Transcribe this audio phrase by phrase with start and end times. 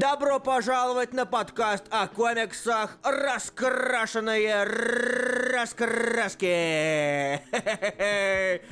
[0.00, 4.62] Добро пожаловать на подкаст о комиксах «Раскрашенные
[5.52, 6.46] раскраски».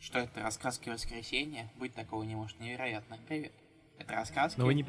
[0.00, 1.70] Что это, раскраски воскресенья?
[1.78, 3.16] Быть такого не может, невероятно.
[3.28, 3.52] Привет.
[4.00, 4.58] Это раскраски?
[4.58, 4.84] Но вы не...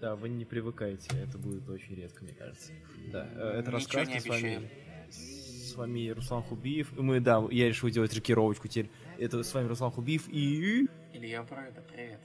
[0.00, 2.72] Да, вы не привыкаете, это будет очень редко, мне кажется.
[3.12, 4.70] Да, э, это Ничего раскраски не с вами...
[5.66, 6.92] С вами Руслан Хубиев.
[6.96, 8.88] Мы, да, я решил делать рокировочку теперь.
[9.18, 10.86] Это с вами Руслан Хубиев и...
[11.12, 12.20] Илья Бройда, привет.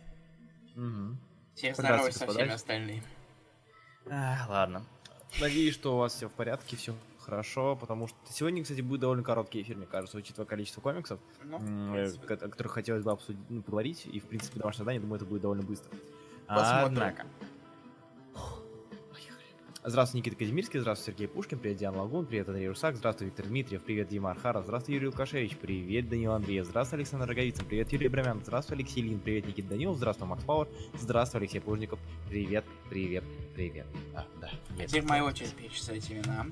[1.56, 3.04] Теперь Здравствуйте, здоровайся со всеми остальными.
[4.08, 4.86] А, ладно.
[5.40, 9.24] Надеюсь, что у вас все в порядке, все хорошо, потому что сегодня, кстати, будет довольно
[9.24, 14.06] короткий эфир, мне кажется, учитывая количество комиксов, Ну, о которых хотелось бы обсудить, ну, поговорить,
[14.06, 15.90] и, в принципе, домашнее задание, думаю, это будет довольно быстро.
[16.48, 16.86] Посмотрим.
[16.86, 17.26] Однако,
[19.84, 23.82] Здравствуй, Никита Казимирский, здравствуй, Сергей Пушкин, привет, Диана Лагун, привет, Андрей Русак, здравствуй, Виктор Дмитриев,
[23.82, 28.42] привет, Дима Архаров, здравствуй, Юрий Лукашевич, привет, Данил Андреев, здравствуй, Александр Роговицын, привет, Юрий Брамян,
[28.44, 30.68] здравствуй, Алексей Лин, привет, Никита Данилов, здравствуй, Макс Пауэр,
[31.00, 31.98] здравствуй, Алексей Плужников,
[32.30, 33.24] привет, привет,
[33.56, 33.88] привет.
[34.14, 34.88] А, да, нет.
[34.88, 36.46] Теперь моя очередь перечислять имена.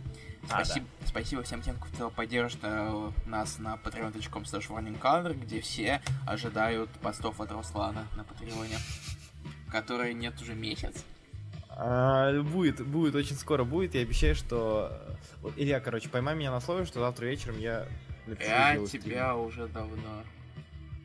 [0.49, 6.89] А, Спасибо, спасибо всем тем, кто поддержит э, нас на patreon.com slash где все ожидают
[7.01, 8.77] постов от Руслана на Патреоне,
[9.71, 11.05] который нет уже месяц.
[11.81, 14.91] А, будет, будет, очень скоро будет, я обещаю, что...
[15.41, 17.85] Вот, Илья, короче, поймай меня на слове, что завтра вечером я
[18.27, 19.01] напишу Я стрим.
[19.01, 20.23] тебя уже давно.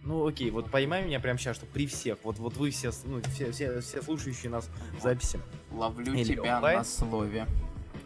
[0.03, 3.23] Ну окей, вот поймай меня прямо сейчас, что при всех, вот, вот вы все, ну,
[3.23, 6.79] все, все, все слушающие нас в записи, Ловлю Или тебя онлайн?
[6.79, 7.47] на слове.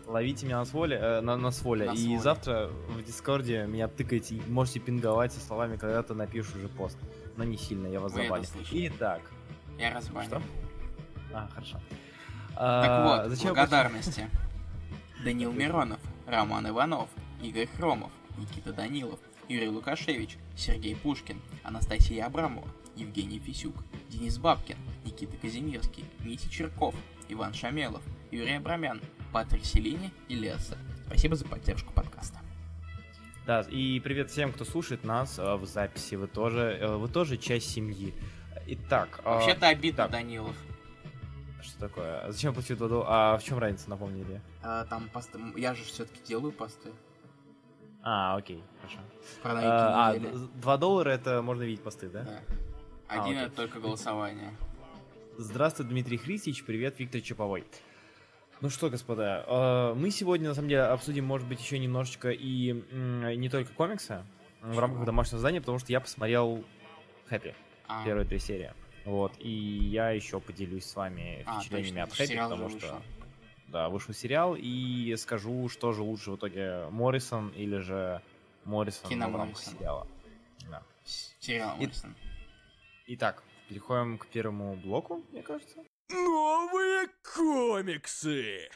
[0.07, 2.21] ловите меня на своле, э, на, на своле, На и своле.
[2.21, 6.99] завтра в Дискорде меня тыкайте, можете пинговать со словами, когда ты напишешь уже пост.
[7.39, 8.89] Но не сильно, я вас слышали.
[8.89, 9.23] Итак,
[9.79, 10.27] Я разбаню.
[10.29, 10.43] Что?
[11.33, 11.81] а, хорошо.
[12.59, 14.29] Так А, вот, зачем благодарности.
[15.23, 17.09] Данил Миронов, Роман Иванов,
[17.41, 23.77] Игорь Хромов, Никита Данилов, Юрий Лукашевич, Сергей Пушкин, Анастасия Абрамова, Евгений Фисюк,
[24.09, 26.97] Денис Бабкин, Никита Казимирский, Митя Черков,
[27.29, 29.01] Иван Шамелов, Юрий Абрамян,
[29.33, 30.77] Патрик Селини и Леса.
[31.07, 32.41] Спасибо за поддержку подкаста.
[33.47, 37.37] Да, и привет всем, кто слушает нас э, в записи, вы тоже, э, вы тоже
[37.37, 38.13] часть семьи.
[38.67, 40.11] Итак, а, Вообще-то обидно, так.
[40.11, 40.57] Данилов.
[41.69, 42.21] Что такое?
[42.21, 43.05] А Зачем платить воду?
[43.07, 44.41] А в чем разница, напомнили?
[44.63, 45.39] А, там посты...
[45.57, 46.91] Я же все-таки делаю посты.
[48.03, 48.99] А, окей, хорошо.
[49.43, 50.33] Про А, а, недели.
[50.55, 52.23] 2 доллара это можно видеть посты, да?
[52.23, 52.41] Да.
[53.09, 53.47] А, Один окей.
[53.47, 54.55] это только голосование.
[55.37, 57.65] Здравствуй, Дмитрий Христич, привет, Виктор Чаповой.
[58.61, 62.73] Ну что, господа, э, мы сегодня, на самом деле, обсудим, может быть, еще немножечко и
[62.93, 64.25] не только комиксы
[64.63, 66.65] в рамках домашнего задания, потому что я посмотрел
[67.29, 67.55] Хэппи,
[67.87, 68.73] А, первые три серии.
[69.09, 72.79] Вот, и я еще поделюсь с вами А, впечатлениями точно, от Хэппи, потому что...
[72.79, 73.03] вышел.
[73.69, 78.21] Да, вышел сериал, и скажу, что же лучше в итоге, Моррисон или же
[78.65, 79.75] Моррисон Кино в рамках Моррисон.
[79.79, 80.07] сериала.
[80.71, 80.83] Да.
[81.41, 82.15] сериал И- Моррисон.
[83.07, 85.83] Итак, переходим к первому блоку, мне кажется.
[86.11, 88.69] Новые комиксы!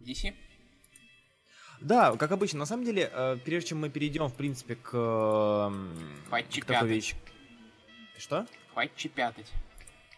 [0.00, 0.34] DC?
[1.80, 4.90] Да, как обычно, на самом деле, э, прежде чем мы перейдем, в принципе, к,
[6.28, 7.16] Хватит к такой вещи.
[8.18, 8.46] Что?
[8.72, 9.50] Хватит чепятать.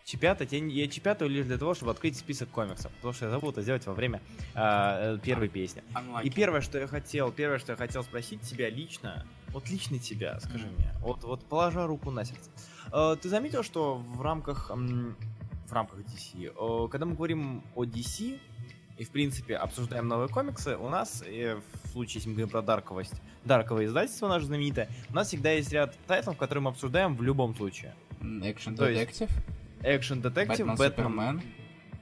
[0.05, 0.53] Чепятать?
[0.53, 3.63] Я, я чепятаю лишь для того, чтобы открыть список комиксов, потому что я забыл это
[3.63, 4.21] сделать во время
[4.55, 5.83] э, э, первой песни.
[5.95, 6.25] Unlucky.
[6.25, 10.39] И первое, что я хотел, первое, что я хотел спросить тебя лично, вот лично тебя,
[10.41, 10.75] скажи Мгм.
[10.75, 12.51] мне, вот, вот положа руку на сердце.
[12.93, 15.17] Э, ты заметил, что в рамках, м,
[15.67, 18.39] в рамках DC, э, когда мы говорим о DC,
[18.99, 22.63] и, в принципе, обсуждаем новые комиксы, у нас, э, в случае, если мы говорим про
[22.63, 27.23] дарковость, дарковое издательство наше знаменитое, у нас всегда есть ряд тайтлов, которые мы обсуждаем в
[27.23, 27.95] любом случае.
[28.43, 29.31] Экшен То есть, детектив.
[29.83, 31.43] Экшен Детектив, Бэтмен, Супермен.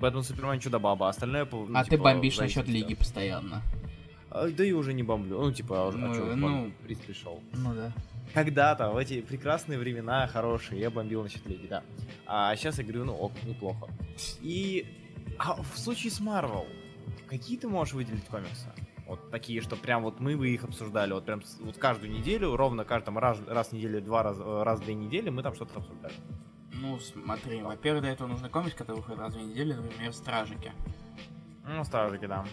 [0.00, 1.44] Бэтмен, Супермен, Чудо-Баба, остальное...
[1.44, 3.62] по- ну, А ты типа, бомбишь зависит насчет Лиги постоянно.
[4.30, 5.40] А, Да и уже не бомблю.
[5.40, 6.48] Ну, типа, а Ну, чё, ну.
[6.48, 7.40] бомб- приз пришел.
[7.52, 7.92] Ну да.
[8.34, 11.82] Когда-то, в эти прекрасные времена, хорошие, я бомбил насчет Лиги, да.
[12.26, 13.88] А сейчас я говорю, ну ок, неплохо.
[14.40, 14.86] И
[15.38, 16.66] а в случае с Марвел,
[17.28, 18.66] какие ты можешь выделить комиксы?
[19.12, 22.86] Вот такие, что прям вот мы бы их обсуждали, вот прям вот каждую неделю, ровно
[22.86, 26.14] каждом раз, раз в неделю, два раз, раз в две недели мы там что-то обсуждали.
[26.72, 30.72] Ну, смотри, во-первых, для этого нужно комикс, который выходит раз в две недели, например, Стражики.
[31.68, 32.46] Ну, стражики, да.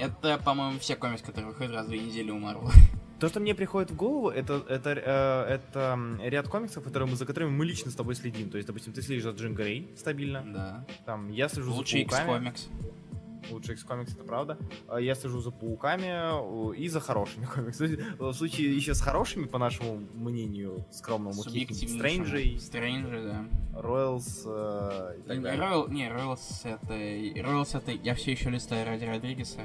[0.00, 2.72] Это, по-моему, все комиксы, которые выходят раз в две недели у Марвел.
[3.20, 7.24] То, что мне приходит в голову, это, это, э, это ряд комиксов, которые мы, за
[7.24, 8.50] которыми мы лично с тобой следим.
[8.50, 10.42] То есть, допустим, ты следишь за Джин Грей стабильно.
[10.44, 10.86] Да.
[11.06, 12.48] Там, я слежу Лучший за пауками.
[12.48, 12.68] X-комикс.
[13.50, 14.58] Лучший X-комикс, это правда.
[14.88, 17.98] А Я слежу за пауками и за хорошими комиксами.
[18.18, 21.42] В случае еще с хорошими, по нашему мнению, скромному.
[21.42, 23.80] Стрэнджей, Стрэнджи, да.
[23.80, 25.60] Роялс э, и так далее.
[25.60, 27.42] Ройл, не, Ройлс это...
[27.42, 27.92] Ройлс это...
[27.92, 29.60] Я все еще листаю ради Родригеса.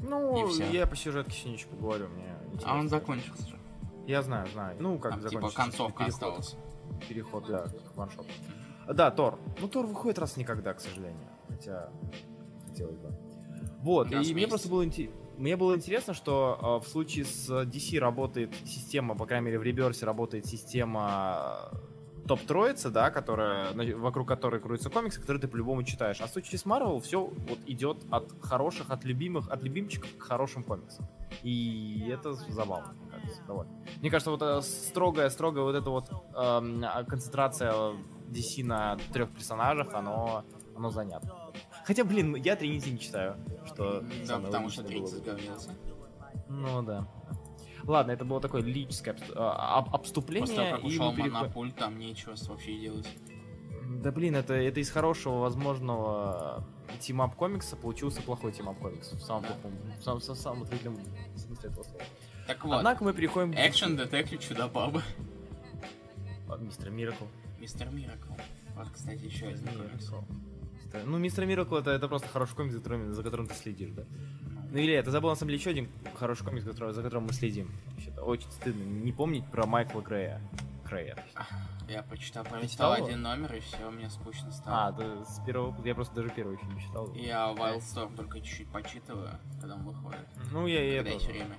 [0.00, 3.58] Ну, я по сюжетке еще поговорю, мне А он закончился же.
[4.06, 4.76] Я знаю, знаю.
[4.80, 6.14] Ну, как Там типа закончить концовка переход.
[6.14, 6.56] осталась.
[7.08, 8.28] Переход, да, к ваншоту.
[8.86, 9.38] Да, Тор.
[9.60, 11.26] Ну, Тор выходит раз никогда, к сожалению.
[11.48, 11.88] Хотя,
[12.74, 13.14] хотелось бы.
[13.80, 15.16] Вот, Раз и мне просто было интересно.
[15.36, 19.62] Мне было интересно, что э, в случае с DC работает система, по крайней мере в
[19.62, 21.76] Реберсе работает система э,
[22.28, 26.20] топ-троицы, да, которая, на- вокруг которой крутятся комиксы, которые ты по-любому читаешь.
[26.20, 30.22] А в случае с Marvel все вот идет от хороших, от любимых, от любимчиков к
[30.22, 31.06] хорошим комиксам.
[31.42, 33.72] И это забавно, мне кажется, довольно.
[34.00, 37.72] Мне кажется, вот э, строгая, строгая вот эта вот а, концентрация
[38.30, 40.44] DC на трех персонажах, оно,
[40.76, 41.43] оно занятно.
[41.84, 43.36] Хотя, блин, я Тринити не читаю,
[43.66, 45.30] что Да, потому что логичное было 30 бы.
[45.32, 45.70] говнился.
[46.48, 47.06] Ну да.
[47.84, 50.46] Ладно, это было такое лирическое а, об- обступление.
[50.46, 53.06] После того, как ушел переход- там нечего вообще делать.
[54.02, 56.64] Да блин, это, это из хорошего возможного
[57.00, 59.12] team-up комикса получился плохой team-up комикс.
[59.12, 59.48] В самом Да.
[59.48, 60.98] плохом, в самом, в самом отрицательном
[61.36, 62.02] смысле этого слова.
[62.46, 65.02] Так вот, Однако мы переходим экшен, детектив, чудо-баба.
[66.48, 67.24] А, Мистер Миракл.
[67.60, 68.32] Мистер Миракл.
[68.76, 70.10] Вот, кстати, еще один комикс.
[70.94, 73.90] Мистер- Ну, Мистер Миракл это, это просто хороший комикс, за которым, за которым ты следишь,
[73.92, 74.04] да?
[74.70, 77.32] Ну или это забыл на самом деле еще один хороший комикс, который- за которым мы
[77.32, 77.70] следим.
[77.92, 80.40] Вообще-то очень стыдно не помнить про Майкла Грея.
[80.88, 81.16] Грея.
[81.88, 84.92] Я почитал, читал прочитал один номер, и все, мне скучно А, стало.
[84.92, 87.12] да, с первого, я просто даже первый еще не читал.
[87.14, 89.30] Я Wildstorm только чуть-чуть почитываю,
[89.60, 90.26] когда он выходит.
[90.52, 91.10] Ну, я и это.
[91.10, 91.56] есть время.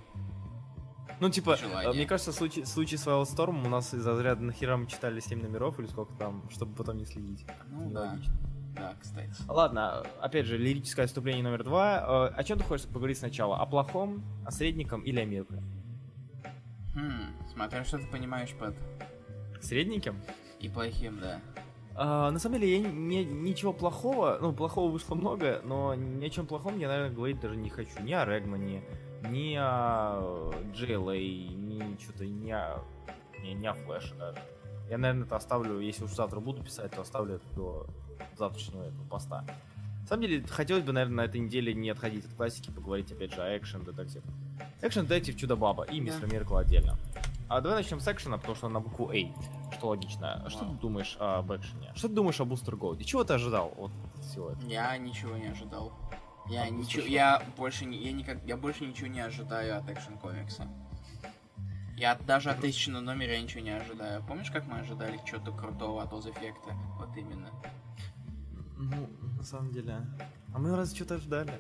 [1.22, 1.92] Ну, типа, Желание.
[1.92, 4.88] э, мне кажется, в случае, в случае с Wildstorm у нас из-за заряда нахера мы
[4.88, 7.46] читали 7 номеров или сколько там, чтобы потом не следить.
[7.70, 8.34] Ну Нелогично.
[8.34, 8.55] да,
[9.00, 9.32] кстати.
[9.48, 12.30] Ладно, опять же, лирическое отступление номер два.
[12.32, 13.58] Э, О чем ты хочешь поговорить сначала?
[13.58, 15.64] О плохом, о средненьком или о мелком?
[16.96, 18.76] Хм, смотря что ты понимаешь под
[19.62, 20.16] Средненьким?
[20.60, 21.42] и плохим, да.
[21.96, 26.30] А, на самом деле, я не, ничего плохого, ну, плохого вышло много, но ни о
[26.30, 28.02] чем плохом я, наверное, говорить даже не хочу.
[28.02, 28.84] Ни о Регмане,
[29.30, 32.84] ни о JLA, ни что-то, ни о,
[33.42, 34.40] ни, ни о Флэше даже.
[34.90, 37.88] Я, наверное, это оставлю, если уж завтра буду писать, то оставлю это до
[38.38, 39.44] завтрашнего этого поста.
[40.02, 43.34] На самом деле, хотелось бы, наверное, на этой неделе не отходить от классики, поговорить, опять
[43.34, 44.24] же, о экшен детектив.
[44.82, 46.98] Экшен детектив Чудо-Баба и Мистер Миркл отдельно.
[47.48, 50.44] А давай начнем с экшена, потому что он на букву А, что логично.
[50.50, 50.76] Что ты Вау.
[50.76, 51.92] думаешь об экшене?
[51.96, 53.04] Что ты думаешь о Бустер Голде?
[53.04, 53.92] Чего ты ожидал от
[54.24, 54.68] всего этого?
[54.68, 55.92] Я ничего не ожидал.
[56.50, 60.18] Я А, ничего, я больше не, я никак, я больше ничего не ожидаю от экшен
[60.18, 60.68] комикса.
[61.98, 64.22] Я даже от тысячного номера я ничего не ожидаю.
[64.24, 66.72] Помнишь, как мы ожидали чего-то крутого от Оз Эффекта?
[67.00, 67.50] Вот именно.
[68.78, 70.02] Ну, на самом деле...
[70.54, 71.54] А мы разве что-то ждали?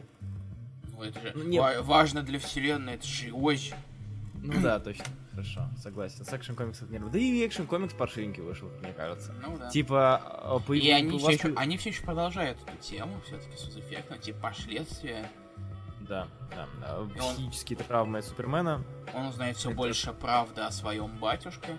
[0.92, 1.62] Ну, это же Ну, нет.
[1.62, 3.74] ва- важно для вселенной, это же ось.
[4.36, 5.06] Ну да, точно.
[5.32, 6.24] Хорошо, согласен.
[6.24, 7.00] С экшен комиксов не.
[7.00, 9.34] Да и экшен комикс паршивенький вышел, мне кажется.
[9.42, 9.70] Ну да.
[9.70, 10.22] Типа,
[10.62, 14.20] э, по- И они все, еще, они все еще продолжают эту тему, все-таки с Эффектом,
[14.20, 15.30] типа последствия.
[16.08, 16.68] Да, да.
[16.82, 16.98] да.
[17.16, 18.84] И он- Психические травмы Супермена.
[19.14, 21.78] Он узнает все Это- больше правды о своем батюшке.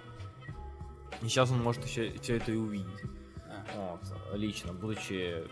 [1.22, 3.02] И сейчас он может еще все это и увидеть.
[3.48, 3.64] Да.
[3.76, 4.00] Вот,
[4.34, 5.44] лично, будучи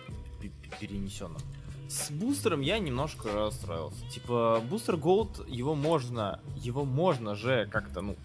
[0.81, 1.41] перенесенным.
[1.89, 4.09] С бустером я немножко расстроился.
[4.09, 8.17] Типа, бустер Голд, его можно, его можно же как-то, ну,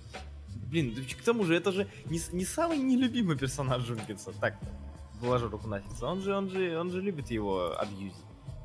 [0.69, 4.31] блин, к тому же это же не, не самый нелюбимый персонаж Джургенса.
[4.39, 4.57] Так,
[5.21, 6.05] положу руку на сердце.
[6.05, 8.15] Он же, он же, он же любит его абьюзить.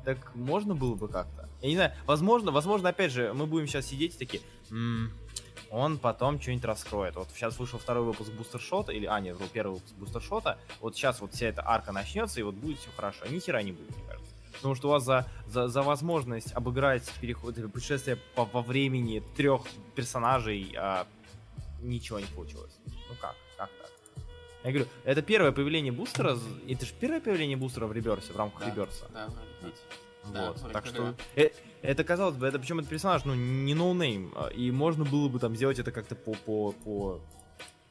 [0.05, 1.44] Так можно было бы как-то.
[1.65, 5.11] Я не знаю, возможно, возможно, опять же, мы будем сейчас сидеть такие, «М,
[5.71, 7.15] он потом что-нибудь раскроет.
[7.15, 10.21] Вот сейчас вышел второй выпуск Booster Shot а, или, а, нет, был первый выпуск Booster
[10.21, 13.25] Shot а, вот сейчас вот вся эта арка начнется, и вот будет все хорошо.
[13.25, 14.31] Ни хера не будет, мне кажется.
[14.53, 19.63] Потому что у вас за, за, за возможность обыграть переход, путешествие по, во времени трех
[19.95, 21.07] персонажей а,
[21.81, 22.73] ничего не получилось.
[22.85, 23.35] Ну как?
[23.57, 23.91] Как так?
[24.63, 26.37] Я говорю, это первое появление бустера,
[26.67, 28.69] это же первое появление бустера в Rebirth е, в рамках Да.
[28.69, 29.05] Rebirth а.
[29.11, 29.29] Да,
[29.63, 29.73] быть.
[30.33, 31.49] Да, Вот, так что э,
[31.81, 35.39] это казалось бы, это причем это персонаж, ну не ноунейм, а, и можно было бы
[35.39, 37.21] там сделать это как-то по по по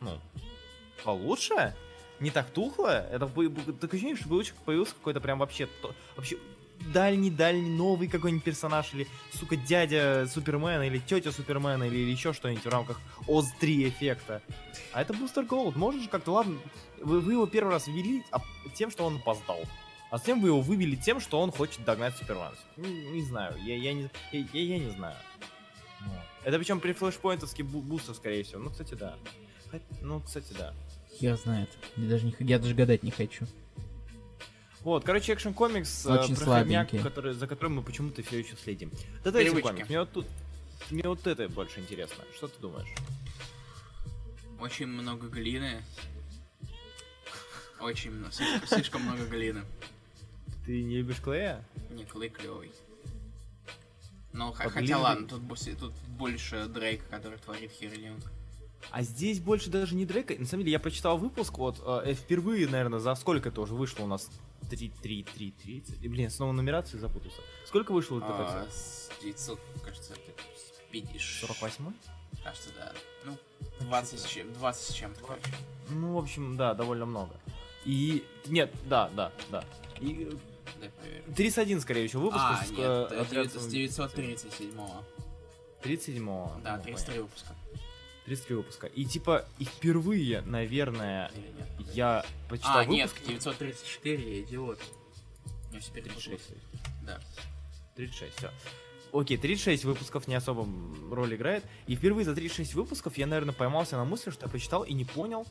[0.00, 0.18] ну
[1.04, 1.74] получше,
[2.20, 3.06] не так тухло.
[3.10, 3.48] Это такое
[3.90, 6.38] ощущение, что появился, появился какой-то прям вообще то- вообще
[6.92, 12.64] дальний дальний новый какой-нибудь персонаж или сука дядя Супермена или тетя Супермена или, еще что-нибудь
[12.64, 14.42] в рамках Оз 3 эффекта.
[14.92, 16.58] А это Бустер Голд, можешь как-то ладно,
[17.00, 18.40] вы, вы его первый раз ввели а,
[18.74, 19.60] тем, что он опоздал.
[20.14, 22.54] А затем вы его вывели тем, что он хочет догнать Супермена.
[22.76, 25.16] Не, не знаю, я, я, не, я, я, я не знаю.
[26.02, 26.20] Вот.
[26.44, 28.60] Это причем при флешпоинтовский бу- бустер, скорее всего.
[28.60, 29.16] Ну, кстати, да.
[30.02, 30.72] Ну, кстати, да.
[31.18, 31.68] Хер знает.
[31.96, 33.44] Я даже, не, я даже гадать не хочу.
[34.82, 36.98] Вот, короче, экшен комикс, Очень про хомяк, слабенький.
[37.00, 38.90] который, за которым мы почему-то все еще следим.
[39.24, 39.68] Детектив Привычка.
[39.70, 39.88] комикс.
[39.88, 40.26] Мне вот тут.
[40.90, 42.22] Мне вот это больше интересно.
[42.36, 42.86] Что ты думаешь?
[44.60, 45.82] Очень много глины.
[47.80, 48.32] Очень много.
[48.32, 49.64] Слишком, слишком много глины.
[50.64, 51.64] Ты не любишь Клея?
[51.90, 52.72] Не, клей клевый.
[54.32, 55.42] Ну, х- А хотя глина- ладно, тут,
[55.78, 58.16] тут больше Дрейк, который творит херню.
[58.90, 60.34] А здесь больше даже не Дрейка.
[60.34, 64.04] На самом деле, я прочитал выпуск, вот, э, впервые, наверное, за сколько это уже вышло
[64.04, 64.28] у нас?
[64.70, 66.02] 3, 3, 3, 30.
[66.02, 67.40] И, блин, снова нумерацию запутался.
[67.66, 71.20] Сколько вышло это А, с 900, кажется, это с 50.
[71.48, 71.92] 48
[72.42, 72.92] Кажется, да.
[73.24, 73.38] Ну,
[73.80, 75.46] 20 с чем, 20 с чем-то, короче.
[75.90, 77.34] Ну, в общем, да, довольно много.
[77.84, 78.24] И...
[78.46, 79.64] Нет, да, да, да.
[80.00, 80.28] И
[80.80, 81.24] Дай проверю.
[81.36, 82.60] 31, скорее всего, выпусков.
[82.60, 83.66] А, нет, э, отряд- 900 с
[84.14, 85.04] 937-го.
[85.82, 86.52] 37-го.
[86.62, 87.54] Да, ну, 33 выпуска.
[88.26, 88.86] 33 выпуска.
[88.86, 91.94] И типа, и впервые, наверное, Или нет?
[91.94, 93.26] я почитал А, нет, выпуск.
[93.28, 94.80] 934, я идиот.
[95.72, 96.22] Я все перепутал.
[96.22, 96.50] 36.
[97.02, 97.20] Да.
[97.96, 98.50] 36, все.
[99.12, 100.66] Окей, 36 выпусков не особо
[101.14, 101.64] роль играет.
[101.86, 105.04] И впервые за 36 выпусков я, наверное, поймался на мысли, что я почитал и не
[105.04, 105.46] понял,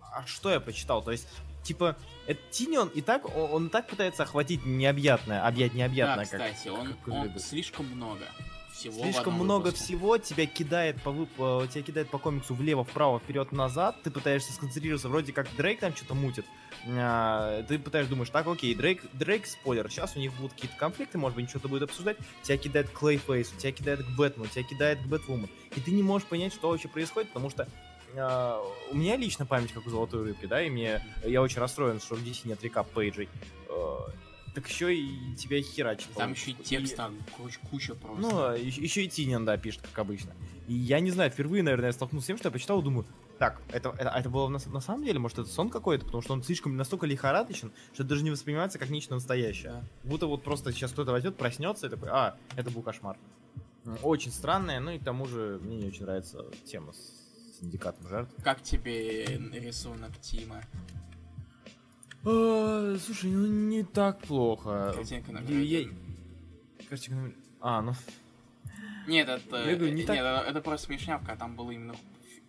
[0.00, 1.02] а что я почитал.
[1.02, 1.26] То есть,
[1.62, 6.26] типа, это Тинион и так, он, он так пытается охватить необъятное, объять Да, необъятное.
[6.26, 8.24] как- кстати, он, как он слишком много.
[8.72, 9.84] Всего Слишком много выпуске.
[9.84, 11.28] всего тебя кидает по вып...
[11.68, 14.00] тебя кидает по комиксу влево, вправо, вперед, назад.
[14.02, 16.46] Ты пытаешься сконцентрироваться, вроде как Дрейк там что-то мутит.
[16.86, 21.18] А, ты пытаешься думаешь, так, окей, Дрейк, Дрейк, спойлер, сейчас у них будут какие-то конфликты,
[21.18, 22.16] может быть, что-то будет обсуждать.
[22.42, 25.50] Тебя кидает к Клейфейсу, тебя кидает к Бэтмену, тебя кидает к Бэтвумен.
[25.76, 27.68] И ты не можешь понять, что вообще происходит, потому что
[28.16, 32.00] а, у меня лично память как у золотой рыбки, да, и мне я очень расстроен,
[32.00, 33.28] что в DC нет рекап пейджей.
[33.68, 34.10] А,
[34.54, 36.08] так еще и тебя херачит.
[36.16, 38.20] Там еще и текст, там, короче, куча просто.
[38.20, 40.32] Ну, еще, и Тинин, да, пишет, как обычно.
[40.66, 43.06] И я не знаю, впервые, наверное, я столкнулся с тем, что я почитал и думаю,
[43.38, 46.32] так, это, это, это было на, на самом деле, может, это сон какой-то, потому что
[46.34, 49.72] он слишком настолько лихорадочен, что это даже не воспринимается как нечто настоящее.
[49.72, 49.84] Да.
[50.04, 53.16] Будто вот просто сейчас кто-то возьмет, проснется и такой, а, это был кошмар.
[54.02, 57.19] Очень странное, ну и к тому же мне не очень нравится тема с
[57.60, 58.32] синдикатом жертв.
[58.42, 60.62] Как тебе рисунок Тима?
[62.24, 64.92] А, слушай, ну не так плохо.
[64.94, 65.88] Картинка номер Я-.
[66.88, 67.34] Картинка номер...
[67.60, 67.94] А, ну...
[69.06, 71.94] Нет, это, Я говорю, не нет, так- это, это просто смешнявка, а там было именно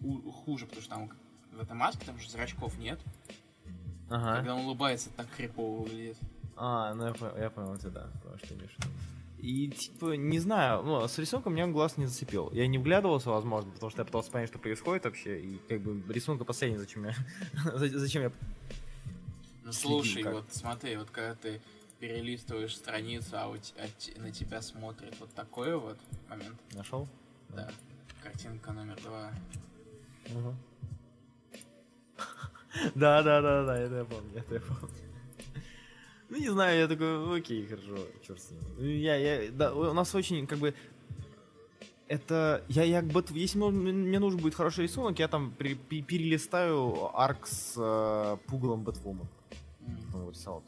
[0.01, 1.09] ху- хуже, потому что там
[1.53, 2.99] в этой маске там же зрачков нет.
[4.09, 4.35] Ага.
[4.37, 6.17] Когда он улыбается, так крипово выглядит.
[6.57, 8.75] А, ну я понял, я понял тебя, да, понял, что ты имеешь.
[9.41, 12.51] И, типа, не знаю, ну, с рисунком меня глаз не зацепил.
[12.51, 16.13] Я не вглядывался, возможно, потому что я пытался понять, что происходит вообще, и, как бы,
[16.13, 17.15] рисунка последний, зачем я...
[17.73, 18.31] за- Зачем я...
[19.63, 21.59] Ну слушай, вот смотри, вот когда ты
[21.99, 25.97] перелистываешь страницу, а, у те- а на тебя смотрит вот такой вот
[26.29, 27.07] момент, Нашел?
[27.49, 27.69] да.
[28.23, 29.31] Картинка номер два.
[32.95, 34.89] Да, да, да, да, это я помню, это я помню.
[36.31, 38.61] Ну, не знаю, я такой, окей, хорошо, черт с ним.
[38.77, 40.73] Ну, Я, я, да, у нас очень, как бы,
[42.07, 43.01] это, я, я,
[43.35, 48.83] если мне- нужен будет хороший рисунок, я там при- пе- перелистаю арк с э, пугалом
[48.83, 49.27] Бэтвума.
[49.85, 49.97] М.
[50.13, 50.63] Ну, рисовал.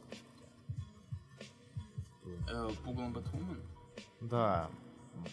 [2.49, 3.57] Э, Пугалом Бэтвумен?
[4.19, 4.69] Да,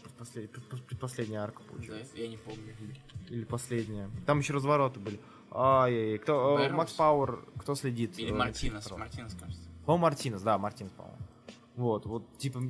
[0.04, 2.10] предпослед- предпос- предпоследняя арка Да, получилась.
[2.14, 2.72] я не помню.
[3.30, 4.08] Или последняя.
[4.26, 5.18] Там еще развороты были.
[5.50, 6.70] Ай, кто, э?
[6.70, 8.16] Макс Пауэр, кто следит?
[8.18, 9.69] Или э, Мартинес, Мартинес, кажется.
[9.84, 11.18] По-моему, Мартинес, да, Мартинес, по-моему.
[11.76, 12.60] Вот, вот, типа,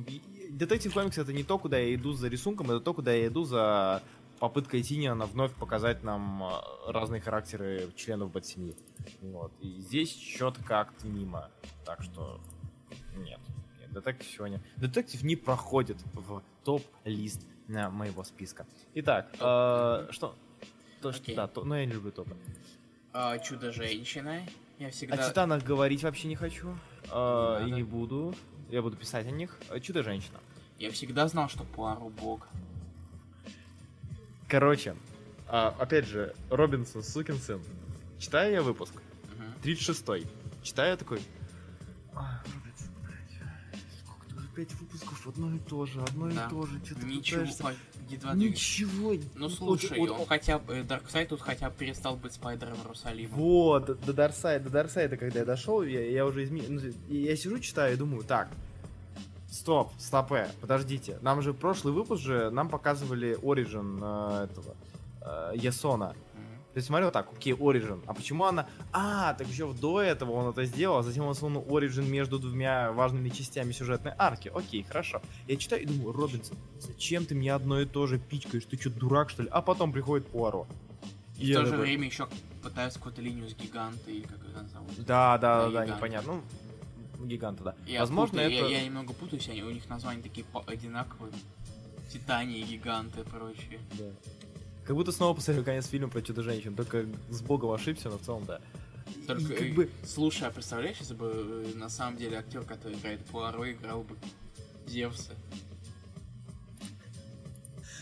[0.49, 3.43] Детектив Комикс это не то, куда я иду за рисунком, это то, куда я иду
[3.43, 4.01] за
[4.39, 6.51] попыткой Тиниана вновь показать нам э,
[6.87, 8.75] разные характеры членов Бэт-семьи.
[9.21, 11.51] Вот, и здесь что-то как-то мимо,
[11.85, 12.41] так что
[13.15, 13.39] нет.
[13.79, 14.61] нет детектив сегодня...
[14.77, 18.65] Детектив не проходит в топ-лист э, моего списка.
[18.95, 20.35] Итак, э, что...
[21.01, 21.35] То, что, Окей.
[21.35, 22.35] да, то, но я не люблю топы.
[23.13, 24.41] А, Чудо-женщина.
[24.81, 25.17] Я О всегда...
[25.29, 26.75] Титанах говорить вообще не хочу.
[27.11, 27.75] э, Не и надо.
[27.75, 28.33] не буду.
[28.71, 29.55] Я буду писать о них.
[29.69, 30.39] Э, Чудо-женщина.
[30.79, 32.47] Я всегда знал, что Пуаро бог.
[34.47, 34.95] Короче,
[35.47, 37.61] а, опять же, Робинсон, сукин сын.
[38.17, 38.93] Читаю я выпуск.
[39.37, 39.53] Мгм.
[39.63, 40.25] 36-й.
[40.63, 41.21] Читаю я такой...
[42.15, 42.87] «А, Робинсон,
[44.03, 46.47] сколько тут пять выпусков, одно и то же, одно Да.
[46.47, 46.83] и то же.
[46.83, 47.75] Что ты Ничего, пытаешься-
[48.11, 48.61] едва двигается.
[48.61, 49.13] Ничего.
[49.35, 50.83] Ну Вот- слушай, вот- он хотя бы...
[50.83, 53.35] Дарксайд тут хотя бы перестал быть Спайдером Иерусалима.
[53.35, 56.81] Вот, до- Дарсайда, до Дарсайда, когда я дошел, я, я уже изменил.
[57.07, 58.49] я сижу, читаю и думаю, так,
[59.49, 61.17] стоп, стопе, подождите.
[61.21, 64.75] Нам же прошлый выпуск же нам показывали Origin э, этого
[65.21, 66.15] э, Ясона.
[66.73, 68.01] То есть смотрел так, окей, Origin.
[68.07, 68.65] А почему она...
[68.93, 72.93] А, так еще до этого он это сделал, а затем он сунул Origin между двумя
[72.93, 74.49] важными частями сюжетной арки.
[74.53, 75.21] Окей, хорошо.
[75.47, 78.63] Я читаю и думаю, Робинсон, зачем ты мне одно и то же пичкаешь?
[78.63, 79.49] Ты что, дурак, что ли?
[79.51, 80.65] А потом приходит Пуаро.
[81.37, 82.29] И в то же время еще
[82.63, 84.91] пытаются какую-то линию с гигантой, или как это зовут.
[84.99, 86.41] Да, да, Да, да, непонятно.
[87.19, 87.75] Ну, гиганты, да.
[87.85, 88.69] Я Возможно, путаю, это...
[88.69, 91.33] я, я немного путаюсь, они, у них названия такие одинаковые.
[92.13, 93.79] Титания, гиганты и прочее.
[93.97, 94.05] Да.
[94.85, 98.45] Как будто снова посмотрел конец фильма про чудо-женщин, только с богом ошибся, но в целом
[98.45, 98.59] да.
[99.27, 102.63] Только, И как э, бы- слушай, а представляешь, если бы э, на самом деле актер,
[102.63, 104.15] который играет Пуаро, играл бы
[104.87, 105.33] Зевса?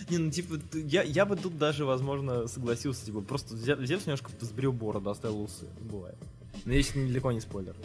[0.10, 4.72] Не, ну типа, я, я бы тут даже, возможно, согласился, типа, просто взял немножко сбрил
[4.72, 5.68] бороду, оставил усы.
[5.82, 6.18] Бывает.
[6.66, 7.76] Но если недалеко не спойлер.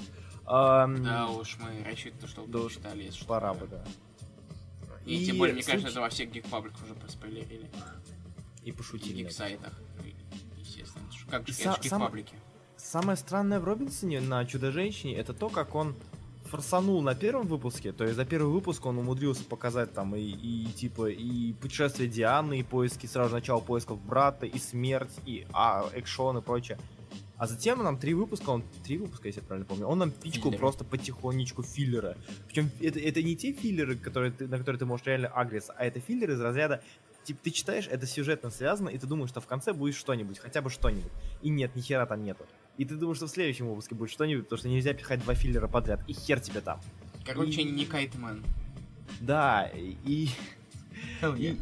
[0.46, 3.24] Ам, Да уж, мы рассчитываем, что Да уж, читали, если.
[3.24, 3.84] Пора бы, да.
[5.04, 7.68] И, тем более, мне суть- кажется, это во всех гик-пабликах уже проспойлерили.
[8.64, 9.23] И И пошутили.
[9.23, 9.73] гик-сайтах.
[10.04, 10.14] И,
[10.61, 11.04] Естественно.
[11.12, 12.35] Ш- Как же, са- сам- гик-паблики.
[12.76, 15.94] Самое странное в Робинсоне на Чудо-женщине это то, как он
[16.47, 20.66] форсанул на первом выпуске, то есть за первый выпуск он умудрился показать там и, и
[20.76, 25.88] типа и путешествие Дианы, и поиски, сразу же начало поисков брата, и смерть, и а,
[25.94, 26.78] экшон и прочее.
[27.37, 30.44] А затем нам три выпуска, он три выпуска, если я правильно помню, он нам пичкал
[30.50, 30.59] Филлеры.
[30.59, 32.16] просто потихонечку филлеры.
[32.47, 35.85] Причем это, это не те филлеры, которые ты, на которые ты можешь реально агриться, а
[35.85, 36.83] это филлеры из разряда
[37.25, 40.61] Типа, ты читаешь, это сюжетно связано, и ты думаешь, что в конце будет что-нибудь, хотя
[40.61, 41.11] бы что-нибудь.
[41.43, 42.47] И нет, ни хера там нету.
[42.76, 45.66] И ты думаешь, что в следующем выпуске будет что-нибудь, потому что нельзя пихать два филлера
[45.66, 46.81] подряд, и хер тебе там.
[47.25, 48.45] Короче, И- не Кайтмен.
[49.21, 50.28] Да, и, и,
[51.38, 51.57] и,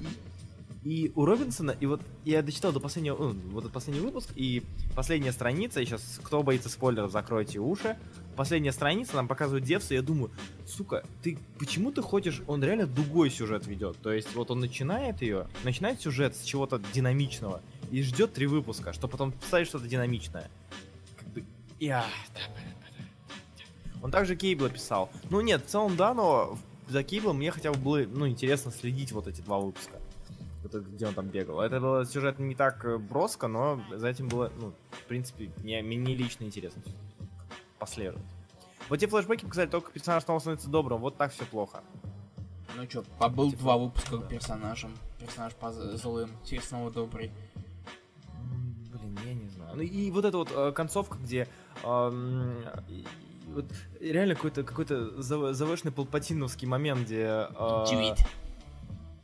[0.84, 4.62] и у Робинсона, и вот я дочитал до последнего, ну, вот этот последний выпуск, и
[4.96, 7.96] последняя страница, и сейчас, кто боится спойлеров, закройте уши.
[8.36, 10.30] Последняя страница нам показывает Девса, и я думаю,
[10.66, 13.98] сука, ты почему ты хочешь, он реально дугой сюжет ведет.
[13.98, 17.60] То есть вот он начинает ее, начинает сюжет с чего-то динамичного,
[17.90, 20.50] и ждет три выпуска, чтобы потом писать что-то динамичное.
[21.18, 21.44] Как бы,
[21.78, 22.06] я...
[24.02, 25.10] Он также Кейбла писал.
[25.30, 26.58] Ну нет, в целом да, но
[26.88, 29.94] за Кейблом мне хотя бы было, ну, интересно следить вот эти два выпуска.
[30.62, 31.60] Вот где он там бегал.
[31.60, 35.82] Это было сюжет не так э, броско, но за этим было, ну, в принципе, мне,
[35.82, 36.82] мне лично интересно
[37.82, 38.22] последовать.
[38.88, 41.82] Вот те флешбеки показали, только персонаж снова становится добрым, вот так все плохо.
[42.76, 44.96] Ну чё, побыл Типа, два выпуска персонажем.
[45.18, 47.30] Персонаж по злым, теперь снова добрый.
[48.92, 49.76] Блин, я не знаю.
[49.76, 51.48] Ну и вот эта вот э, концовка, где
[51.84, 53.04] и-
[53.46, 53.66] и вот
[54.00, 57.48] реально какой-то какой-то зав- завышенный палпатиновский момент, где...
[57.50, 57.84] э.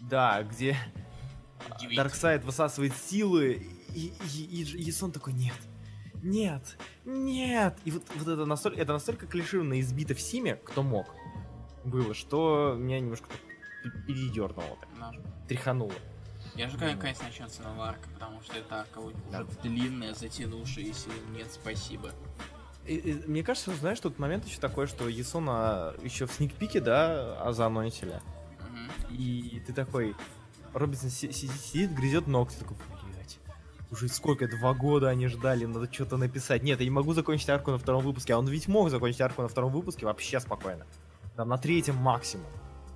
[0.00, 0.76] Да, где
[1.80, 1.96] Дюит.
[1.96, 5.54] Дарксайд высасывает силы, и, и, и, Дж- Ясон такой, нет,
[6.22, 7.76] нет, нет.
[7.84, 11.06] И вот, вот это, настолько, это настолько клишированно избито в Симе, кто мог,
[11.84, 13.28] было, что меня немножко
[14.06, 15.14] передернуло, так,
[15.49, 15.93] тряхануло.
[16.54, 19.45] Я ожидаю, наконец начнется новая арка, потому что это арка уже Да.
[19.62, 21.08] длинная, затянувшаяся.
[21.32, 22.10] Нет, спасибо.
[22.84, 27.38] И- и мне кажется, знаешь, тут момент еще такой, что Ясона еще в сникпике, да,
[27.40, 28.21] а заанонсили.
[28.71, 28.90] Мгм.
[29.14, 30.16] И ты такой,
[30.73, 32.76] Робинсон си- си- сидит, грызет ногти, такой,
[33.90, 36.62] уже сколько, два года они ждали, надо что-то написать.
[36.62, 39.42] Нет, я не могу закончить арку на втором выпуске, а он ведь мог закончить арку
[39.42, 40.86] на втором выпуске вообще спокойно.
[41.36, 42.46] Там на третьем максимум.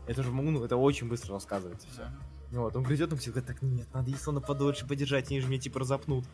[0.07, 2.02] Это же, ну, это очень быстро рассказывается все.
[2.50, 5.81] Вот, он грызет ногти, говорит, так нет, надо Ясона подольше подержать, они же меня типа
[5.81, 6.26] разопнут.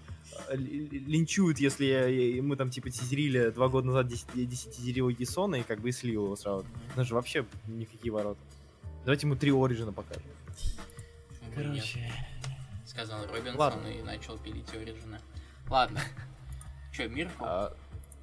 [0.49, 5.11] Л- Линчуют, если я- я- мы там типа тизерили два года назад 10, 10 тизерил
[5.11, 6.67] Ясона и как бы и слил его сразу.
[6.93, 8.41] Это же вообще никакие ворота.
[9.05, 10.25] Давайте ему три Ориджина покажем.
[11.57, 11.85] И нет?
[12.99, 13.87] Сказал Робинсон Ладно.
[13.87, 15.21] и начал пилить Ориджина.
[15.69, 16.01] Ладно.
[16.93, 17.45] Чё, Миркл?
[17.45, 17.73] А,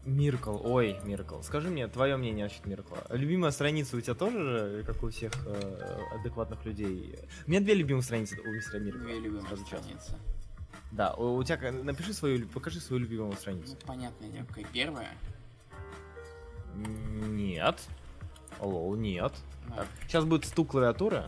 [0.03, 1.41] Миркл, ой, Миркл.
[1.43, 2.97] Скажи мне, твое мнение насчет Миркла.
[3.09, 7.17] Любимая страница у тебя тоже, же, как у всех э, адекватных людей?
[7.47, 9.01] У меня две любимых страницы у мистера Миркла.
[9.03, 9.79] Две любимые Сразу честно.
[9.79, 10.17] страницы.
[10.91, 13.77] Да, у, у тебя, напиши свою, покажи свою любимую Ну, страницу.
[13.85, 15.11] понятное дело, какая первая.
[16.75, 17.81] Нет.
[18.59, 19.31] Алло, нет.
[19.69, 19.75] Да.
[19.77, 21.27] Так, сейчас будет стук клавиатуры.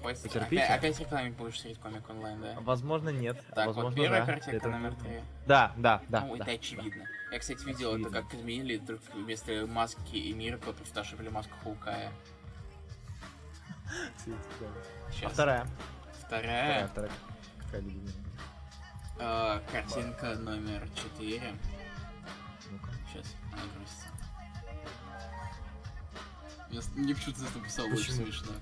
[0.00, 0.22] Хватит.
[0.22, 0.62] потерпите.
[0.62, 2.56] Опять, опять рекламить будешь средь комик онлайн, да?
[2.60, 3.42] Возможно, нет.
[3.54, 4.26] Так, Возможно, вот первая да.
[4.26, 5.20] картинка Это- номер три.
[5.46, 6.20] Да, да, да.
[6.22, 6.44] ну, да.
[6.44, 7.04] это очевидно.
[7.32, 8.16] Я, кстати, видел Очевидно.
[8.16, 12.10] это, как изменили, только вместо маски и Миркла притащили маску Хаукая.
[15.22, 15.66] А вторая.
[16.22, 16.86] Вторая.
[16.86, 17.10] Вторая, вторая.
[17.64, 18.14] Какая любимая?
[19.18, 21.54] э, картинка номер четыре.
[23.12, 24.06] Сейчас, она грузится.
[26.70, 28.52] Я мне почему-то это написал очень смешно.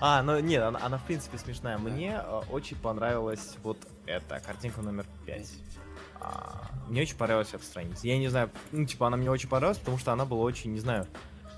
[0.00, 1.78] А, ну нет, она, она в принципе смешная.
[1.78, 5.52] Мне э, очень понравилась вот эта картинка номер 5.
[6.88, 8.06] мне очень понравилась эта страница.
[8.06, 10.80] Я не знаю, ну типа она мне очень понравилась, потому что она была очень, не
[10.80, 11.06] знаю,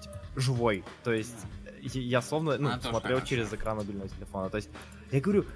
[0.03, 0.85] типа, живой.
[1.05, 4.51] То есть э, я, словно ну, Она смотрел через экран мобильного телефона.
[4.51, 4.71] То есть
[5.11, 5.47] я говорю,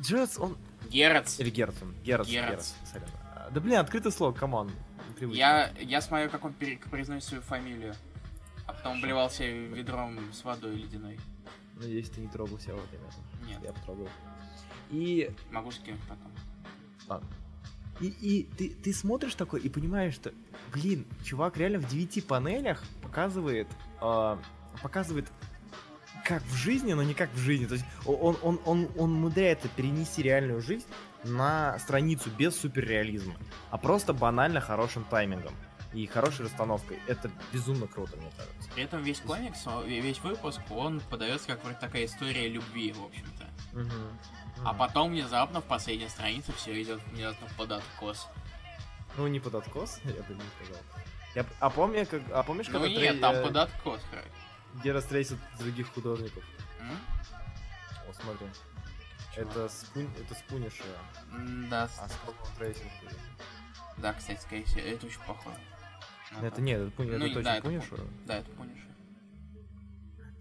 [0.00, 0.56] Джетс, он...
[0.88, 1.38] Герц.
[1.40, 1.50] Или.
[1.50, 2.28] Герц, Герц.
[2.28, 3.08] Герц, сорян.
[3.34, 4.70] А, Да блин, открытый слог, come on.
[5.20, 7.94] Я, я смотрю, как он пере- произносит свою фамилию.
[8.66, 11.18] А потом блевал себе ведром с водой ледяной.
[11.82, 13.48] Надеюсь, ты не трогал вот именно.
[13.48, 14.08] Нет, Я потрогал.
[14.90, 16.30] И могу скинуть потом.
[17.08, 17.28] Ладно.
[18.00, 20.32] И, и ты, ты смотришь такой и понимаешь, что,
[20.72, 23.68] блин, чувак реально в девяти панелях показывает,
[24.00, 24.36] э,
[24.82, 25.30] показывает
[26.24, 27.66] как в жизни, но не как в жизни.
[27.66, 30.86] То есть он, он, он, он умудряется перенести реальную жизнь
[31.24, 33.34] на страницу без суперреализма,
[33.70, 35.54] а просто банально хорошим таймингом
[35.92, 36.98] и хорошей расстановкой.
[37.06, 38.70] Это безумно круто, мне кажется.
[38.74, 43.48] При этом весь комикс, весь выпуск, он подается как вроде такая история любви, в общем-то.
[44.64, 48.28] А потом внезапно в последней странице все идет внезапно под откос.
[49.16, 50.82] Ну, не под откос, я бы не сказал.
[51.34, 51.46] Я...
[51.60, 52.22] А, помни, как...
[52.32, 54.28] а помнишь, Ну когда нет, трей- там э, под откос, короче.
[54.74, 56.44] где растрейсят других художников?
[56.80, 56.90] М?
[58.08, 58.46] О, смотри.
[59.34, 59.50] Чего?
[59.50, 60.10] Это спун...
[60.18, 60.84] это спуниши.
[61.70, 62.90] Да, А сколько он трейсинг
[63.98, 65.56] да, кстати, скорее всего, это очень похоже.
[66.40, 66.62] На Это то.
[66.62, 67.02] нет, это.
[67.02, 68.00] Ну, это точно да, это пунишер.
[68.26, 68.86] Да, это Пунишер.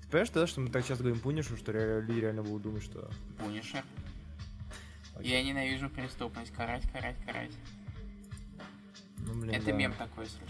[0.01, 3.09] Ты понимаешь, да, что мы так часто говорим пунишер, что люди реально будут думать, что...
[3.39, 3.83] Пунишер.
[5.19, 6.51] Я ненавижу преступность.
[6.53, 7.51] Карать, карать, карать.
[9.19, 9.71] Ну, блин, это да.
[9.73, 10.41] мем такой, что.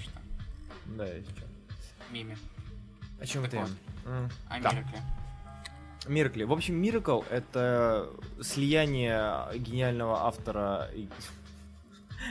[0.85, 1.43] Да, если чё.
[2.11, 2.37] Миме.
[3.19, 3.63] О чем Так это я?
[3.65, 4.31] вот.
[4.49, 4.71] А да.
[4.71, 5.01] Миракле?
[6.07, 6.43] Миракли.
[6.45, 8.09] В общем, Миракл это
[8.41, 11.07] слияние гениального автора и-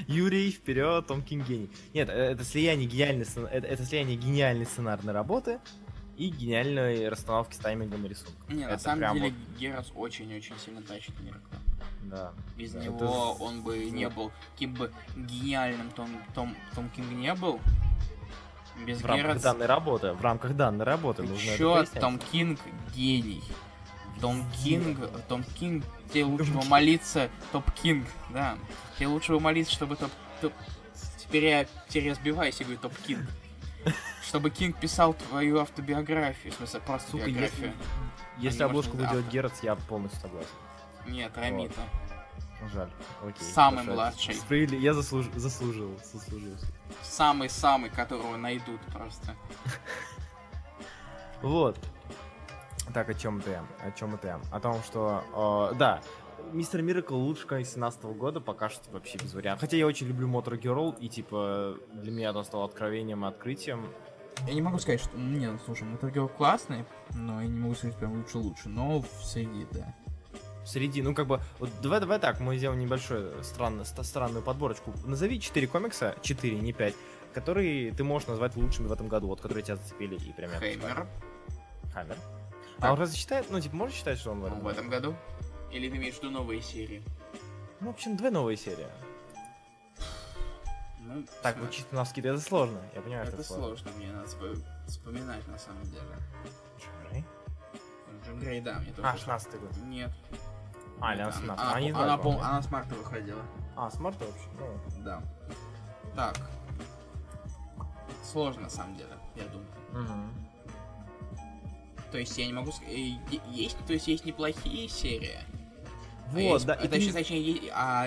[0.07, 1.71] Юрий вперед, Том Кинг гений.
[1.95, 5.59] Нет, э, это слияние гениальной, это, это слияние гениальной сценарной работы
[6.17, 8.35] и гениальной расстановки с таймингом и рисунком.
[8.49, 11.59] Не, на Это самом прям деле вот, Герадс очень-очень сильно тащит Миракла.
[12.03, 12.33] да.
[12.57, 17.11] Без Да, него это- он бы не был, каким бы гениальным Том, Том, Том Кинг
[17.13, 17.59] не был.
[18.87, 21.85] Без В рамках данной работы, в рамках данной работы нужно это Чё.
[22.01, 22.59] Том Кинг
[22.95, 23.43] гений.
[24.21, 28.57] Том Кинг, Том Кинг, тебе лучше бы молиться, Топ Кинг, да.
[28.97, 30.11] Тебе лучше бы молиться, чтобы Топ...
[30.41, 30.53] Топ...
[31.19, 33.29] Теперь я теперь разбиваюсь и говорю Топ Кинг.
[34.23, 37.73] Чтобы Кинг писал твою автобиографию, в смысле, просто Сука, биографию.
[38.37, 39.27] если, если обложку будет делать.
[39.29, 40.49] Герц, я полностью согласен.
[41.07, 41.81] Нет, Рамита.
[42.75, 42.91] Жаль.
[43.23, 43.43] Окей.
[43.55, 43.93] Самый хорошо.
[43.95, 44.35] младший.
[44.35, 46.57] Справедли- Я заслуж- заслужил, заслужил.
[47.03, 49.35] Самый-самый, которого найдут просто.
[51.41, 51.79] Вот.
[52.93, 53.59] Так, о чем ты?
[53.85, 54.27] О чем это?
[54.29, 54.41] я?
[54.51, 55.71] О том, что...
[55.73, 56.01] э, да,
[56.53, 59.61] Мистер Миракл лучше конец 17 года, пока что вообще без вариантов.
[59.61, 63.87] Хотя я очень люблю Мотор Герл, и типа для меня это стало откровением и открытием.
[64.47, 65.17] Я не могу сказать, что...
[65.17, 69.67] Не, ну слушай, Моторгел классный, но я не могу сказать прям лучше-лучше, но в среди,
[69.71, 69.95] да.
[70.65, 74.93] Среди, ну как бы, вот давай, давай так, мы сделаем небольшую странно, ста- странную подборочку.
[75.05, 76.95] Назови 4 комикса, 4, не 5,
[77.35, 80.51] которые ты можешь назвать лучшими в этом году, вот которые тебя зацепили и прям...
[80.59, 81.07] Хеймер
[81.93, 82.17] Хаммер.
[82.83, 84.89] А он разве считает, ну типа можешь считать, что он в ну, этом в этом
[84.89, 85.17] году.
[85.71, 87.03] Или ты имеешь в виду новые серии?
[87.81, 88.87] Ну, в общем, две новые серии.
[91.01, 94.27] Ну, Так, смотри, чисто на вскид, это сложно, я понимаю, что это сложно, мне надо
[94.27, 96.05] вспо- вспоминать на самом деле.
[96.79, 97.25] Джим
[98.25, 99.09] Джим Грей, да, мне тоже.
[99.09, 99.77] А, 16 год.
[99.87, 100.11] Нет.
[101.01, 101.65] А, или она 17.
[101.65, 103.43] она, она, знаю, пол- она с марта выходила.
[103.77, 104.49] А, смарт вообще?
[104.59, 105.23] Ну, Да.
[106.15, 106.39] Так.
[108.23, 109.67] Сложно, на самом деле, я думаю.
[109.93, 110.50] мгм.
[112.11, 112.95] То есть я не могу сказать...
[113.53, 115.39] Есть, то есть есть неплохие серии.
[116.27, 118.05] А Вот, есть- да, и Это ты точнее, а,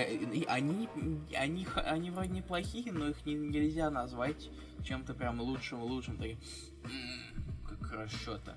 [0.48, 0.88] они,
[1.36, 4.50] они, они вроде неплохие, но их не- нельзя назвать
[4.86, 6.18] чем-то прям лучшим-лучшим.
[6.18, 6.38] Таким,
[6.86, 8.56] «М, как расчета.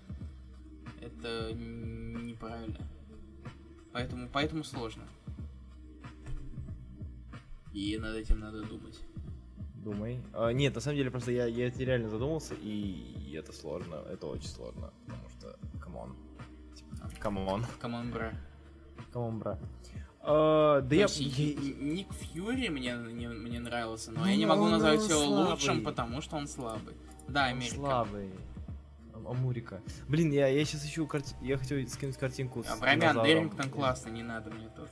[1.00, 2.78] Это неправильно.
[3.92, 5.04] Поэтому, поэтому сложно.
[7.72, 8.98] И над этим надо думать.
[9.85, 10.20] Думай.
[10.32, 14.48] А, нет, на самом деле, просто я, я реально задумался, и это сложно, это очень
[14.48, 15.25] сложно, потому
[15.96, 16.16] come on.
[16.76, 18.33] Типа, come on, Come on, bruh.
[19.12, 19.59] come on, bruh.
[20.20, 21.02] А, да я...
[21.02, 24.72] есть, я- Н- Ник Фьюри мне, не- мне нравился, но Ну, я не могу он,
[24.72, 25.50] назвать он его слабый.
[25.52, 26.94] лучшим, потому что он слабый.
[27.28, 27.74] Да, он Америка.
[27.76, 28.30] слабый.
[29.14, 29.80] Ам- Амурика.
[30.09, 31.35] Блин, я, я сейчас ищу карти...
[31.40, 33.22] Я хотел скинуть картинку с Абрамян.
[33.24, 34.90] Деррингтон классный, не надо мне тот.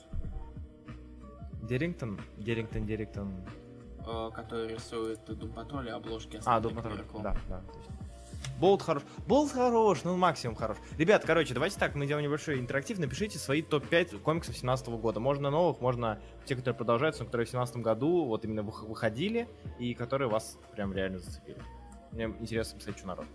[1.62, 2.20] Дерингтон?
[2.38, 3.32] Дерингтон, Дерингтон.
[4.06, 6.94] э, который рисует Doom Patrol и обложки А, Патруль.
[6.94, 7.22] игроков.
[7.22, 7.93] Да, да, точно.
[8.60, 9.02] Болт хорош.
[9.26, 10.76] Болт хорош, ну максимум хорош.
[10.96, 12.98] Ребят, короче, давайте так, мы делаем небольшой интерактив.
[12.98, 15.20] Напишите свои топ-5 комиксов 17 года.
[15.20, 19.48] Можно новых, можно те, которые продолжаются, но которые в 17 году вот именно вых- выходили
[19.78, 21.58] и которые вас прям реально зацепили.
[22.12, 23.26] Мне интересно посмотреть, что народ.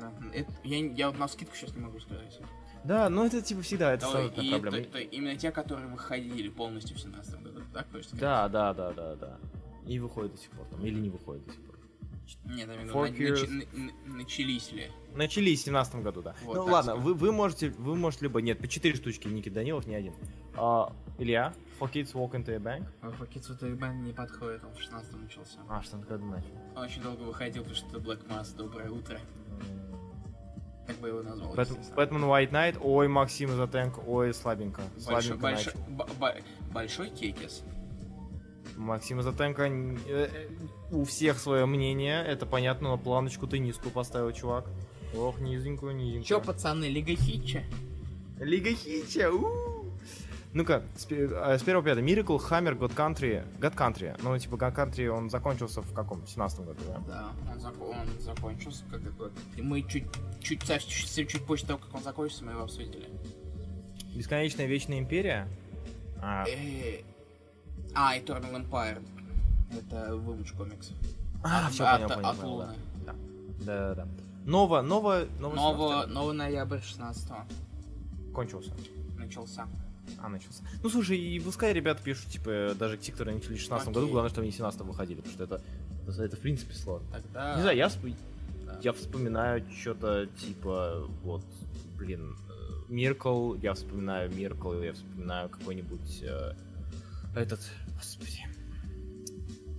[0.00, 0.12] Да.
[0.34, 2.38] Это- я, я вот на скидку сейчас не могу сказать.
[2.84, 4.06] Да, ну это типа всегда, это
[4.42, 4.86] и проблема.
[4.86, 7.86] то- то именно те, которые выходили полностью в 17 году, так?
[8.12, 9.38] Да, да, да, да, да.
[9.86, 11.69] И выходит до сих пор там, или не выходит до сих пор.
[12.44, 13.48] Нет, я имею в виду, Four на- Years.
[13.48, 13.68] начи-
[14.06, 14.90] на- на- начались ли?
[15.14, 16.34] Начались в 17 году, да.
[16.44, 19.86] Вот ну ладно, вы, вы можете, вы можете либо нет, по 4 штучки Ники Данилов,
[19.86, 20.14] не один.
[20.56, 22.86] А, Илья, For Kids Walk into a Bank.
[23.16, 25.58] Факитсу Бand не подходит, он в 16 начался.
[25.68, 26.48] А, что он когда начал?
[26.76, 29.18] Он очень долго выходил, потому что это Black Mass, доброе утро.
[30.86, 31.54] Так бы его назвал.
[31.54, 34.82] Бэтмен White Knight, ой, Максим за танк, ой, слабенько.
[34.94, 35.90] Большой, Слабенько большой, начал.
[35.94, 37.62] б- б- большой кекис.
[38.80, 39.70] Максим за танка,
[40.90, 44.66] у всех свое мнение, это понятно, но планочку ты низкую поставил, чувак.
[45.14, 46.24] Ох, низенькую, низенькую.
[46.24, 47.62] Чё, пацаны, Лига Хитча?
[48.38, 49.84] Лига Хитча, у
[50.52, 52.04] Ну-ка, с, а, с первого пятого.
[52.04, 53.44] Miracle, Hammer, God Country.
[53.60, 54.18] God Country.
[54.22, 56.26] Ну, типа, God Country, он закончился в каком?
[56.26, 57.00] 17 году, да?
[57.06, 59.32] Да, он, зак- он закончился как год.
[59.56, 60.04] И мы чуть,
[60.40, 63.08] чуть, совсем чуть, чуть позже того, как он закончился, мы его обсудили.
[64.14, 65.46] Бесконечная Вечная Империя.
[66.22, 67.02] А, Э,
[67.94, 69.02] А, Eternal Empire.
[69.72, 70.94] Это вымуч комиксов.
[71.42, 72.74] а, От- все от- понял, понял, от понял, Луны.
[73.06, 73.14] да.
[73.64, 74.08] Да, да, да.
[74.44, 77.30] Ново, ново, ново, Ново, новый ноябрь 16
[78.34, 78.72] кончился.
[79.18, 79.66] начался.
[80.18, 80.62] А, начался.
[80.82, 84.30] Ну, слушай, и пускай ребята пишут, типа, даже те, которые начали в 16 году, главное,
[84.30, 85.62] чтобы они в 17 выходили, потому что это,
[86.08, 87.06] это, это, в принципе сложно.
[87.12, 87.54] Тогда...
[87.56, 88.16] Не знаю, я, всп-
[88.66, 88.78] да.
[88.82, 91.44] я вспоминаю что-то типа, вот,
[91.96, 96.54] блин, э, Миркл, я вспоминаю Миркл, я вспоминаю какой-нибудь э,
[97.34, 97.60] этот,
[97.94, 98.46] господи,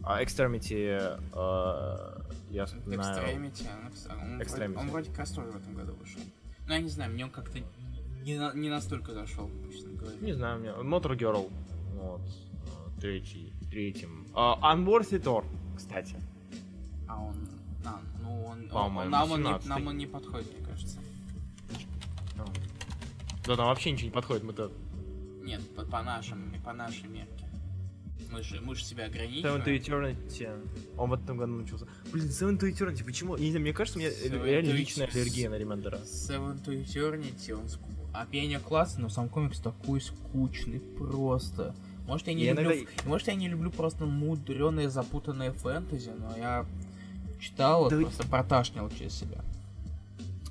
[0.04, 3.22] а, Extremity, э, я вспоминаю...
[3.40, 3.68] Extremity,
[4.10, 5.30] он, он вроде- Extremity.
[5.30, 6.22] он тоже в этом году вышел.
[6.68, 7.60] Ну, я не знаю, мне он как-то
[8.24, 10.18] не, на- не настолько зашел, честно говоря.
[10.22, 11.52] Не знаю, меня Motor Girl,
[11.96, 12.22] вот,
[13.00, 14.28] третий, третьим.
[14.34, 16.16] А, Unworthy Thor, кстати.
[17.08, 17.48] А он...
[17.86, 18.62] А, ну он...
[18.64, 19.68] он- По-моему, нам, он не, 17-й.
[19.70, 21.00] нам он не подходит, мне кажется.
[23.46, 24.72] Да, там вообще ничего не подходит, мы-то...
[25.44, 27.41] Нет, по, по нашим, по нашей мерке.
[28.32, 29.62] Мы же, мы же себя Seven ограничиваем.
[29.62, 30.70] to Eternity.
[30.98, 31.86] Он в этом году начался.
[32.12, 33.36] Блин, Seven to Eternity, почему?
[33.38, 35.98] Не знаю, мне кажется, у меня Seven реально личная аллергия на Ремендера.
[35.98, 41.74] Seven to Eternity, он ску- Опение классно, но сам комикс такой скучный просто.
[42.08, 46.36] Может я не Я люблю, иногда- может я не люблю просто мудреные запутанные фэнтези, но
[46.38, 46.66] я
[47.40, 49.44] читал Да просто проташнил через себя.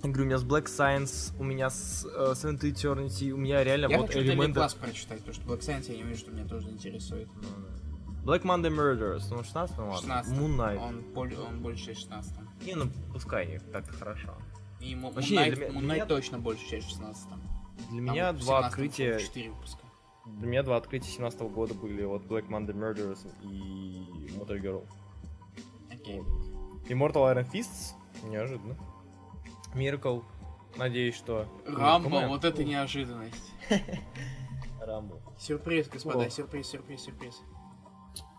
[0.02, 3.36] Я говорю, у меня с Black Science, у меня с э, Seven to Eternity, у
[3.36, 4.60] меня реально Я вот хочу элементы...
[4.60, 7.28] Class прочитать, потому что Black Science я не вижу, что меня тоже интересует.
[8.24, 9.96] Black Monday Murders, ну 16 ладно.
[9.98, 10.78] 16 Moon Knight.
[10.78, 12.32] Он, боль- он больше 16
[12.64, 14.34] Не, ну пускай, так-то хорошо.
[14.80, 17.28] И Mo- Moon Вообще, Knight, для меня- Moon Knight меня- точно больше, чем 16
[17.90, 19.18] Для меня два открытия...
[19.18, 19.80] 4 выпуска.
[20.26, 24.86] Для меня два открытия 17 года были вот Black Monday Murders и Motor Girl.
[25.92, 26.20] Окей.
[26.88, 27.92] Immortal Iron Fists,
[28.24, 28.76] неожиданно.
[29.74, 30.24] Miracle,
[30.76, 31.46] надеюсь, что...
[31.66, 33.50] Рамбо, вот это неожиданность.
[34.80, 35.20] Рамбо.
[35.38, 36.30] Сюрприз, господа, О.
[36.30, 37.40] сюрприз, сюрприз, сюрриз.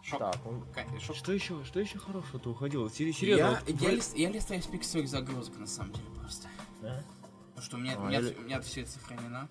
[0.03, 0.19] Шок.
[0.19, 0.63] Так, он...
[0.99, 1.15] Шок.
[1.15, 2.89] Что еще, что еще хорошего-то уходило?
[2.89, 6.47] Серьезно, Я, вот я, лист- я листаю список своих загрузок, на самом деле, просто.
[6.81, 7.03] Да?
[7.49, 9.47] Потому что у меня, А, у меня, я у меня все это сохранено.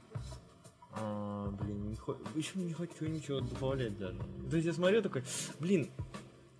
[0.93, 4.19] А, блин, не хо- еще не хочу ничего добавлять даже.
[4.51, 5.23] То есть я смотрю такой,
[5.61, 5.89] блин,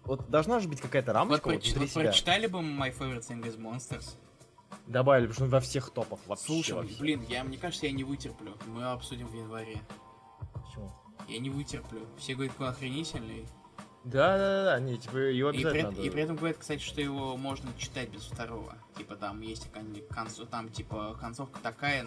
[0.05, 2.05] вот должна же быть какая-то Вот, рамочка вот вот себя.
[2.05, 4.15] прочитали бы My Favorite Thing is Monsters?
[4.87, 6.45] Добавили, потому что он во всех топах вообще.
[6.47, 6.99] Слушай, во всех.
[6.99, 8.57] блин, я, мне кажется, я не вытерплю.
[8.67, 9.79] Мы обсудим в январе.
[10.53, 10.93] Почему?
[11.29, 12.07] Я не вытерплю.
[12.19, 13.47] Все говорят, какой охренительный.
[14.03, 16.01] Да, да, да, да, не, типа его И при, надо.
[16.01, 18.75] и при этом говорят, кстати, что его можно читать без второго.
[18.97, 22.07] Типа там есть кон- концо- там типа концовка такая,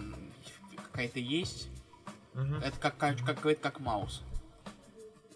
[0.91, 1.69] какая-то есть.
[2.33, 2.55] Мгм.
[2.55, 4.23] Это как, как, как, говорит, как Маус.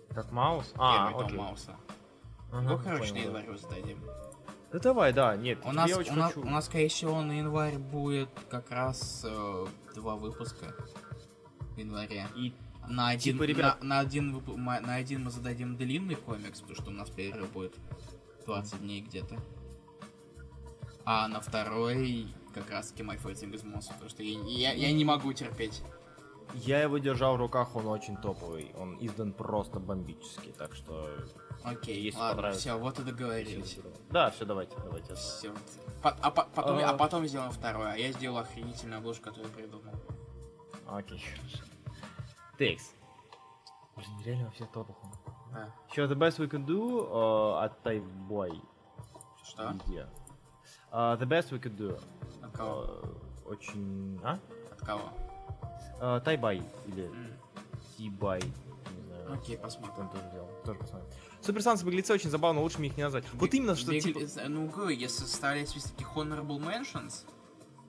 [0.09, 0.73] Как Маус?
[0.77, 1.37] А, Первый том окей.
[1.37, 1.75] Мауса.
[2.51, 3.99] Ага, Его, короче, на январь сдадим.
[4.71, 6.45] Да давай, да, нет, У нас, я у, очень нас, хочу.
[6.45, 10.75] у нас, скорее всего, на январь будет как раз э, два выпуска.
[11.75, 12.27] В январе.
[12.35, 12.53] И
[12.89, 16.75] На один, Типа, ребят- на, на один, вып- на один мы зададим длинный комикс, потому
[16.81, 17.75] что у нас перерыв будет
[18.45, 19.37] 20 дней где-то.
[21.05, 24.91] А на второй как раз таки My Fighting is Monster, потому что я, я, я
[24.91, 25.81] не могу терпеть.
[26.53, 28.71] я его держал в руках, он очень топовый.
[28.77, 31.09] Он издан просто бомбически, так что...
[31.63, 32.61] Окей, Если ладно, понравится.
[32.61, 33.77] все, вот и договорились.
[34.09, 35.13] Да, все, давайте, давайте.
[35.15, 35.53] Все.
[36.21, 36.89] а, по- потом, А.
[36.89, 39.93] а потом сделаем второе, а я сделал охренительную обложку, которую придумал.
[40.87, 41.63] Окей, хорошо.
[42.57, 42.91] Текс.
[43.95, 44.51] Блин, реально
[45.03, 45.11] он.
[45.53, 45.73] Да.
[45.91, 48.61] Еще The Best We Can Do э, от Тайбой.
[49.43, 49.69] Что?
[49.71, 50.07] Везде.
[50.91, 52.01] А, the Best We Could Do.
[52.43, 52.83] От кого?
[52.83, 53.03] Э,
[53.45, 54.19] очень...
[54.23, 54.39] А?
[54.71, 55.01] От кого?
[55.99, 57.33] Э, Тайбай или М,
[57.97, 58.41] Тибай.
[58.41, 59.33] Не знаю.
[59.33, 60.05] Окей, посмотрим.
[60.05, 60.49] Он тоже делал.
[60.63, 61.09] Тоже посмотрим.
[61.47, 63.23] Super Sons беглецы очень забавно, лучше мне их не назвать.
[63.31, 64.19] Вот именно, что Биг- типа...
[64.49, 67.23] Ну, говорю, если список таких honorable mentions,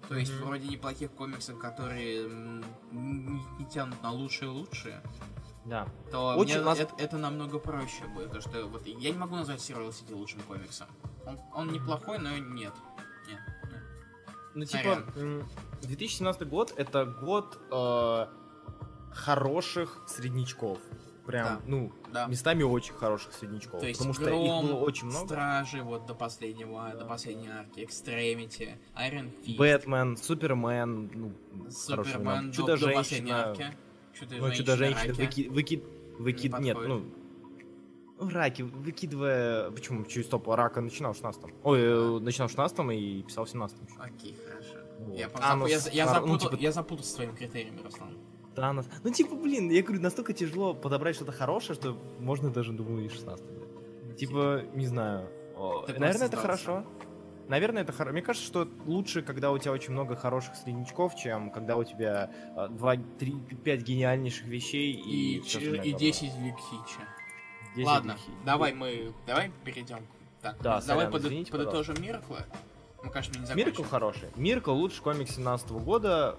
[0.09, 0.45] то есть Мгм.
[0.45, 2.29] вроде неплохих комиксов, которые
[2.93, 5.03] не, тянут на лучшие лучшие,
[5.65, 5.89] Да.
[6.13, 8.27] то Очень мне нас- это, это намного проще будет.
[8.31, 10.87] Потому что вот я не могу назвать Serial City лучшим комиксом.
[11.27, 12.73] Он, он неплохой, но нет.
[13.27, 13.41] Нет.
[13.65, 13.83] нет.
[14.55, 15.41] Ну, типа, Сорян.
[15.41, 15.49] м,
[15.83, 18.27] 2017 год это год э,
[19.13, 20.79] хороших среднячков.
[21.29, 21.61] Прям, Да.
[21.67, 22.27] ну, Да.
[22.27, 23.81] местами очень хороших среднячков.
[23.81, 25.27] То есть потому что Гром, их было очень много.
[25.27, 31.33] Стражи вот до последнего, до последней арки, Extremity, Iron Fist, Бэтмен, Супермен, ну,
[31.87, 33.55] хороший Супермен до, до последней Чудо-женщина,
[34.41, 35.85] ну, Чудо-женщина, выки- выки-
[36.19, 37.05] выкид, Не нет, ну,
[38.19, 42.97] ну, раки, выкидывая, почему, через стоп, рака начинал в 16 Ой, э, начинал в 16
[42.97, 44.75] и писал в 17 Окей, хорошо.
[45.01, 45.15] Вот.
[45.19, 48.17] Я, А, ну, я, я, ну, запутал, типа- я запутался с твоими критериями, Руслан.
[48.61, 48.87] Танос.
[49.05, 53.09] Ну, типа, блин, я говорю, настолько тяжело подобрать что-то хорошее, что можно даже, думаю, и
[53.09, 54.17] 16 брать.
[54.17, 55.29] Типа, не знаю.
[55.87, 56.85] Ты наверное, это хорошо.
[57.49, 58.13] наверное, это хорошо.
[58.13, 62.31] Мне кажется, что лучше, когда у тебя очень много хороших среднячков, чем когда у тебя
[62.71, 63.33] 2, 3,
[63.65, 65.99] 5 гениальнейших вещей и, И, остальное и говно.
[65.99, 67.01] 10 Викхича.
[67.77, 68.35] 10 Ладно, вещей.
[68.45, 69.99] давай мы, давай перейдем.
[70.41, 72.39] Так, Да, давай сорян, под- извините, подытожим Миркла.
[73.03, 73.67] Мы, конечно, не закончим.
[73.67, 74.29] Миркл хороший.
[74.37, 76.37] Миркл лучший комикс 17 года.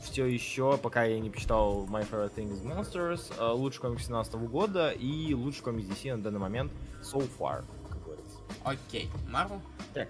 [0.00, 4.34] Все еще, пока я не почитал My Favorite Thing is Monsters, э, лучший комикс 17
[4.48, 8.38] года и лучший комикс DC на данный момент so far, как говорится.
[8.64, 9.60] Окей, Марвел.
[9.94, 10.08] Так,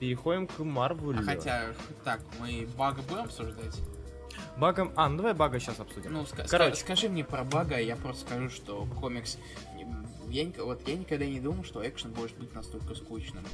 [0.00, 1.20] переходим к Марвелю.
[1.20, 1.66] А хотя,
[2.04, 3.76] так, мы бага будем обсуждать?
[4.56, 4.92] Багом...
[4.96, 6.12] А, ну давай бага сейчас обсудим.
[6.12, 6.72] Ну, ска- Короче.
[6.72, 9.38] ска- скажи мне про бага, я просто скажу, что комикс...
[10.28, 13.44] Я, вот, я никогда не думал, что экшен может быть настолько скучным.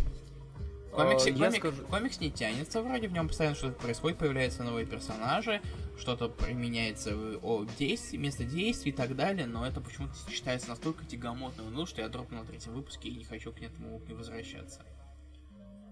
[0.95, 4.87] Комикс, я комик- скажу- комикс не тянется, вроде в нем постоянно что-то происходит, появляются новые
[4.87, 5.61] персонажи,
[5.99, 11.05] что-то применяется в о, действии, место действий и так далее, но это почему-то считается настолько
[11.05, 14.83] тягомотным, ну, что я дропнул на третьем выпуске и не хочу к этому не возвращаться.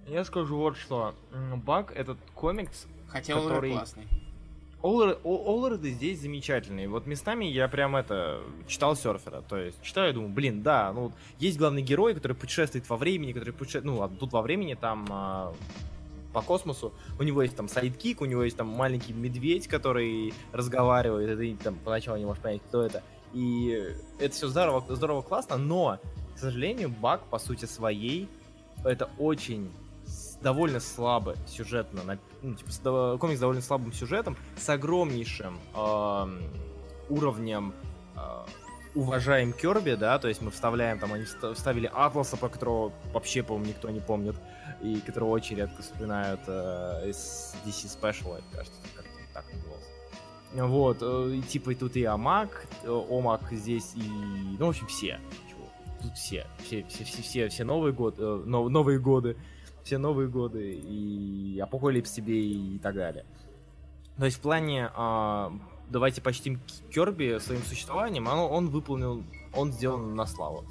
[0.06, 1.14] Я скажу вот что.
[1.64, 4.06] Баг этот комикс, Хотя он Который- классный.
[4.82, 6.88] Оллреды здесь замечательные.
[6.88, 9.42] Вот местами я прям это читал серфера.
[9.42, 13.32] То есть читаю и думаю, блин, да, ну есть главный герой, который путешествует во времени,
[13.32, 15.54] который путешествует, ну тут во времени, там а,
[16.32, 16.92] по космосу.
[17.18, 21.62] У него есть там сайдкик, у него есть там маленький медведь, который разговаривает, и ты
[21.62, 23.02] там поначалу не можешь понять, кто это.
[23.32, 25.98] И это все здорово, здорово, классно, но,
[26.34, 28.28] к сожалению, баг по сути своей
[28.84, 29.70] это очень
[30.42, 36.40] довольно слабо сюжетно, ну, типа, с дов- комикс с довольно слабым сюжетом, с огромнейшим эм,
[37.08, 37.72] уровнем
[38.16, 38.20] э,
[38.94, 43.42] уважаем Керби, да, то есть мы вставляем, там, они вста- вставили Атласа, по которого вообще,
[43.42, 44.36] по-моему, никто не помнит,
[44.82, 49.88] и которого очень редко вспоминают э, из DC Special, это, кажется, как-то так назывался.
[50.54, 54.02] Вот, э, и, типа, и тут и Амак, э, Омак здесь, и,
[54.58, 55.18] ну, в общем, все.
[56.02, 59.36] Тут все, все, все, все, все, все новые боги, э, нов- новые боги,
[59.84, 63.24] все новые боги, и Апокалипс тебе и так далее.
[64.18, 65.52] То есть в плане а,
[65.88, 69.22] давайте почтим Керби своим существованием, оно- он выполнил,
[69.54, 70.64] он сделан на славу.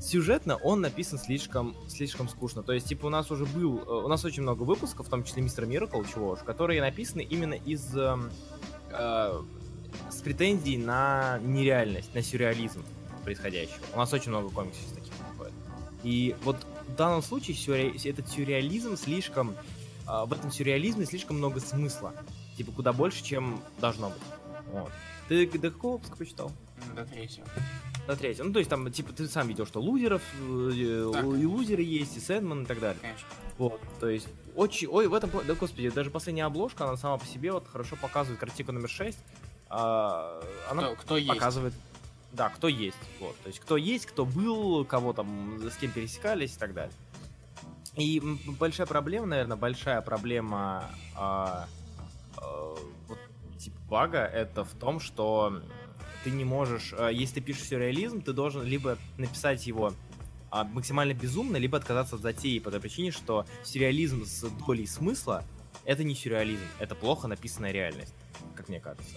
[0.00, 2.64] Сюжетно он написан слишком, слишком скучно.
[2.64, 5.22] То есть, типа, у нас уже был, э, у нас очень много выпусков, в том
[5.22, 8.30] числе Мистер Миракл, чего уж, которые написаны именно из эм,
[8.90, 9.40] э,
[10.10, 12.82] с претензией на нереальность, на сюрреализм
[13.22, 13.84] происходящего.
[13.94, 15.54] У нас очень много комиксов таких выходит.
[16.02, 16.56] И вот
[16.92, 19.54] в данном случае сюрре- этот сюрреализм слишком...
[20.06, 22.12] а, в этом сюрреализме слишком много смысла.
[22.56, 24.22] Типа куда больше, чем должно быть.
[24.72, 24.90] Вот.
[25.28, 26.52] Ты до какого выпуска почитал?
[26.94, 27.46] До третьего.
[28.06, 28.46] До третьего.
[28.46, 31.24] Ну, то есть там, типа, ты сам видел, что лузеров, э, Так.
[31.24, 32.98] и лузеры есть, и Сэдман и так далее.
[33.00, 33.26] Конечно.
[33.58, 34.26] Вот, то есть,
[34.56, 37.66] очень, ой, в этом, пла- да, господи, даже последняя обложка, она сама по себе вот
[37.68, 39.16] хорошо показывает картинку номер 6.
[39.68, 41.28] она Кто, кто есть?
[42.32, 46.56] Да, кто есть, вот, то есть, кто есть, кто был, кого там, с кем пересекались
[46.56, 46.94] и так далее.
[47.96, 48.22] И
[48.58, 51.68] большая проблема, наверное, большая проблема а,
[52.38, 52.74] а,
[53.06, 53.18] вот,
[53.58, 55.60] типа бага, это в том, что
[56.24, 59.92] ты не можешь, а, если ты пишешь сюрреализм, ты должен либо написать его
[60.50, 65.44] а, максимально безумно, либо отказаться от затеи по той причине, что сюрреализм с долей смысла
[65.84, 68.14] это не сюрреализм, это плохо написанная реальность,
[68.54, 69.16] как мне кажется.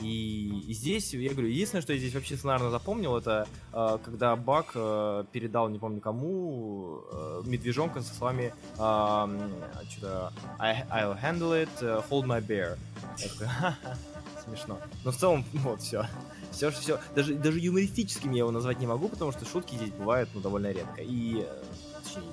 [0.00, 4.72] И здесь, я говорю, единственное, что я здесь вообще сценарно запомнил, это э, когда Бак
[4.74, 12.26] э, передал, не помню кому, э, медвежонка со словами что-то I'll handle it, э, hold
[12.26, 12.76] my bear.
[13.18, 13.76] Я
[14.44, 14.78] смешно.
[15.04, 16.06] Но в целом, вот, все.
[16.52, 16.98] Все, все.
[17.14, 20.72] Даже, даже юмористическим я его назвать не могу, потому что шутки здесь бывают, ну, довольно
[20.72, 21.02] редко.
[21.02, 21.62] И, э,
[22.02, 22.30] точнее,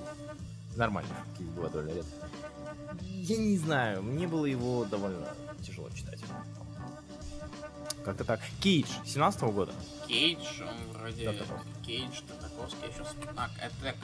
[0.76, 2.10] нормальные шутки здесь бывают довольно редко.
[3.02, 5.26] Я не знаю, мне было его довольно.
[8.04, 8.40] Как-то так.
[8.60, 9.72] Кейдж, 17 года.
[10.06, 11.32] Кейдж, он вроде...
[11.84, 13.14] Кейдж, Тартаковский, я сейчас...
[13.36, 13.96] А, это так,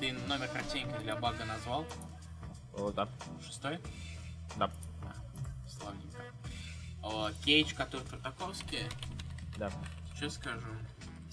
[0.00, 1.86] ты номер картинки для бага назвал?
[2.74, 3.08] О, да,
[3.46, 3.78] Шестой?
[4.56, 4.70] да,
[5.02, 6.22] А, славненько.
[7.02, 8.80] О, Кейдж, который Тартаковский,
[9.56, 9.70] да.
[10.16, 10.66] что скажу?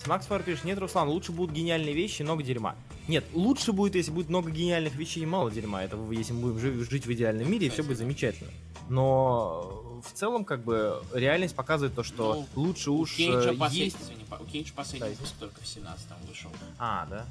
[0.07, 2.75] Макс Фар пишет, нет, Руслан, лучше будут гениальные вещи, много дерьма.
[3.09, 5.83] Нет, лучше будет, если будет много гениальных вещей и мало дерьма.
[5.83, 8.49] Это если мы будем жи- жить в идеальном мире, и все будет замечательно.
[8.87, 13.85] Но в целом, как бы, реальность показывает то, что Ну, лучше уж Кейджа э, последний,
[13.85, 14.01] есть...
[14.01, 16.49] извини, по- у Кейджа последний Да, выпуск только в 17-м вышел.
[16.77, 17.25] А, да?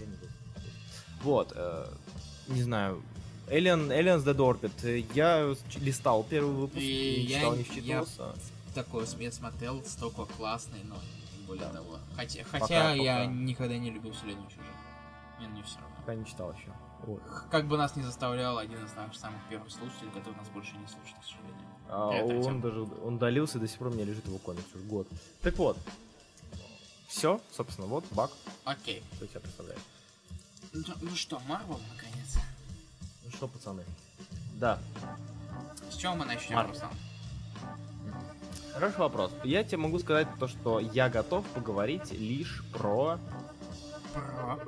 [0.00, 0.16] Я не.
[1.22, 1.86] Вот, э,
[2.48, 3.02] не знаю.
[3.48, 5.06] Alien, Aliens Dead Orbit.
[5.14, 7.64] Я листал первый выпуск, И не я- читал, не я-
[8.04, 8.34] вчитывался.
[8.74, 10.96] Такой я смотрел, столько классный, но
[11.38, 11.72] не более Да.
[11.74, 11.98] того.
[12.16, 13.26] Хотя, хотя Пока- я пока.
[13.32, 14.64] никогда не любил «Вселенную чужих».
[15.40, 15.96] Не, не все равно.
[15.98, 16.68] Пока не читал еще.
[17.06, 17.22] Вот.
[17.50, 20.86] Как бы нас не заставлял один из наших самых первых слушателей, который нас больше не
[20.88, 21.66] слушает, к сожалению.
[21.88, 22.60] А, он тема.
[22.62, 25.06] даже он долился, и до сих пор у меня лежит его комикс уже год.
[25.42, 25.76] Так вот.
[27.08, 28.30] Все, собственно, вот баг,
[28.64, 29.02] Окей.
[29.14, 29.78] что тебя представляет.
[30.72, 32.36] Ну, ну что, Марвел, наконец.
[33.34, 33.84] что, пацаны?
[34.54, 34.78] Да,
[35.90, 36.70] С чего мы начнем, Марк.
[36.70, 36.90] Руслан?
[38.72, 39.30] хороший вопрос.
[39.44, 43.18] Я тебе могу сказать то, что я готов поговорить лишь про...
[44.12, 44.58] Про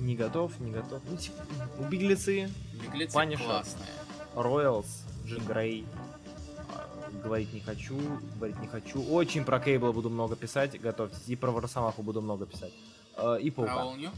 [0.00, 1.00] Не готов, не готов.
[1.08, 1.44] Ну, типа,
[1.90, 2.50] беглецы,
[2.82, 3.44] беглецы Punisher.
[3.44, 3.86] классные.
[4.34, 5.86] Роялс, Джин Грей.
[7.22, 7.98] А, Говорить не хочу,
[8.36, 9.02] говорить не хочу.
[9.02, 11.28] Очень про Кейбла буду много писать, готовьтесь.
[11.28, 12.72] И про Росомаху буду много писать.
[13.16, 13.84] А, И Про Паука.
[13.84, 14.10] All New?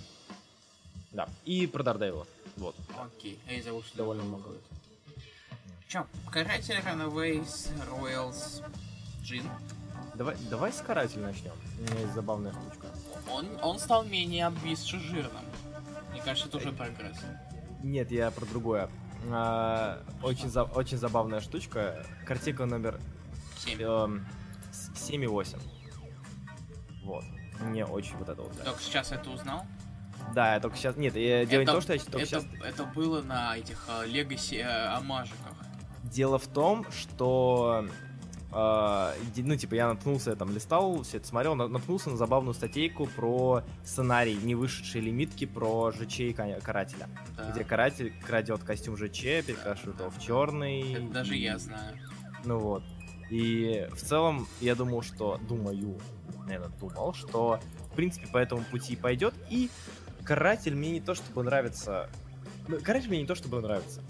[1.13, 1.29] Да.
[1.45, 2.27] И про Дардевила.
[2.57, 2.75] Вот.
[2.99, 3.39] Окей.
[3.63, 4.51] Забыл, что Довольно много.
[5.89, 8.65] Чё, Каратель, Runaways, Royals,
[9.23, 9.45] Джин.
[10.15, 11.53] Давай, давай с каратель начнем.
[11.79, 12.87] У меня есть забавная штучка.
[13.31, 15.45] Он, он стал менее обвисший жирным.
[16.13, 17.17] Мне кажется, это уже прогресс.
[17.83, 18.89] Нет, я про другое.
[19.31, 22.05] А, очень, за- очень забавная штучка.
[22.27, 23.01] Картинка номер
[23.59, 23.81] 7.
[23.83, 24.27] эм,
[24.73, 25.59] с- 7 и 8.
[27.05, 27.25] Вот.
[27.61, 28.65] Мне очень вот это вот нравится.
[28.65, 29.65] Только сейчас это узнал?
[30.35, 30.97] Да, я только сейчас...
[30.97, 32.45] Нет, я, не это, то, что я только это, сейчас...
[32.65, 35.53] это было на этих Легаси амажиках.
[36.05, 37.87] Дело в том, что...
[39.35, 42.55] ди- ну, типа, я наткнулся, я там листал, все это смотрел, на- наткнулся на забавную
[42.55, 47.09] статейку про сценарий, не вышедшие лимитки про ЖЧ и карателя.
[47.37, 47.51] Да.
[47.51, 50.93] Где каратель крадет костюм ЖЧ, перекрашивает его в черный.
[50.95, 51.99] Это даже я знаю.
[52.45, 52.83] Ну вот.
[53.31, 55.41] И в целом, я думал, что...
[55.49, 55.99] Думаю,
[56.47, 57.59] наверное, думал, что,
[57.91, 59.35] в принципе, по этому пути пойдет.
[59.51, 59.71] И
[60.25, 62.09] каратель мне не то, чтобы нравится...
[62.69, 64.03] ну, Каратель мне не то, чтобы нравится.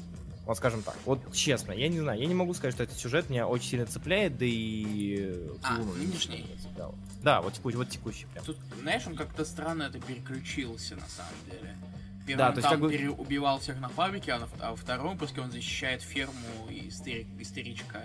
[0.46, 0.94] Вот скажем так.
[1.06, 3.86] Вот честно, я не знаю, я не могу сказать, что этот сюжет меня очень сильно
[3.86, 5.48] цепляет, да и...
[5.62, 6.46] А, Клуну не нынешний?
[6.62, 6.94] цепляло.
[7.22, 8.44] Да, вот текущий, вот текущий прям.
[8.44, 11.74] Тут, знаешь, он как-то странно это переключился на самом деле.
[12.24, 14.76] В Да, то есть там как бы- переубивал всех на фабрике, а, на, а во
[14.76, 18.02] втором выпуске он защищает ферму и старик, и старичка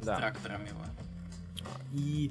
[0.00, 0.16] с Да.
[0.16, 0.84] трактором его.
[1.92, 2.30] И...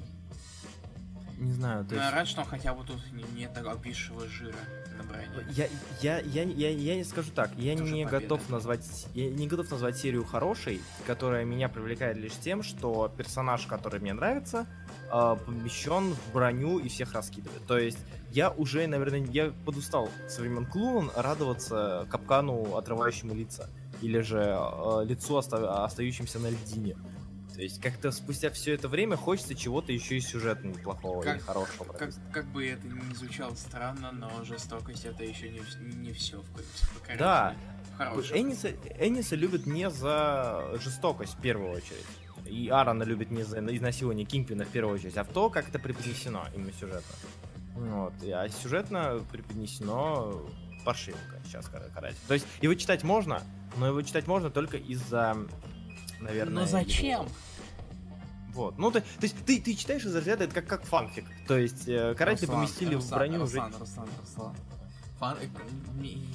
[1.38, 2.14] Не знаю, то я есть...
[2.14, 4.54] рад, что хотя бы тут не, нет обвисшего жира
[4.92, 5.02] на.
[5.50, 5.66] Я,
[6.00, 8.20] я, я, я, я не скажу так, я Тоже не победа.
[8.20, 13.66] готов назвать, я не готов назвать серию хорошей, которая меня привлекает лишь тем, что персонаж,
[13.66, 14.66] который мне нравится,
[15.12, 17.64] э, помещен в броню и всех раскидывает.
[17.66, 17.98] То есть
[18.30, 23.68] я уже, наверное, я подустал со времен Клун радоваться капкану, отрывающему лица,
[24.00, 26.96] или же э, лицу, оста- остающимся на льдине.
[27.54, 31.42] То есть как-то спустя все это время хочется чего-то еще и сюжетно неплохого Как- или
[31.42, 31.92] хорошего.
[31.92, 35.60] Как, как бы это ни звучало странно, но жестокость это еще не,
[35.96, 36.60] не все в по
[37.18, 37.54] Да,
[37.96, 38.40] Хороший.
[38.40, 42.06] Энниса, Энниса любят не за жестокость в первую очередь.
[42.46, 45.78] И Аарона любит не за изнасилование Кингпина в первую очередь, а в то, как это
[45.78, 47.14] преподнесено именно сюжетно.
[47.74, 48.12] Вот.
[48.24, 50.42] А сюжетно преподнесено
[50.84, 52.16] паршивенько сейчас карать.
[52.26, 53.42] То есть его читать можно,
[53.76, 55.36] но его читать можно только из-за,
[56.22, 56.62] наверное...
[56.62, 57.26] Но зачем?
[58.54, 58.78] Вот.
[58.78, 61.24] Ну, ты, то есть ты, ты читаешь из разряда, это как, как фанфик.
[61.46, 63.60] То есть э, каратели Руслан, поместили в Руслан, броню уже...
[63.60, 64.56] Руслан, Руслан, Руслан.
[65.18, 65.38] Фан...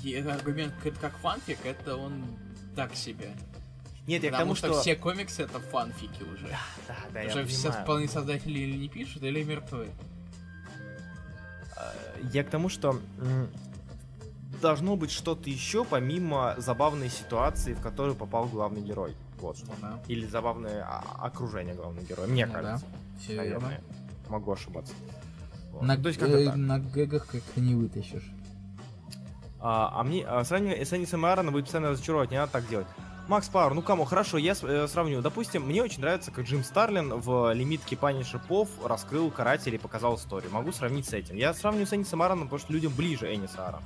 [0.03, 2.25] э, Аргумент к- как фанфик, это он
[2.75, 3.31] так себе.
[4.07, 4.81] Нет, я к Потому тому, что, что...
[4.81, 6.47] все комиксы это фанфики уже.
[6.87, 7.83] Да, да, я уже все понимаю.
[7.83, 9.89] вполне создатели или не пишут, или мертвы.
[11.75, 11.91] Э,
[12.31, 12.99] Я к тому, что
[14.61, 19.15] должно быть что-то еще помимо забавной ситуации, в которую попал главный герой.
[19.39, 19.67] Вот что.
[19.81, 19.99] Да.
[20.07, 22.27] Или забавное а, окружение главного героя.
[22.27, 22.61] Мне Ну да.
[22.61, 22.85] кажется.
[23.19, 23.67] Все верно.
[23.67, 23.81] Наверное.
[24.29, 24.93] Могу ошибаться.
[25.71, 25.83] Вот.
[25.83, 28.31] На, То есть как-то э, на гэгах как-то не вытащишь.
[29.59, 32.87] А, а мне а, сравнивание с и Аароном будет постоянно разочаровать, не надо так делать.
[33.27, 35.21] Макс Пауэр, ну кому, хорошо, я э, сравню.
[35.21, 40.15] Допустим, мне очень нравится, как Джим Старлин в лимитке Пани Шипов раскрыл каратель и показал
[40.15, 40.51] историю.
[40.51, 41.35] Могу сравнить с этим.
[41.35, 43.81] Я сравню с Энисом Аароном, потому что людям ближе Энис Аарон.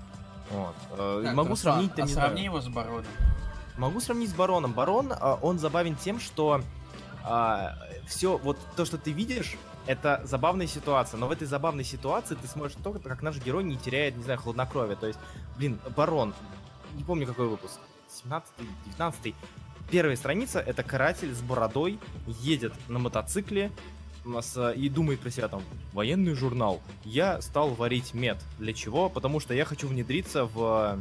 [0.51, 0.75] Вот.
[0.91, 3.05] Э, Так, Могу сравнить, А не сравни его с Бароном.
[3.77, 4.73] Могу сравнить с Бароном.
[4.73, 6.61] Барон, а, он забавен тем, что
[8.07, 9.55] все, вот то, что ты видишь,
[9.85, 11.19] это забавная ситуация.
[11.19, 14.39] Но в этой забавной ситуации ты смотришь только, как наш герой не теряет, не знаю,
[14.39, 14.95] хладнокровия.
[14.95, 15.19] То есть,
[15.57, 16.33] блин, Барон,
[16.95, 17.79] не помню какой выпуск,
[18.25, 19.35] 17-й, 19
[19.89, 23.71] Первая страница— это каратель с бородой, едет на мотоцикле,
[24.41, 25.61] с- и думает про себя там,
[25.91, 28.37] военный журнал, я стал варить мед.
[28.57, 29.09] Для чего?
[29.09, 30.97] Потому что я хочу внедриться в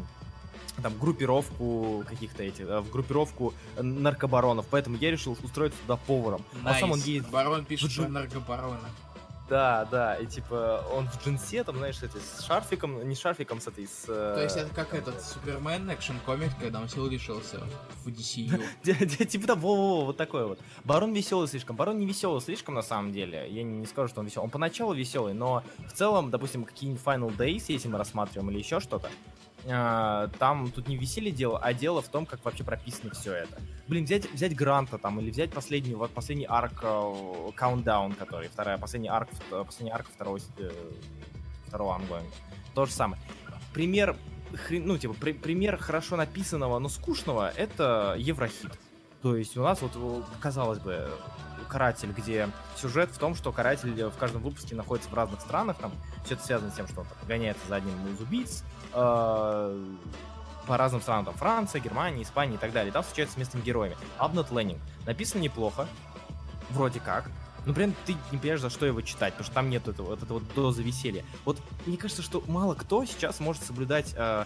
[0.82, 6.44] там группировку каких-то этих, э, в группировку наркобаронов, поэтому я решил устроиться туда поваром.
[6.64, 8.88] А сам он едет Барон пишет в наркобарона.
[9.48, 13.60] да, да, и типа он в джинсе, там, знаешь, эти, с шарфиком, не с шарфиком,
[13.60, 14.04] с этой, с...
[14.06, 17.60] э, То есть это как этот Супермен экшен комик, когда он сил лишился
[18.04, 18.62] в DCU.
[19.26, 20.60] Типа во-во-во, вот такой вот.
[20.84, 21.74] Барон веселый слишком.
[21.74, 23.46] Барон не веселый слишком, на самом деле.
[23.50, 24.44] Я не, скажу, что он веселый.
[24.44, 28.78] Он поначалу веселый, но в целом, допустим, какие-нибудь Final Days, если мы рассматриваем, или еще
[28.78, 29.10] что-то,
[29.64, 33.60] там тут не веселье дело, а дело в том, как вообще прописано все это.
[33.88, 38.78] Блин, взять, взять Гранта там, или взять последний, вот последний арк э, Countdown, который, вторая,
[38.78, 40.70] последний арк, э, последний арк второго, э,
[41.66, 42.30] второго ангоинга.
[42.74, 43.20] То же самое.
[43.74, 44.16] Пример
[44.54, 48.78] хрен, ну, типа, при- пример хорошо написанного, но скучного, это Еврохит.
[49.22, 51.10] То есть у нас вот, казалось бы,
[51.70, 55.92] каратель, где сюжет в том, что каратель в каждом выпуске находится в разных странах, там
[56.24, 59.84] все это связано с тем, что он гоняется за одним из убийц, э,
[60.66, 62.92] по разным странам, там Франция, Германия, Испания и так далее.
[62.92, 63.96] Там встречаются с местными героями.
[64.18, 64.78] Abnot Landing.
[65.06, 65.88] Написано неплохо,
[66.70, 67.30] вроде как,
[67.64, 70.22] при этом ты не понимаешь, за что его читать, потому что там нет этого, вот
[70.22, 71.24] этого вот дозы веселья.
[71.44, 74.44] Вот мне кажется, что мало кто сейчас может соблюдать э,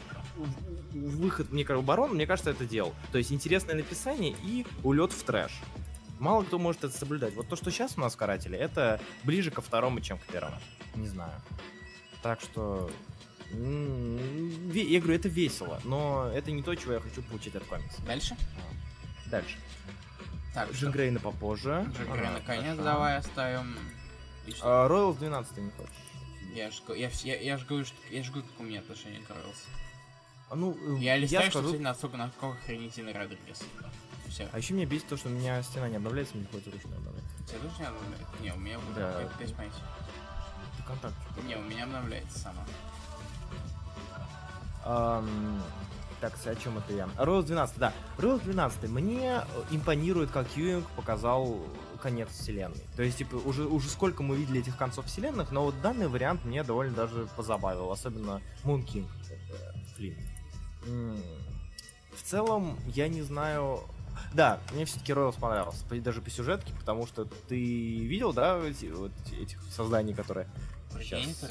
[0.92, 2.92] выход, мне кажется, барон, мне кажется, это делал.
[3.12, 5.52] То есть интересное написание и улет в трэш.
[6.18, 7.34] Мало кто может это соблюдать.
[7.34, 10.56] Вот то, что сейчас у нас в карателе, это ближе ко второму, чем к первому.
[10.94, 11.32] Не знаю.
[12.22, 12.90] Так что.
[13.52, 18.00] Я говорю, это весело, но это не то, чего я хочу получить от комикса.
[18.02, 18.36] Дальше?
[19.26, 19.56] Дальше.
[20.54, 21.84] Так, Джин Грейна попозже.
[21.96, 22.82] Джин Грей, Ага, наконец, хорошо.
[22.84, 23.76] давай оставим.
[24.48, 24.84] Что?
[24.84, 25.92] А, Royals 12 не хочешь?
[26.54, 28.80] Я ж, г- я, я, я ж говорю, что, я ж говорю, как у меня
[28.80, 29.64] отношение к Ройлс.
[30.50, 33.64] А, Ну, э, Я листаю, скажу- что сегодня настолько, насколько охренительный Родригес.
[34.34, 34.48] Все.
[34.52, 37.22] А еще меня бесит то, что у меня стена не обновляется, мне приходится ручно обновлять.
[37.46, 38.26] Тебе тоже не обновляется?
[38.42, 39.12] Не, у меня Да.
[39.12, 39.72] какой-то тайспейс.
[40.76, 41.14] Это контакт.
[41.46, 42.66] Не, у меня обновляется сама.
[44.84, 45.62] Ам,
[46.20, 47.08] так, о чем это я?
[47.16, 47.92] Роуз 12, да.
[48.18, 51.64] Роуз 12 мне э, импонирует, как Юинг показал
[52.02, 52.84] конец вселенной.
[52.96, 56.44] То есть, типа, уже, уже сколько мы видели этих концов вселенных, но вот данный вариант
[56.44, 61.22] мне довольно даже позабавил, особенно Moon King, это Флинн.
[62.16, 63.84] В целом, я не знаю...
[64.32, 68.86] Да, мне все-таки Ройлс понравился, по- даже по сюжетке, потому что ты видел, да, эти-
[68.86, 70.46] вот этих созданий, которые
[71.00, 71.44] Сейчас.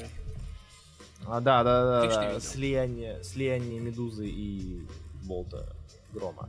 [1.26, 2.40] А, да, да, да, да.
[2.40, 4.86] Слияние, слияние медузы и
[5.22, 5.74] болта
[6.12, 6.48] грома.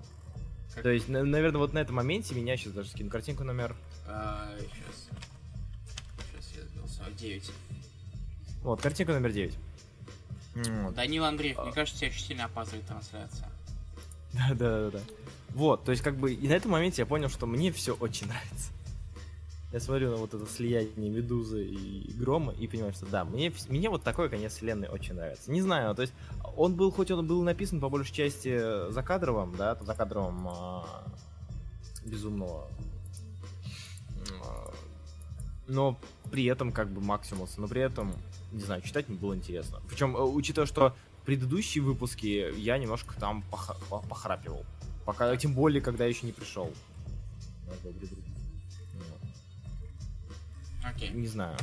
[0.74, 3.76] Как- То есть, наверное, вот на этом моменте меня сейчас даже скину картинку номер.
[4.08, 5.08] А, сейчас.
[6.32, 7.02] Сейчас я сбился.
[7.18, 7.52] 9.
[8.64, 9.58] Вот, картинка номер 9.
[10.96, 11.64] Данил Андреев, А.
[11.66, 13.50] мне кажется, тебя очень сильно опаздывает трансляция.
[14.34, 15.00] Да, да, да, да.
[15.56, 18.28] Вот, то есть, как бы, и на этом моменте я понял, что мне все очень
[18.28, 18.72] нравится.
[19.72, 23.90] Я смотрю на вот это слияние медузы и грома и понимаю, что да, мне, мне
[23.90, 25.50] вот такой конец вселенной очень нравится.
[25.50, 26.14] Не знаю, то есть
[26.58, 31.06] он был, хоть он был написан по большей части за кадровым, да, за кадровым а,
[32.06, 32.68] безумного,
[34.44, 34.74] а,
[35.68, 35.98] но
[36.32, 38.14] при этом как бы Максимуса, но при этом,
[38.52, 39.82] не знаю, читать мне было интересно.
[39.90, 40.96] Причем, э, учитывая, что
[41.26, 43.44] предыдущие выпуски я немножко там
[43.90, 44.66] похрапивал.
[45.06, 46.72] Пока, тем более, когда я еще не пришел.
[50.84, 51.10] Окей.
[51.12, 51.58] Не знаю.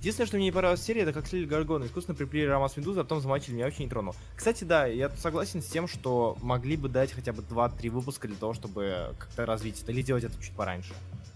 [0.00, 1.84] Единственное, что мне не понравилась серия, это как слили Гаргона.
[1.84, 3.54] Искусственно приплели Ромас Медуза, а потом замочили.
[3.54, 4.14] Меня вообще не тронул.
[4.36, 8.36] Кстати, да, я согласен с тем, что могли бы дать хотя бы 2-3 выпуска для
[8.36, 10.94] того, чтобы как-то развить это, или делать это чуть пораньше.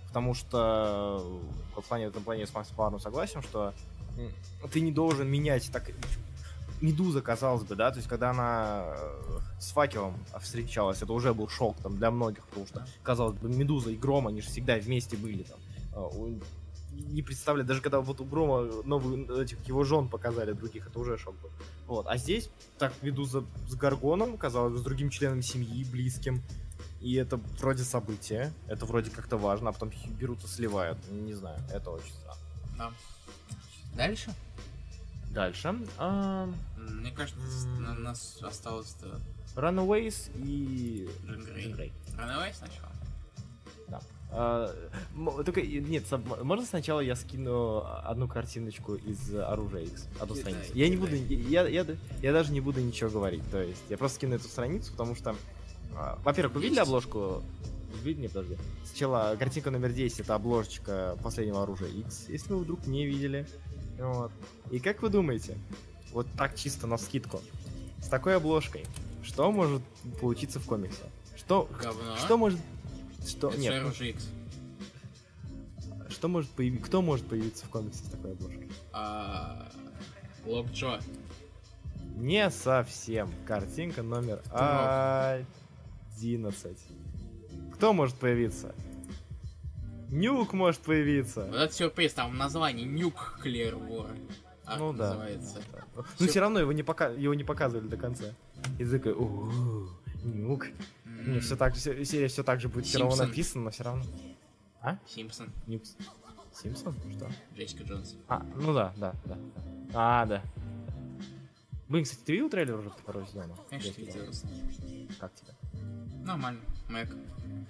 [0.08, 1.40] Потому что
[1.74, 3.74] э, в плане, в этом плане я с Максом Павловым согласен, что
[4.72, 5.90] ты не должен менять так...
[6.82, 11.48] Медуза, казалось бы, да, то есть когда она э, с факелом встречалась, это уже был
[11.48, 15.16] шок там для многих, потому что, казалось бы, Медуза и Гром, они же всегда вместе
[15.16, 15.60] были там.
[15.94, 16.10] А,
[16.92, 21.16] не представляю, даже когда вот у Грома новых этих его жен показали других, это уже
[21.16, 21.50] шок был.
[21.86, 26.42] Вот, а здесь так Медуза с Гаргоном, казалось бы, с другим членом семьи, близким,
[27.00, 31.58] и это вроде событие, это вроде как-то важно, а потом берут и сливают, не знаю,
[31.72, 32.40] это очень странно.
[32.76, 32.92] Да.
[33.96, 34.34] Дальше?
[35.32, 35.74] Дальше.
[35.98, 36.48] а,
[36.90, 37.40] Мне кажется,
[37.78, 39.20] на нас осталось-то
[39.56, 41.92] Runaways и Джин Грей.
[42.16, 42.92] Ранавей сначала?
[44.34, 44.74] А,
[45.14, 46.04] м- только, нет,
[46.42, 50.72] можно сначала я скину одну картиночку из оружия X, одну Кидай, страницу.
[50.74, 51.36] Я не буду, кидай.
[51.50, 51.86] я, я,
[52.22, 55.36] я даже не буду ничего говорить, то есть я просто скину эту страницу, потому что,
[55.94, 57.42] а, во-первых, вы видели обложку?
[58.02, 58.56] Видели, нет, подожди.
[58.86, 63.46] Сначала картинка номер 10, это обложечка последнего оружия X, если вы вдруг не видели.
[63.98, 64.32] Вот.
[64.70, 65.58] И как вы думаете,
[66.12, 67.40] вот так чисто на скидку,
[68.00, 68.84] с такой обложкой,
[69.22, 69.82] что может
[70.20, 71.02] получиться в комиксе?
[71.36, 72.16] Что, Говно.
[72.16, 72.60] что может...
[73.26, 74.20] Что, Это нет, ну, RGX.
[76.10, 76.86] что может появиться?
[76.86, 78.70] Кто может появиться в комиксе с такой обложкой?
[78.92, 79.70] А,
[80.44, 81.00] Лок Джо.
[82.16, 83.30] Не совсем.
[83.46, 85.44] Картинка номер Дурак.
[86.16, 86.78] 11.
[87.74, 88.74] Кто может появиться?
[90.10, 91.46] Нюк может появиться.
[91.46, 93.76] Вот это сюрприз, там название Нюк Клер
[94.78, 94.92] Вор.
[94.92, 95.08] Ну да.
[95.10, 95.60] называется.
[96.18, 97.08] Ну все равно его не, пока...
[97.08, 98.34] его не показывали до конца.
[98.78, 99.88] «О,
[100.24, 100.66] Нюк.
[101.04, 103.28] М, Не, все так же, серия все так же будет все равно Симпсон.
[103.28, 104.04] написана, но все равно.
[105.06, 105.96] Симпсон, Нюкс.
[106.54, 106.94] Симпсон?
[107.16, 107.28] Что?
[107.56, 108.16] Джессика Джонс.
[108.28, 109.38] А, ну да, да, да.
[109.94, 110.42] А, да.
[111.88, 113.54] Блин, кстати, ты видел трейлер уже второго сезона?
[113.70, 114.22] Конечно, видел.
[115.20, 115.54] Как тебе?
[116.24, 116.60] Нормально.
[116.88, 117.14] Мэг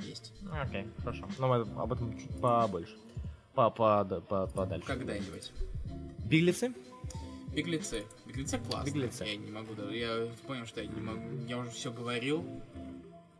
[0.00, 0.32] есть.
[0.42, 1.26] Ну, Окей, хорошо.
[1.38, 2.96] Но мы об этом чуть побольше.
[3.54, 4.86] По, по, да, по, подальше.
[4.86, 5.52] Когда-нибудь.
[6.24, 6.72] Биглицы?
[7.54, 8.04] Беглецы.
[8.26, 8.94] Беглецы классные.
[8.94, 9.24] Беглецы.
[9.24, 9.96] Я не могу даже.
[9.96, 11.22] Я понял, что я не могу.
[11.46, 12.42] Я уже все говорил.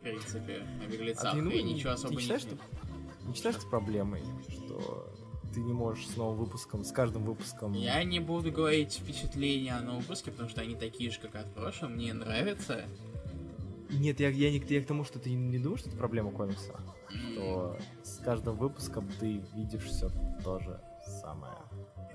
[0.01, 1.33] В принципе, о беглецах.
[1.33, 2.23] А ты, ну, и ничего особо ты не.
[2.23, 2.57] считаешь, что,
[3.25, 5.15] не считаешь это проблемой, что
[5.55, 7.73] ты не можешь с новым выпуском, с каждым выпуском...
[7.75, 11.55] Я не буду говорить впечатления о новом выпуске, потому что они такие же, как от
[11.55, 11.91] прошлого.
[11.91, 12.85] Мне нравится.
[13.91, 16.81] Нет, я, я, не, я к тому, что ты не думаешь, что это проблема комикса?
[17.09, 20.11] Что с каждым выпуском ты видишь все
[20.43, 20.81] то же
[21.21, 21.62] самое.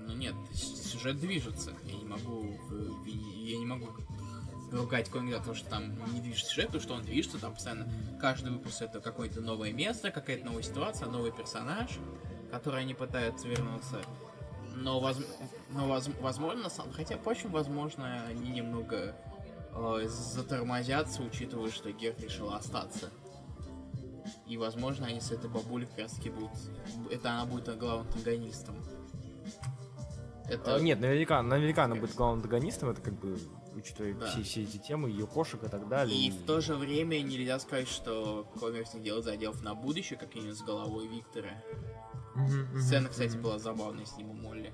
[0.08, 1.74] Ну нет, сюжет движется.
[1.84, 2.58] Я не могу.
[3.06, 3.88] Я не могу
[4.72, 7.90] ругать за то, что там не движется сюжет, потому что он движется, там постоянно
[8.20, 11.90] каждый выпуск это какое-то новое место, какая-то новая ситуация, новый персонаж,
[12.50, 14.00] который они пытаются вернуться.
[14.76, 15.24] Но, воз-
[15.70, 19.14] но воз- возможно, сам- хотя, впрочем, возможно, они немного
[19.72, 23.10] э, затормозятся, учитывая, что Герт решил остаться.
[24.46, 26.50] И, возможно, они с этой бабулей как раз таки будут...
[27.10, 28.76] Это она будет главным антагонистом.
[30.48, 30.76] Это...
[30.76, 33.38] А, нет, наверняка, наверняка она будет главным антагонистом, это как бы,
[33.74, 34.26] учитывая Да.
[34.26, 36.16] все, все эти темы, ее кошек и так далее.
[36.18, 40.34] И в то же время нельзя сказать, что комикс не делает заделов на будущее, как
[40.36, 41.50] и с головой Виктора.
[42.34, 43.42] Мгм, Сцена, кстати, мгм.
[43.42, 44.72] была забавная с ним и Молли.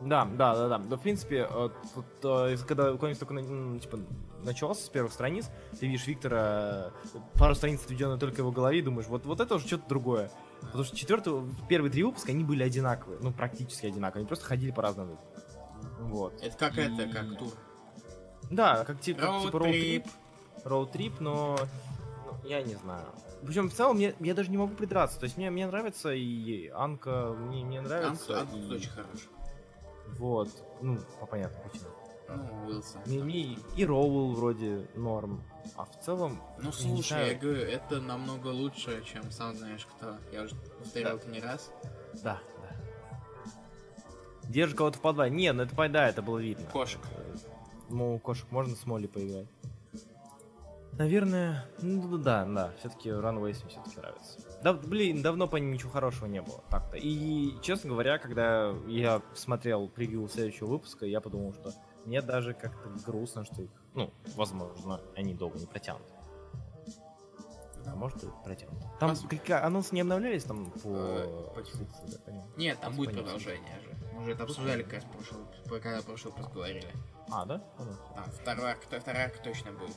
[0.00, 0.78] Да, да, да, да.
[0.78, 3.98] Да, в принципе, э, тут, э, когда комикс только м, типа,
[4.42, 8.82] начался с первых страниц, ты видишь Виктора, э, пару страниц отведенных только его голове, и
[8.82, 10.30] думаешь, вот, вот это уже что-то другое.
[10.66, 14.70] Потому что четвертый, первые три выпуска, они были одинаковые, ну, практически одинаковые, они просто ходили
[14.70, 15.18] по разным
[16.00, 16.34] Вот.
[16.42, 17.52] Это как И- это, как тур.
[18.50, 20.06] Да, как, ти- как типа роуд-трип,
[20.64, 21.56] роуд-трип, но
[22.26, 23.06] ну, я не знаю.
[23.44, 25.18] Причем в целом я, я даже не могу придраться.
[25.18, 28.40] То есть мне, мне нравится и Анка, мне, мне нравится.
[28.40, 29.28] Анка и- очень хороший.
[30.18, 30.48] Вот,
[30.80, 31.92] ну, по понятным причинам.
[32.28, 33.00] Ну, Уилсон.
[33.06, 35.42] Мне, мне и Роуэлл вроде норм.
[35.76, 37.28] А в целом, Ну, слушай, знаю.
[37.32, 40.16] я говорю, это намного лучше, чем сам знаешь кто.
[40.32, 41.70] Я уже повторял это не раз.
[42.22, 42.76] да, да.
[44.48, 45.30] Держи кого-то в подвале.
[45.34, 46.66] Не, ну это, да, это было видно.
[46.66, 47.00] Кошек.
[47.88, 49.46] Ну, кошек можно с Молли поиграть.
[50.92, 54.38] Наверное, ну да, да, все-таки Runaways мне все-таки нравится.
[54.62, 56.96] Да, блин, давно по ним ничего хорошего не было, так-то.
[56.96, 61.72] И, честно говоря, когда я смотрел превью следующего выпуска, я подумал, что
[62.06, 66.02] мне даже как-то грустно, что их, ну, возможно, они долго не протянут.
[67.86, 68.82] А может и протянут.
[68.98, 70.88] Там Пос- какие- анонсы не обновлялись там по...
[70.88, 71.86] Э, почему?
[72.08, 72.52] Да, понятно.
[72.56, 73.94] Нет, там будет продолжение же.
[74.14, 75.44] Мы уже это обсуждали, как раз прошлый,
[75.82, 76.86] когда прошлый выпуск говорили.
[77.30, 77.58] А, да?
[77.76, 77.98] Понятно.
[78.14, 79.96] Там второй арк, второй арк точно будет.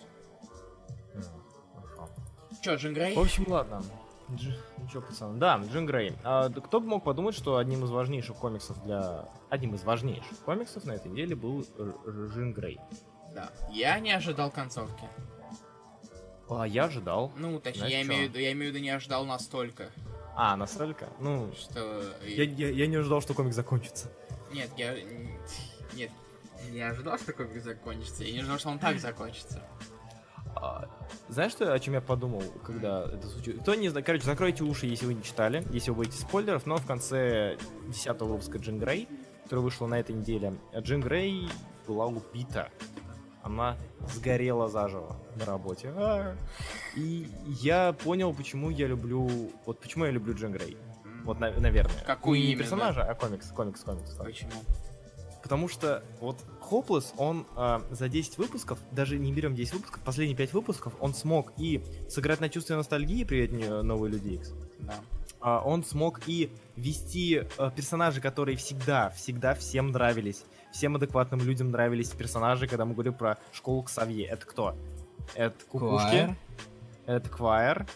[2.62, 3.16] Чё, Джин Грей?
[3.16, 3.84] В общем, ладно.
[4.30, 4.54] Дж...
[4.78, 5.40] Ну чё, пацаны.
[5.40, 6.14] Да, Джин Грей.
[6.24, 9.26] А, кто бы мог подумать, что одним из важнейших комиксов для...
[9.50, 11.66] Одним из важнейших комиксов на этой неделе был
[12.06, 12.80] Джин Грей.
[13.34, 13.52] Да.
[13.72, 15.08] Я не ожидал концовки.
[16.50, 17.32] А я ожидал.
[17.38, 18.08] Ну, точнее, Знаешь я чё?
[18.08, 19.90] имею, в виду, я имею в виду, не ожидал настолько,
[20.36, 21.10] А, настолько?
[21.20, 22.04] Ну, что...
[22.26, 24.10] я, я, я не ожидал, что комик закончится.
[24.54, 24.96] Нет, я...
[25.94, 26.12] Нет,
[26.72, 28.24] не ожидал, что комик закончится.
[28.24, 29.62] Я не ожидал, что он так закончится.
[30.62, 30.90] А,
[31.30, 33.62] знаешь, что, о чем я подумал, когда это случилось?
[33.62, 36.78] Кто не знает, короче, закройте уши, если вы не читали, если вы боитесь спойлеров, но
[36.78, 39.08] в конце 10 выпуска Джин Грей,
[39.44, 41.50] который вышел на этой неделе, Джин Грей
[41.88, 42.70] была убита.
[43.44, 43.78] Она
[44.14, 45.94] сгорела заживо на работе.
[45.96, 46.36] А.
[46.98, 49.30] И я понял, почему я люблю...
[49.66, 50.78] Вот почему я люблю Джин Грей.
[51.24, 52.04] Вот, на- наверное.
[52.06, 52.60] Какую не именно?
[52.64, 54.16] персонажа, а комикс, комикс, комикс.
[54.16, 54.52] Почему?
[55.48, 60.36] Потому что вот Хоплес, он а, за 10 выпусков, даже не берем 10 выпусков, последние
[60.36, 64.96] 5 выпусков, он смог и сыграть на чувстве ностальгии, привет, не- новые люди Икс, Да.
[65.40, 70.44] а, он смог и вести а, персонажи, которые всегда, всегда всем нравились.
[70.74, 74.26] Всем адекватным людям нравились персонажи, когда мы говорим про школу Ксавье.
[74.26, 74.76] Это кто?
[75.34, 76.10] Это Кукушки.
[76.10, 76.36] Квайр.
[77.06, 77.88] Это Квайр.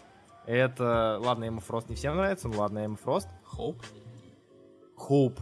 [0.46, 3.28] Это, ладно, Эмма Фрост не всем нравится, но ладно, Эмма Фрост.
[3.44, 3.76] Хоуп.
[4.96, 5.38] Хоуп.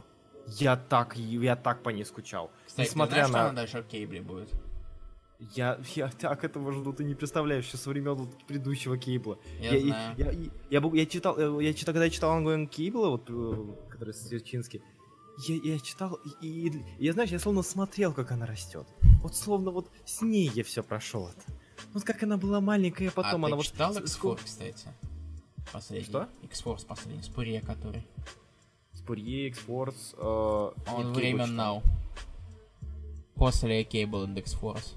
[0.58, 2.50] Я так, я так по ней скучал.
[2.66, 3.38] Кстати, Несмотря ты знаешь, на...
[3.38, 4.48] что она дальше в Кейбле будет?
[5.54, 9.38] Я, я так этого жду, ты не представляешь, еще со времен вот предыдущего Кейбла.
[9.58, 10.14] Я, я, знаю.
[10.18, 13.24] Я, я, я, бу- я читал, э, я читал, когда я читал Ангоин Кейбла, вот,
[13.30, 14.82] э, который Сверчинский,
[15.48, 18.86] я, я читал, и, и- я, знаешь, я словно смотрел, как она растет.
[19.22, 21.42] Вот словно вот с ней я все прошел это.
[21.94, 23.64] Вот как она была маленькая, а потом а она ты вот...
[23.66, 24.88] читал с- X-Force, кстати?
[25.72, 26.06] Последний.
[26.06, 26.28] Что?
[26.42, 28.06] X-Force последний, Спурье который.
[29.10, 31.44] Спурье, Экспорс, э, Он время.
[31.46, 31.82] Now.
[33.34, 34.94] После Cable and X-Force.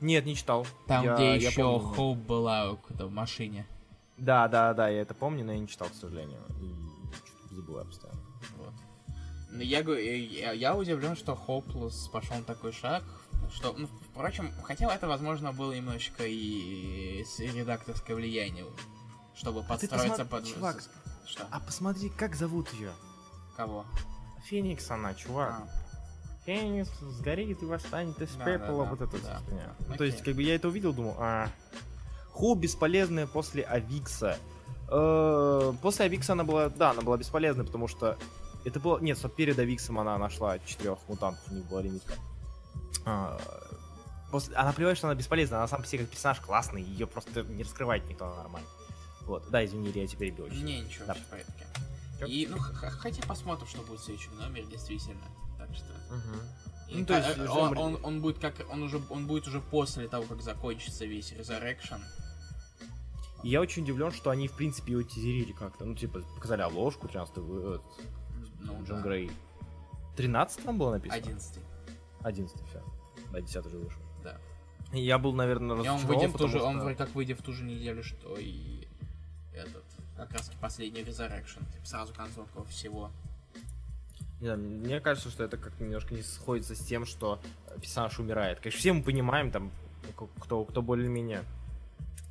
[0.00, 0.64] Нет, не читал.
[0.86, 1.88] Там, Я- где я еще помню.
[1.88, 3.66] Хоуп была в в машине.
[4.16, 6.38] Да, да, да, я это помню, но я не читал, к сожалению.
[6.62, 8.20] И забываю постоянно.
[8.58, 8.74] Вот.
[9.50, 13.02] Но я, говорю, я, я удивлен, что Хоплес пошел на такой шаг.
[13.52, 18.64] Что, ну, впрочем, хотя это, возможно, было немножечко и редакторское влияние,
[19.34, 20.54] чтобы А подстроиться посмотри, под...
[20.54, 20.84] чувак.
[21.28, 21.46] Что?
[21.50, 22.90] А посмотри, как зовут ее?
[23.56, 23.84] Кого?
[24.44, 25.50] Феникс она, чувак.
[25.50, 25.68] А,
[26.46, 29.40] Феникс сгорит и восстанет из Да, пепла, да, вот это да.
[29.46, 29.74] хуйня.
[29.86, 29.96] Ну.
[29.96, 31.48] То есть, как бы я это увидел, думал, а...
[32.32, 34.38] Ху бесполезная после Авикса.
[34.90, 38.16] Э, После Авикса она была, да, она была бесполезной, потому что
[38.64, 42.14] это было, нет, стоп, перед Авиксом она нашла четырех мутантов, у них была лимитка.
[43.04, 43.38] А,
[44.30, 44.54] После...
[44.54, 47.64] Она плевает, что она бесполезна, она сам по себе как персонаж классный, ее просто не
[47.64, 48.68] раскрывает никто нормально.
[49.28, 50.46] Вот, да, извини, я тебя перебил.
[50.46, 50.64] очень.
[50.64, 51.14] Не, ничего, Да.
[51.14, 51.66] все в порядке.
[52.18, 52.26] Чё?
[52.26, 55.20] И, ну, хотя посмотрим, что будет в следующем номере, действительно.
[55.58, 55.86] Так что...
[56.88, 59.60] И Ну, то есть, ждем он, он, он будет как он уже он будет уже
[59.60, 62.00] после того, как закончится весь Resurrection.
[63.42, 65.84] И я очень удивлен, что они, в принципе, его тизерили как-то.
[65.84, 67.80] Ну, типа, показали обложку, 13 вы-
[68.60, 69.02] Ну, Джон да.
[69.02, 69.30] Грей.
[70.16, 71.20] 13 там было написано?
[71.22, 71.60] 11
[72.22, 72.82] 11 все.
[73.30, 74.00] Да, 10 уже вышел.
[74.24, 74.38] да.
[74.92, 76.66] Я был, наверное, И он разочарован, выйдет в ту же, что...
[76.66, 78.77] он вроде как выйдет в ту же неделю, что и
[79.58, 79.84] этот,
[80.16, 81.60] как раз последний Resurrection.
[81.72, 83.10] Типа сразу концовка всего.
[84.40, 87.40] Не знаю, мне кажется, что это как-то немножко не сходится с тем, что
[87.80, 88.60] персонаж умирает.
[88.60, 89.72] Конечно, все мы понимаем, там,
[90.40, 91.42] кто, кто более-менее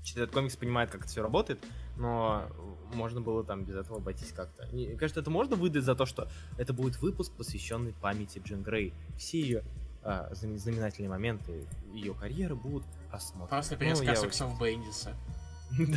[0.03, 1.59] читает комикс, понимает, как это все работает,
[1.97, 2.47] но
[2.93, 4.65] можно было там без этого обойтись как-то.
[4.71, 8.93] Мне кажется, это можно выдать за то, что это будет выпуск, посвященный памяти Джин Грей.
[9.17, 9.63] Все ее
[10.03, 13.49] а, знам- знаменательные моменты ее карьеры будут рассмотрены.
[13.49, 15.13] Просто Ну, пересказ Эксов Бендиса.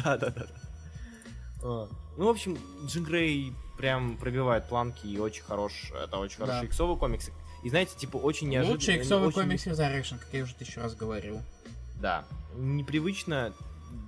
[0.05, 0.47] Да, да, да.
[0.47, 0.70] А,
[1.63, 5.91] Ну, в общем, Джин Грей прям пробивает планки и очень хорош.
[5.95, 6.47] Это очень Да.
[6.47, 7.31] хороший иксовый комикс.
[7.63, 8.77] И знаете, типа, очень неожиданно.
[8.77, 11.41] Лучший иксовый очень- комикс Resurrection, как я уже тысячу раз говорил.
[11.97, 12.25] Да.
[12.57, 13.53] Непривычно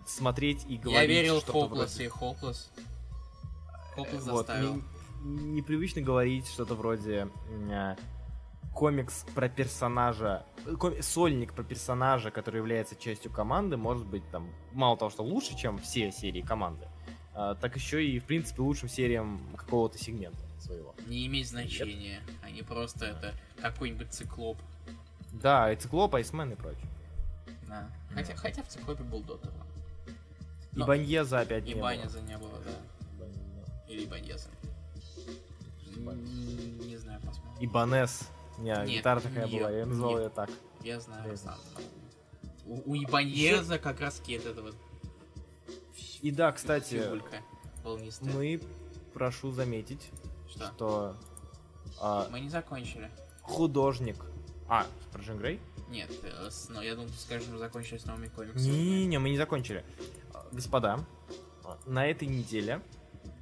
[0.06, 2.56] смотреть и говорить Я верил в Hopeless вроде- и Hopeless.
[3.96, 4.74] Hopeless Вот, заставил.
[5.24, 7.28] не- непривычно говорить что-то вроде
[7.70, 7.96] а,
[8.74, 14.48] комикс про персонажа, э, ком- сольник про персонажа, который является частью команды, может быть там
[14.72, 16.91] мало того, что лучше, чем все серии команды, а,
[17.34, 20.94] так еще и в принципе лучшим сериям какого-то сегмента своего.
[21.06, 22.20] Не имеет значения.
[22.42, 24.58] Они просто это какой-нибудь циклоп.
[25.32, 26.86] Да, и Циклоп, Айсмен и прочее.
[27.66, 27.88] Да.
[28.14, 29.54] Хотя, хотя в циклопе был до того.
[30.74, 32.20] И Баньеза опять И не баня было.
[32.20, 33.24] не было, да.
[33.88, 34.48] Или баньеза.
[35.96, 37.62] Не знаю, посмотрим.
[37.62, 38.28] И Банес.
[38.58, 40.22] Не, Нет, гитара такая нет, была, я назвал нет.
[40.24, 40.50] ее так.
[40.82, 41.58] Я знаю, сам.
[42.66, 44.76] У, у Ибаньеза как раз таки вот это вот
[46.22, 47.02] И да, кстати,
[48.20, 48.60] мы,
[49.12, 50.10] прошу заметить,
[50.48, 50.66] Что?
[50.66, 51.16] что
[52.00, 53.10] а, Мы не закончили.
[53.42, 54.24] художник...
[54.68, 55.60] А, про Джин Грей?
[55.90, 58.62] Нет, э, но я думал, ты скажешь, мы закончили с новыми комиксами.
[58.62, 59.84] Не-не-не, мы не закончили.
[60.52, 61.04] Господа,
[61.86, 62.80] на этой неделе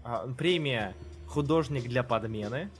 [0.02, 2.70] а, премия «Художник для подмены»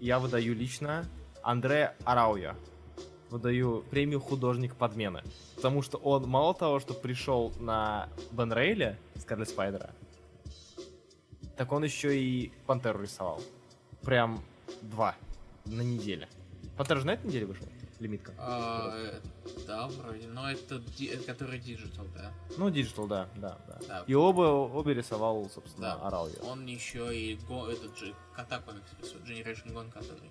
[0.00, 1.04] я выдаю лично
[1.42, 2.56] Андре Арауя.
[3.28, 5.22] Выдаю премию «Художник подмены».
[5.60, 9.90] Потому что он мало того, что пришел на Бен Рейле, Скарлет Спайдера,
[11.54, 13.42] так он еще и Пантеру рисовал.
[14.00, 14.42] Прям
[14.80, 15.14] два
[15.66, 16.30] на неделе.
[16.78, 17.66] Пантера же на этой неделе вышел?
[17.98, 18.32] Лимитка.
[18.38, 19.20] А,
[19.66, 20.26] да, вроде.
[20.28, 20.80] Но это,
[21.26, 22.32] который Digital, да.
[22.56, 23.78] Ну, Digital, да, да, да.
[23.86, 24.04] Да.
[24.06, 24.40] И оба,
[24.74, 26.06] обе рисовал, собственно, Да.
[26.08, 26.32] Арауя.
[26.50, 30.30] Он еще и го, этот же кота комикс рисует, Generation Gone, который.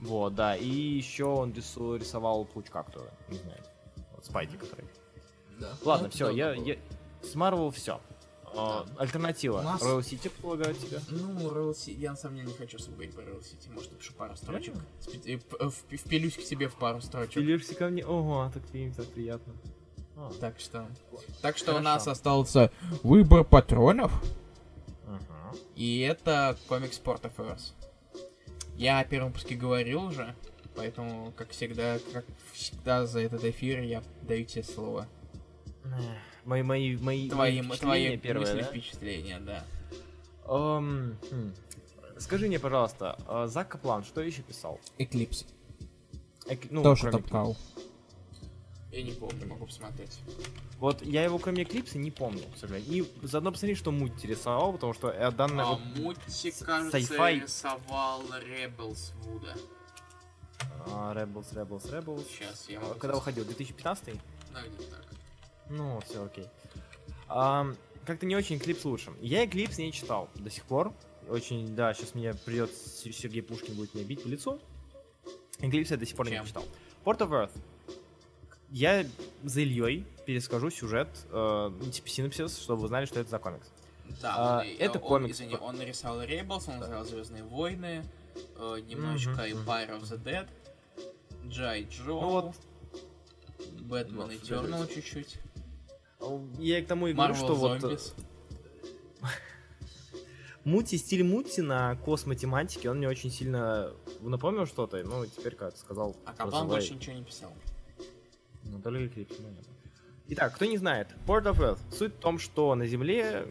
[0.00, 0.56] Вот, да.
[0.56, 3.70] И еще он рису- рисовал Паучка, кто не знает.
[4.26, 4.84] Спайди, который.
[5.60, 5.72] Да.
[5.84, 6.76] Ладно, все, да, я, я...
[7.22, 8.00] С Марвел все.
[8.98, 9.62] альтернатива.
[9.62, 10.98] Нас- Royal City, предлагаю тебе.
[11.08, 14.12] Ну, Royal City, я на самом деле не хочу говорить про Royal City, может, напишу
[14.14, 14.74] пару строчек.
[15.00, 17.34] Спи- э, э, вп- Впилюсь к тебе в пару строчек.
[17.34, 18.04] Пилишься ко мне.
[18.04, 19.54] Ого, так, при- так приятно.
[20.16, 20.86] А, Так что...
[21.42, 21.84] Так что у Хорошо.
[21.84, 22.70] нас остался
[23.02, 24.12] выбор патронов,
[25.74, 27.72] и это комикс Port of Earth.
[28.76, 30.34] Я о первом выпуске говорил уже,
[30.76, 35.08] поэтому, как всегда, как всегда за этот эфир я даю тебе слово.
[36.44, 38.68] Мои, мои, мои, Твои, мои твои первые, мысли, да?
[38.68, 39.64] впечатления, да.
[40.46, 41.54] Эм, хм.
[42.18, 44.80] Скажи мне, пожалуйста, э, Зак Каплан что еще писал?
[44.98, 45.44] Эклипс.
[46.46, 47.56] Эк- ну, Тоже топкал.
[48.92, 50.18] Я не помню, могу посмотреть.
[50.78, 53.04] Вот я его кроме Эклипса не помню, к сожалению.
[53.22, 55.80] И заодно посмотри, что Муть рисовал, потому что э, данное А, вот...
[55.96, 59.54] Мути, с- кажется, рисовал Rebels Вуда.
[60.86, 62.26] А, Rebels, Rebels, Rebels.
[62.28, 62.94] Сейчас, я А, могу...
[62.94, 63.44] Когда выходил?
[63.44, 64.14] 2015?
[64.52, 65.04] Да, где-то так.
[65.68, 66.46] Ну, все окей.
[67.28, 69.12] Ам, как-то не очень Эклипс лучше.
[69.20, 70.92] Я Эклипс не читал до сих пор.
[71.28, 74.60] Очень, да, сейчас меня придет Сергей Пушкин будет меня бить по лицу.
[75.58, 76.42] Эклипс я до сих пор Чем?
[76.42, 76.64] не читал.
[77.04, 77.52] Port of Earth.
[78.70, 79.06] Я
[79.44, 83.68] за Ильей перескажу сюжет, э, ну, типа синопсис, чтобы вы знали, что это за комикс.
[84.20, 88.04] Да, А, он, это он, комикс Извини, он нарисовал Rebels, он нарисовал Звездные войны,
[88.56, 90.48] э, немножечко Мгм, Empire of the Dead,
[91.48, 92.54] Джай Джо, Ну вот,
[93.80, 95.38] Бэтмен ну, Eternal чуть-чуть,
[96.58, 98.14] я к тому и говорю, Marvel что вот э, Zombies.
[100.64, 105.80] Мути, стиль Мути на космотематике, он мне очень сильно напомнил что-то, ну, теперь, как ты
[105.80, 106.16] сказал...
[106.24, 106.68] А разрывай.
[106.68, 107.52] больше ничего не писал.
[108.64, 109.64] Ну, только Eclipse, ну, нет.
[110.28, 111.78] Итак, кто не знает, Port of Earth.
[111.94, 113.46] Суть в том, что на Земле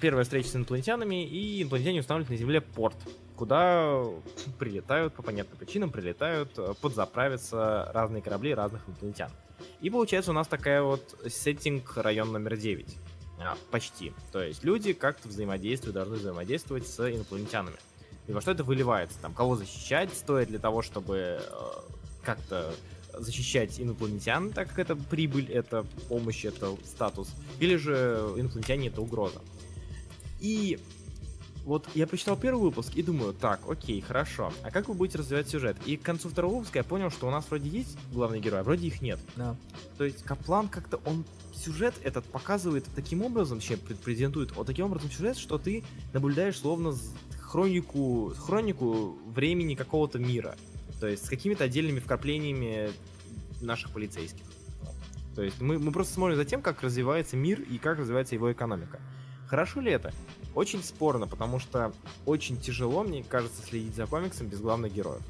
[0.00, 2.96] первая встреча с инопланетянами, и инопланетяне устанавливают на Земле порт,
[3.36, 4.02] куда
[4.58, 9.30] прилетают, по понятным причинам, прилетают э, подзаправиться разные корабли разных инопланетян.
[9.80, 12.96] И получается у нас такая вот сеттинг район номер 9.
[13.38, 14.12] А, почти.
[14.32, 17.76] То есть люди как-то взаимодействуют, должны взаимодействовать с инопланетянами.
[18.26, 19.18] И во что это выливается?
[19.20, 21.40] Там, кого защищать стоит для того, чтобы э,
[22.22, 22.74] как-то
[23.12, 27.34] защищать инопланетян, так как это прибыль, это помощь, это статус.
[27.60, 29.40] Или же инопланетяне это угроза.
[30.40, 30.78] И
[31.66, 35.48] вот я прочитал первый выпуск и думаю, так, окей, хорошо, а как вы будете развивать
[35.48, 35.76] сюжет?
[35.84, 38.62] И к концу второго выпуска я понял, что у нас вроде есть главный герой, а
[38.62, 39.18] вроде их нет.
[39.34, 39.56] Да.
[39.98, 45.10] То есть Каплан как-то он сюжет этот показывает таким образом, чем презентует, вот таким образом
[45.10, 46.94] сюжет, что ты наблюдаешь словно
[47.40, 50.56] хронику, хронику времени какого-то мира.
[51.00, 52.90] То есть с какими-то отдельными вкраплениями
[53.60, 54.44] наших полицейских.
[55.34, 58.52] То есть мы, мы просто смотрим за тем, как развивается мир и как развивается его
[58.52, 59.00] экономика.
[59.48, 60.12] Хорошо ли это?
[60.56, 61.92] Очень спорно, потому что
[62.24, 65.20] очень тяжело, мне кажется, следить за комиксом без главных героев.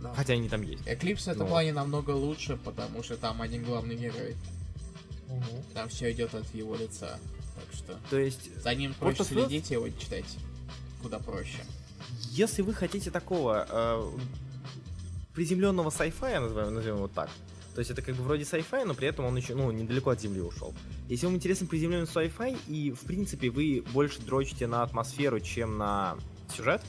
[0.00, 0.14] Да.
[0.14, 0.82] Хотя они там есть.
[0.86, 1.48] Эклипс в этом Ну.
[1.48, 4.36] плане намного лучше, потому что там один главный герой.
[5.74, 7.18] Там все идет от его лица.
[7.56, 9.26] Так что То есть за ним проще Earth?
[9.26, 10.36] следить и его читать.
[11.02, 11.58] Куда проще.
[12.30, 14.10] Если вы хотите такого э,
[15.34, 17.28] приземленного sci-fi, назовем, назовем его так,
[17.74, 20.20] то есть это как бы вроде sci-fi, но при этом он еще, ну, недалеко от
[20.20, 20.74] Земли ушел.
[21.08, 26.16] Если вам интересен приземленный sci-fi, и, в принципе, вы больше дрочите на атмосферу, чем на
[26.54, 26.82] сюжет,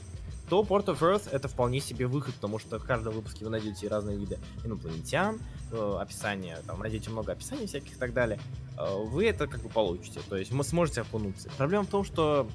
[0.48, 3.88] то Port of Earth это вполне себе выход, потому что в каждом выпуске вы найдете
[3.88, 8.38] разные виды инопланетян, э, описания, там найдете много описаний всяких и так далее.
[8.76, 11.48] Э, вы это как бы получите, то есть вы сможете окунуться.
[11.56, 12.46] Проблема в том, что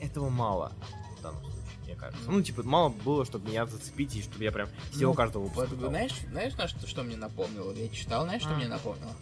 [0.00, 0.72] этого мало
[1.18, 1.51] в данном случае,
[1.92, 2.30] мне кажется.
[2.30, 5.74] Ну, типа, мало было, чтобы меня зацепить, и чтобы я прям всего Ну, каждого выпуска
[5.74, 7.72] Вот, знаешь, знаешь, на что, что мне напомнило?
[7.72, 8.56] Я читал, знаешь, что А.
[8.56, 9.12] мне напомнило?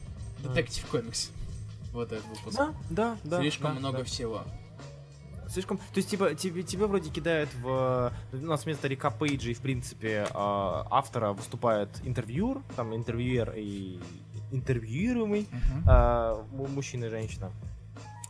[0.44, 0.48] А.
[0.48, 1.30] Детектив комикс.
[1.92, 2.56] Вот этот выпуск.
[2.56, 3.40] Да, да, да.
[3.40, 4.04] Слишком да, много да.
[4.04, 4.42] всего.
[5.48, 5.78] Слишком.
[5.78, 8.12] То есть, типа, тебе, тебе вроде кидают в.
[8.32, 13.98] У нас вместо Рика Пейджа и, в принципе, а, автора выступает интервьюер, там интервьюер и
[14.52, 15.48] интервьюируемый,
[15.88, 17.50] а, му- мужчина и женщина.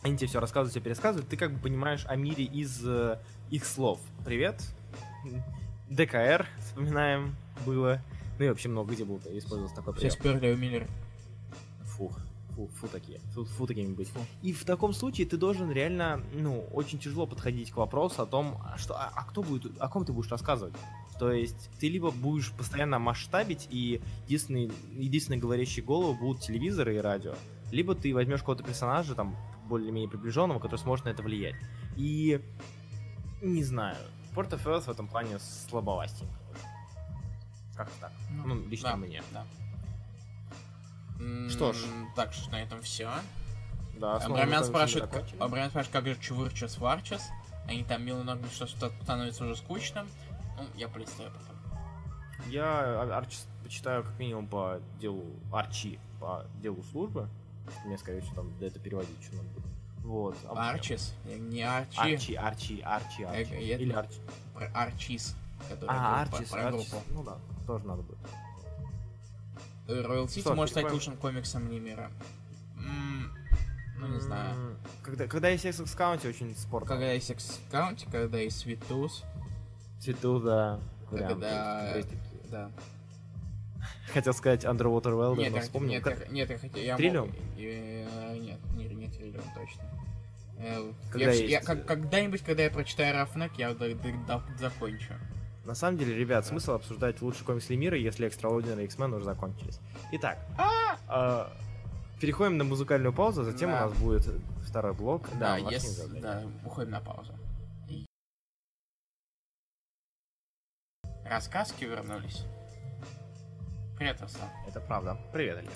[0.02, 1.28] Они тебе все рассказывают, все пересказывают.
[1.28, 3.18] Ты как бы понимаешь о мире из э,
[3.50, 4.00] их слов.
[4.24, 4.62] Привет.
[5.88, 7.34] ДКР, вспоминаем,
[7.66, 8.00] было.
[8.38, 10.38] Ну и вообще много где был использовался такой Все прием.
[10.38, 10.86] сперли у Миллера.
[11.82, 12.16] Фух,
[12.54, 14.08] фу, фу такие, фу, фу такими быть.
[14.42, 18.56] И в таком случае ты должен реально, ну, очень тяжело подходить к вопросу о том,
[18.64, 20.74] а что, а, а кто будет, о ком ты будешь рассказывать.
[21.18, 26.98] То есть ты либо будешь постоянно масштабить, и единственные, единственные говорящие головы будут телевизоры и
[26.98, 27.34] радио,
[27.72, 29.36] либо ты возьмешь какого-то персонажа, там,
[29.68, 31.56] более-менее приближенного, который сможет на это влиять.
[31.96, 32.40] И
[33.40, 33.96] не знаю,
[34.34, 36.34] Port of Earth в этом плане слабовастенько.
[37.76, 38.12] Как-то так.
[38.44, 39.22] Ну, лично да, мне.
[39.32, 39.44] Да.
[41.48, 41.78] Что ж.
[42.14, 43.10] Так что на этом все.
[43.94, 47.28] Да, Абрамян мы спрашивает, Абрамян спрашивает, как же Чувырчас Варчас.
[47.66, 50.06] Они там мило много что что становится уже скучным.
[50.56, 51.56] Ну, я полистаю потом.
[52.48, 57.28] Я а- Арчи почитаю как минимум по делу Арчи, по делу службы.
[57.84, 59.69] Мне, скорее всего, там это переводить что надо будет.
[60.10, 60.36] Вот.
[60.48, 61.14] а Арчис?
[61.24, 61.98] Э, Не Арчи.
[62.00, 63.54] Арчи, Арчи, Арчи, Арчи.
[63.54, 64.18] Э, Или Арчи.
[64.74, 65.36] Арчис.
[65.68, 66.94] который А, Арчис, про Арчис.
[67.10, 68.18] Ну да, тоже надо будет.
[69.86, 72.10] Royal City может стать лучшим комиксом мира.
[72.76, 74.76] Ну, не знаю.
[75.02, 76.88] Когда, когда есть Sex X County, очень спорно.
[76.88, 79.22] Когда есть X County, когда есть Tooth,
[80.00, 80.80] Цвету, да.
[81.08, 82.02] Когда-
[82.50, 82.70] да.
[84.12, 85.90] Хотел сказать Underwater Нет, но вспомнил.
[85.92, 87.26] нет, нет, я хотел...
[87.26, 88.58] Мог- э, нет,
[89.30, 89.82] Триллион, точно.
[90.58, 94.42] Э, Когда я, есть- я как- когда-нибудь, когда я прочитаю Рафнек, я д- д- д-
[94.58, 95.14] закончу.
[95.64, 99.78] На самом деле, ребят, смысл обсуждать лучший комикс ли мира, если Extraordinary X-Men уже закончились.
[100.12, 100.38] Итак,
[101.08, 101.50] а,
[102.20, 103.86] переходим на музыкальную паузу, затем Да.
[103.86, 104.26] у нас будет
[104.66, 105.28] второй блок.
[105.38, 106.22] Да, если, заявление.
[106.22, 107.32] да, уходим на паузу.
[111.24, 112.42] Рассказки вернулись.
[113.96, 114.48] Привет, Руслан.
[114.66, 115.16] Это правда.
[115.32, 115.70] Привет, Илья.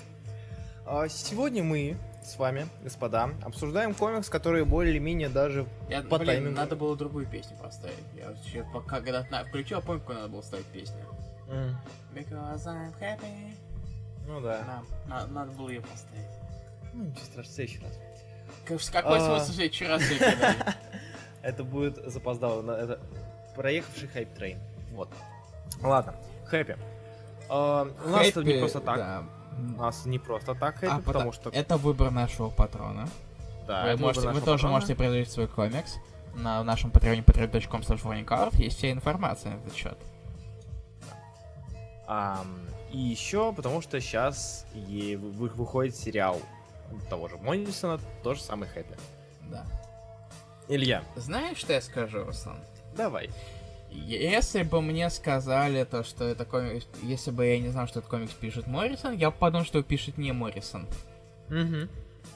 [0.85, 5.67] А, Сегодня мы с вами, господа, обсуждаем комикс, который более-менее даже...
[5.89, 6.55] Я, По блин, таймингу.
[6.57, 8.03] надо было другую песню поставить.
[8.15, 10.97] Я вообще пока когда на, включил, помню, какую надо было ставить песню.
[12.13, 13.55] Because I'm happy.
[14.27, 14.59] Ну да.
[14.65, 16.25] Да, на- надо было ее поставить.
[16.93, 17.99] Ну, ничего страшного, в следующий раз.
[18.65, 19.21] Как- какой А.
[19.39, 20.01] смысл следующий раз?
[21.43, 22.71] Это будет запоздало.
[22.75, 22.99] Это
[23.55, 24.59] проехавший хайп трейн.
[24.93, 25.09] Вот.
[25.81, 26.15] Ладно,
[26.45, 26.77] хэппи.
[27.49, 28.97] А, у нас это не просто так.
[28.97, 29.23] да.
[29.57, 31.49] У нас не просто так хэппи, А, потому что...
[31.49, 33.07] Это выбор нашего патрона.
[33.67, 34.73] Да, вы это можете, вы тоже патрона.
[34.73, 35.95] можете предложить свой комикс.
[36.35, 39.97] На нашем патреоне patreon.com slash есть вся информация на этот счет.
[42.07, 46.39] Ам, и еще потому что сейчас выходит сериал
[47.09, 48.95] того же Монисона, то же самое Хэппи.
[49.49, 49.65] Да.
[50.67, 52.57] Илья, Знаешь, что я скажу, Руслан?
[52.95, 53.29] давай.
[54.05, 56.87] Если бы мне сказали то, что это комикс...
[57.03, 59.87] Если бы я не знал, что этот комикс пишет Моррисон, я бы подумал, что его
[59.87, 60.87] пишет не Моррисон.
[61.49, 61.89] Угу.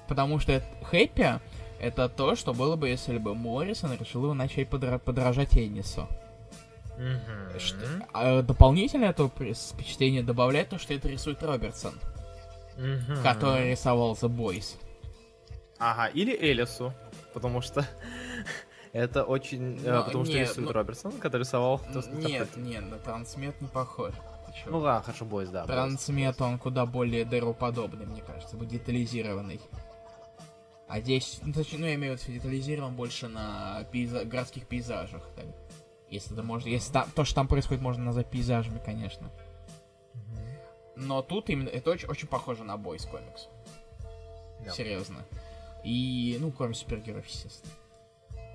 [0.07, 1.39] Потому что это- Хэппи—
[1.79, 6.07] это то, что было бы, если бы Моррисон решил его начать подра- подражать Эннису.
[7.57, 11.93] Что- а дополнительно это впечатление добавляет то, что это рисует Робертсон,
[13.23, 14.75] который рисовал The Boys.
[15.77, 16.93] Ага, или Элису,
[17.33, 17.87] потому что
[18.93, 19.77] это очень...
[19.83, 21.79] э, Но потому что не, рисует ну- Робертсон, который рисовал...
[21.79, 24.13] то, Нет, нет, на Трансмет не похож.
[24.65, 25.65] Ну ладно, хорошо, Бойс, да.
[25.65, 29.61] Трансмет, он куда более дыроподобный, мне кажется, детализированный.
[30.87, 35.21] А здесь, ну, точнее, ну, я имею в виду, детализирован больше на пейза- городских пейзажах.
[35.35, 35.45] так.
[36.09, 39.29] Если это можно, если там, то, что там происходит, можно назвать пейзажами, конечно.
[40.95, 43.47] Но тут именно, это очень, очень похоже на Бойс комикс.
[44.65, 44.71] Да.
[44.71, 45.23] Серьезно.
[45.83, 47.71] И, ну, кроме супергероев, естественно.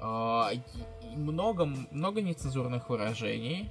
[0.01, 0.51] А,
[1.15, 3.71] много, много нецензурных выражений.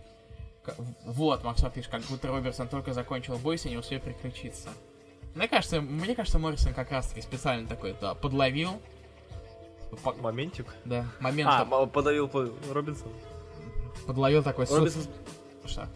[1.06, 4.70] Вот, Макс пишет, как будто Робертсон только закончил Бойс и не успел переключиться.
[5.36, 8.80] Мне кажется, мне кажется, Моррисон как раз таки специально такой, да, подловил.
[10.04, 10.68] По- Моментик.
[10.86, 13.10] да, момент А, подавил по- Робинсон.
[14.08, 15.04] подловил такой со- Робинсон...
[15.66, 15.88] Что?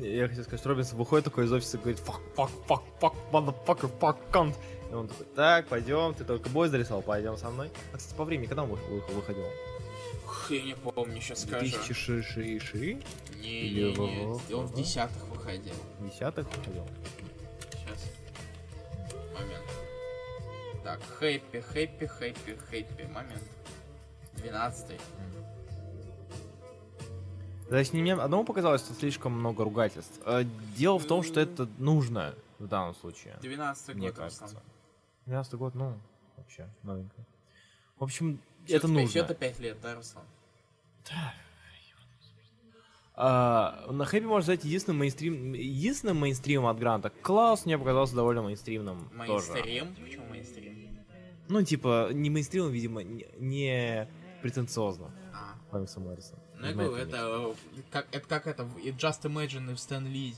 [0.00, 3.14] Я хотел сказать, что Робинсон выходит такой из офиса и говорит fuck, fuck, fuck, fuck,
[3.30, 4.56] motherfucker, fuck, cunt.
[4.94, 7.68] И он такой, так, пойдем, ты только бой зарисовал, пойдем со мной.
[7.92, 9.44] А, кстати, по времени, когда он вы- вы- выходил?
[10.24, 11.66] Ух, Я не помню, сейчас скажу.
[11.66, 12.74] 2006
[13.40, 15.74] Не, не, не, в- он в десятых выходил.
[15.98, 16.86] десятых выходил?
[17.72, 18.04] Сейчас.
[19.34, 19.64] Момент.
[20.84, 23.02] Так, хэппи, хэппи, хэппи, хэппи.
[23.12, 23.42] Момент.
[24.36, 25.00] Двенадцатый.
[27.68, 30.20] Значит, мне одному показалось, что слишком много ругательств.
[30.24, 30.44] Э,
[30.76, 33.36] Дело в том, что это нужно в данном случае.
[33.42, 34.44] Двенадцатый Мне год, кажется.
[34.44, 34.62] Руслан.
[35.26, 35.98] 12 год, ну,
[36.36, 37.16] вообще, новенько.
[37.98, 39.08] В общем, Всё это нужно.
[39.08, 40.24] всё это пять лет, да, Руслан?
[43.16, 47.10] А, на Хэппи можно сказать единственным мейнстрим, единственным мейнстримом от Гранта.
[47.22, 49.52] Клаус мне показался довольно мейнстримным тоже.
[49.52, 49.94] Мейнстрим?
[49.94, 50.98] Почему мейнстрим?
[51.48, 54.08] Ну, типа, не мейнстримом, видимо, не, не
[54.42, 55.12] претенциозно.
[55.32, 55.54] А.
[55.70, 56.34] Комикса Морриса.
[56.58, 57.54] Ну, я говорю, это, э,
[57.90, 60.34] как, это как это, Just Imagine и Stan Lee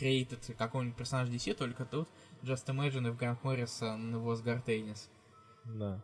[0.00, 2.08] created какой-нибудь персонаж DC, только тут
[2.42, 5.08] Just Imagine и в Грант Моррисон его с Гартейнис.
[5.64, 6.00] Да.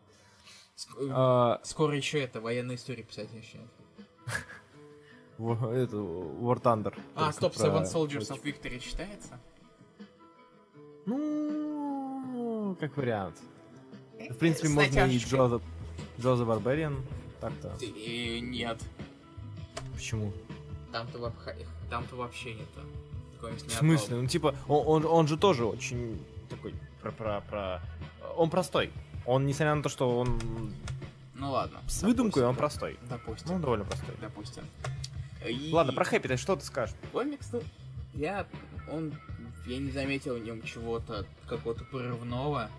[0.77, 3.69] Ск- э, А, Скоро еще это, военная история писать начнет.
[5.39, 6.99] это, War Thunder.
[7.15, 9.39] А, стоп, про- Seven Soldiers of Victory читается?
[11.07, 13.41] Ну, как вариант.
[14.31, 15.39] В принципе, можно и натяжечкой.
[15.39, 15.61] Джо
[16.19, 16.97] Джо the Barbarian.
[17.41, 17.77] Так-то.
[17.85, 18.81] И нет.
[19.95, 20.33] Почему?
[20.93, 22.17] Там-то, вообще- там-то
[23.49, 23.65] нету.
[23.65, 24.17] Такой В смысле?
[24.17, 27.83] Ну, типа, он, он, он же тоже очень такой про, про, про...
[28.37, 28.91] Он простой.
[29.27, 30.39] Он, несмотря на то, что он
[31.35, 31.81] Ну ладно.
[31.89, 32.59] с выдумкой, он допустим.
[32.59, 32.99] простой.
[33.09, 33.49] Допустим.
[33.49, 34.15] Ну, он довольно простой.
[34.21, 34.65] Допустим.
[35.47, 36.95] И Ладно, про Хэппи, ты что ты скажешь?
[37.13, 37.63] комикс, ну,
[38.15, 38.47] я,
[38.91, 39.13] он,
[39.67, 42.71] я не заметил в нем чего-то, какого-то прорывного,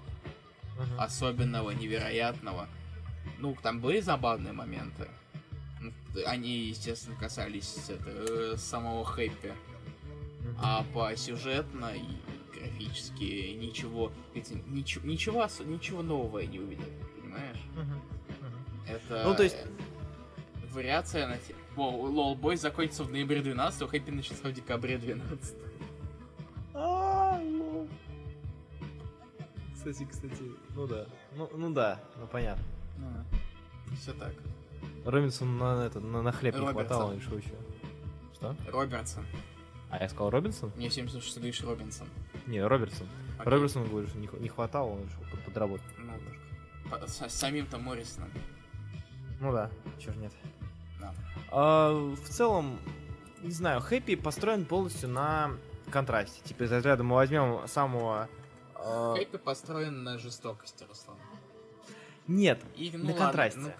[0.97, 2.67] особенного, невероятного.
[3.39, 5.07] Ну, там были забавные моменты.
[6.25, 9.53] Они, естественно, касались это, самого Хэппи.
[10.57, 16.85] А по сюжетно и графически ничего, эти- ничего, ничего, ничего нового я не увидел,
[17.21, 17.61] понимаешь?
[18.87, 19.57] Это Ну, то есть-
[20.71, 21.55] вариация на те...
[21.75, 25.55] О, Лол Бой закончится в ноябре 12 а Хэппи начался в декабре 12
[26.73, 27.87] А, ну.
[29.73, 30.41] Кстати, кстати,
[30.75, 31.05] ну да.
[31.35, 32.63] Ну, ну да, ну понятно.
[34.01, 34.33] Все так.
[35.05, 36.85] Робинсон на, это, на, на хлеб не Робертсон.
[36.87, 37.53] хватало, он решил еще.
[38.33, 38.55] Что?
[38.71, 39.25] Робертсон.
[39.89, 40.71] А я сказал Робинсон?
[40.75, 42.07] Мне всем слушай, что ты говоришь Робинсон.
[42.47, 43.07] Не, Робертсон.
[43.39, 43.51] Окей.
[43.51, 45.85] Робертсон, говоришь, не, не хватало, он решил под- подработать.
[45.97, 46.89] Ну.
[46.89, 48.29] По- с- самим-то Моррисоном.
[49.39, 49.69] Ну да,
[49.99, 50.31] ж нет.
[50.99, 51.13] Да.
[51.51, 52.79] А, в целом,
[53.41, 55.51] не знаю, Хэппи построен полностью на
[55.91, 56.41] контрасте.
[56.43, 58.27] Типа из разряда мы возьмем самого...
[58.75, 61.17] а, Хэппи построен на жестокости, Руслан.
[62.27, 63.59] Нет, И, ну, На ладно, контрасте.
[63.59, 63.71] ну,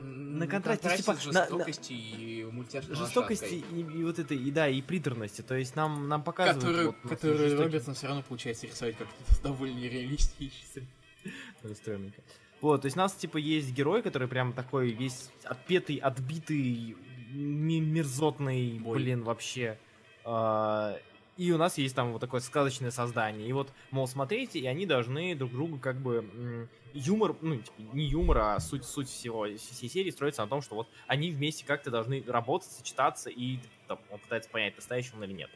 [0.00, 4.50] На контрасте, типа, с на- на- жестокости и мультяшной жестокости и, и вот этой, и
[4.50, 5.42] да, и приторности.
[5.42, 6.62] То есть нам, нам показывают...
[6.64, 10.82] Которую, вот, которую жестокие- Робертсон все равно получается рисовать как-то довольно реалистично.
[11.74, 12.20] Стрёмненько.
[12.60, 16.96] Вот, то есть у нас, типа, есть герой, который прям такой весь отпетый, отбитый,
[17.32, 18.98] мерзотный, Бой.
[18.98, 19.78] блин, вообще.
[20.24, 20.96] А,
[21.38, 23.48] И у нас есть там вот такое сказочное создание.
[23.48, 28.06] И вот, мол, смотрите, и они должны друг другу как бы юмор, ну, типа, не
[28.06, 31.92] юмор, а суть, суть всего, всей серии строится на том, что вот они вместе как-то
[31.92, 35.50] должны работать, сочетаться, и там, он пытается понять, настоящий он или нет.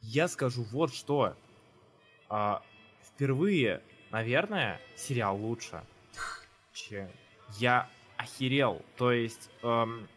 [0.00, 1.36] Я скажу вот что.
[2.30, 2.62] А,
[3.02, 5.84] впервые, наверное, сериал лучше,
[6.72, 7.10] чем
[7.58, 8.82] я охерел.
[8.96, 10.08] То есть, эм,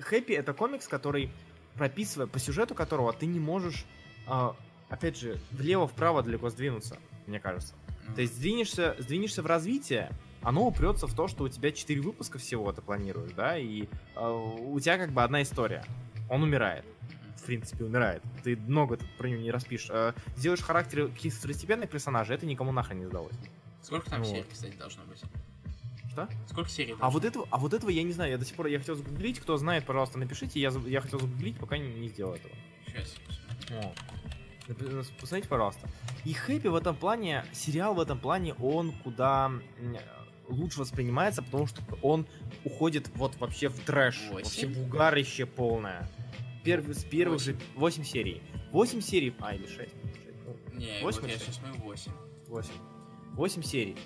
[0.00, 1.30] Хэппи это комикс, который
[1.76, 3.84] прописывая, по сюжету которого ты не можешь,
[4.26, 4.50] э,
[4.88, 7.74] опять же, влево-вправо далеко сдвинуться, мне кажется.
[8.14, 10.10] То есть сдвинешься, сдвинешься в развитие,
[10.42, 14.56] оно упрется в то, что у тебя 4 выпуска всего ты планируешь, да, и э,
[14.60, 15.84] у тебя как бы одна история.
[16.30, 16.84] Он умирает.
[17.36, 18.22] В принципе, умирает.
[18.42, 19.90] Ты много про него не распишешь.
[19.90, 23.34] Э, сделаешь характер каких-то второстепенных персонажей, это никому нахрен не сдалось.
[23.82, 24.28] Сколько там Вот.
[24.28, 25.22] серий, кстати, должно быть?
[26.16, 26.28] Что?
[26.48, 28.30] Сколько серий А вот этого, а вот этого я не знаю.
[28.30, 29.38] Я до сих пор я хотел загуглить.
[29.38, 30.58] Кто знает, пожалуйста, напишите.
[30.58, 32.54] Я, я хотел загуглить, пока не, не сделал этого.
[32.86, 33.16] Сейчас.
[33.70, 33.92] О.
[35.20, 35.86] Посмотрите, пожалуйста.
[36.24, 39.52] И Хэппи в этом плане, сериал в этом плане, он куда
[40.48, 42.26] лучше воспринимается, потому что он
[42.64, 44.44] уходит вот вообще в трэш, Восемь?
[44.44, 46.08] вообще в угарище полное.
[46.64, 48.42] Первый, с первых же 8 серий.
[48.72, 49.94] 8 серий, а, или 6.
[50.72, 52.12] Не, Восемь вот я или сейчас смотрю 8.
[52.48, 52.72] 8.
[53.34, 53.96] 8 серий.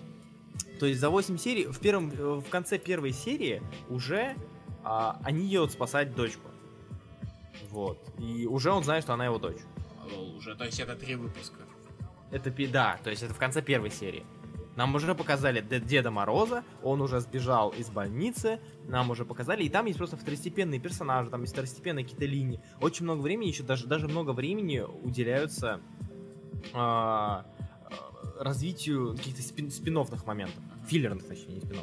[0.80, 4.34] То есть за 8 серий, в, первом, в конце первой серии уже
[4.82, 6.48] а, они едут спасать дочку.
[7.68, 7.98] Вот.
[8.18, 9.60] И уже он знает, что она его дочь.
[10.10, 11.60] Лол, уже, то есть это три выпуска.
[12.30, 14.24] Это да, то есть это в конце первой серии.
[14.74, 18.58] Нам уже показали Деда Мороза, он уже сбежал из больницы,
[18.88, 22.62] нам уже показали, и там есть просто второстепенные персонажи, там есть второстепенные какие-то линии.
[22.80, 25.82] Очень много времени, еще даже, даже много времени уделяются
[26.72, 27.44] а,
[28.40, 30.62] развитию каких-то спин, спин-оффных моментов.
[30.86, 31.80] Филлерных, точнее, не спин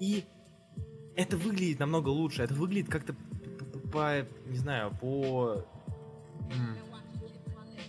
[0.00, 0.24] И
[1.14, 3.14] это выглядит намного лучше, это выглядит как-то
[3.92, 5.64] по, не знаю, по...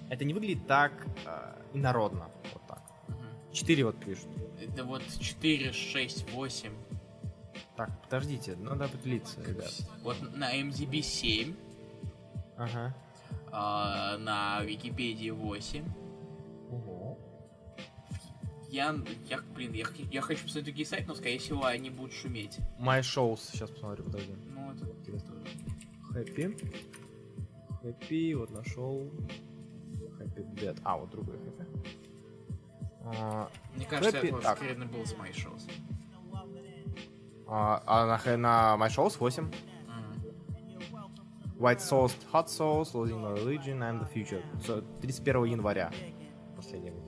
[0.10, 0.92] Это не выглядит так
[1.26, 2.84] э, инородно, вот так.
[3.52, 4.28] Четыре вот пишут.
[4.62, 6.72] Это вот 4, 6, 8.
[7.78, 9.72] Так, подождите, надо определиться, ребят.
[10.04, 11.56] Вот на MDB 7,
[12.58, 12.96] Ага.
[13.52, 16.03] а, на Википедии 8.
[18.74, 18.96] Я,
[19.30, 22.58] я, блин, я, я хочу посмотреть другие сайты, но, скорее всего, они будут шуметь.
[22.80, 24.34] My Shows, сейчас посмотрю, подожди.
[24.48, 25.24] Ну, это тоже.
[26.12, 26.58] Хэппи.
[27.84, 29.12] Хэппи, вот нашел.
[30.18, 30.82] Хэппи Dead.
[30.84, 31.68] А, вот другой хэппи.
[33.06, 35.68] А, Мне кажется, Happy- это скорее был с моей шоус.
[37.46, 39.52] а, а на, на My Shows 8.
[41.60, 44.42] White Sauce, Hot Sauce, Losing My Religion, I'm the Future.
[44.64, 45.92] С- 31 января.
[46.56, 47.03] Последний.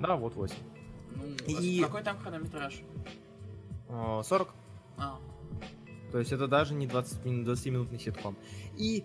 [0.00, 0.54] Да, вот 8.
[1.14, 2.80] Ну, И- а какой там хронометраж?
[3.88, 4.54] А, 40.
[4.98, 5.18] А,
[6.12, 8.36] То есть это даже не 20, мин- 20-минутный ситком.
[8.76, 9.04] И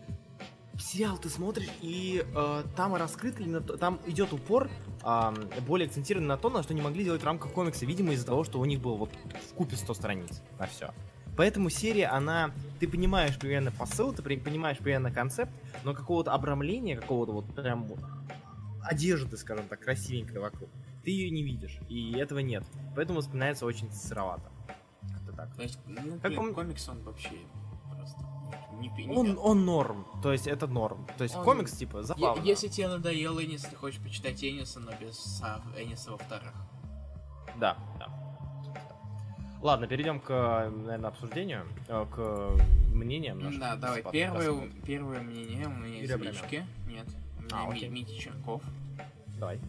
[0.80, 4.70] сериал ты смотришь, и э, там раскрыт именно то- там идет упор
[5.04, 5.36] ам,
[5.68, 8.44] более акцентированный на то, на что не могли делать в рамках комикса, видимо, из-за того,
[8.44, 9.10] что у них было вот
[9.50, 10.92] в купе 100 страниц на все.
[11.36, 15.52] Поэтому серия, она, ты понимаешь примерно посыл, ты при- понимаешь примерно концепт,
[15.84, 18.00] но какого-то обрамления, какого-то вот прям вот
[18.84, 20.70] одежды, скажем так, красивенькой вокруг,
[21.04, 22.64] ты ее не видишь, и этого нет.
[22.96, 24.50] Поэтому воспринимается очень сыровато.
[25.14, 25.56] Как-то так.
[25.56, 27.32] то есть, ну, Как блин, он- комикс он вообще
[27.96, 28.20] просто
[28.80, 31.06] не, не Он, он норм, то есть это норм.
[31.18, 32.42] То есть Он- комикс типа забавно.
[32.44, 36.54] Если тебе надоел Энис, ты хочешь почитать Эниса, но без а, Эниса во вторых.
[37.60, 38.08] Да, да.
[39.62, 40.30] Ладно, перейдем к,
[40.70, 42.58] наверное, обсуждению, э, к
[42.94, 43.60] мнениям наших.
[43.62, 44.04] Да, давай.
[44.12, 46.66] Первое, первое мнение у меня из лички.
[46.88, 47.08] Нет.
[47.38, 47.90] У меня А, Ми- окей.
[47.90, 48.62] Митя Черков.
[49.40, 49.60] Давай.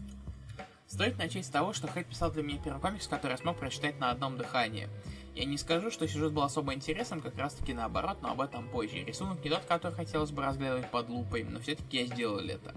[0.95, 3.99] Стоит начать с того, что Хэт писал для меня первый комикс, который я смог прочитать
[3.99, 4.87] на одном дыхании.
[5.35, 8.69] Я не скажу, что сюжет был особо интересным, как раз таки наоборот, но об этом
[8.69, 9.03] позже.
[9.03, 12.73] Рисунок не тот, который хотелось бы разглядывать под лупой, но все-таки я сделал это.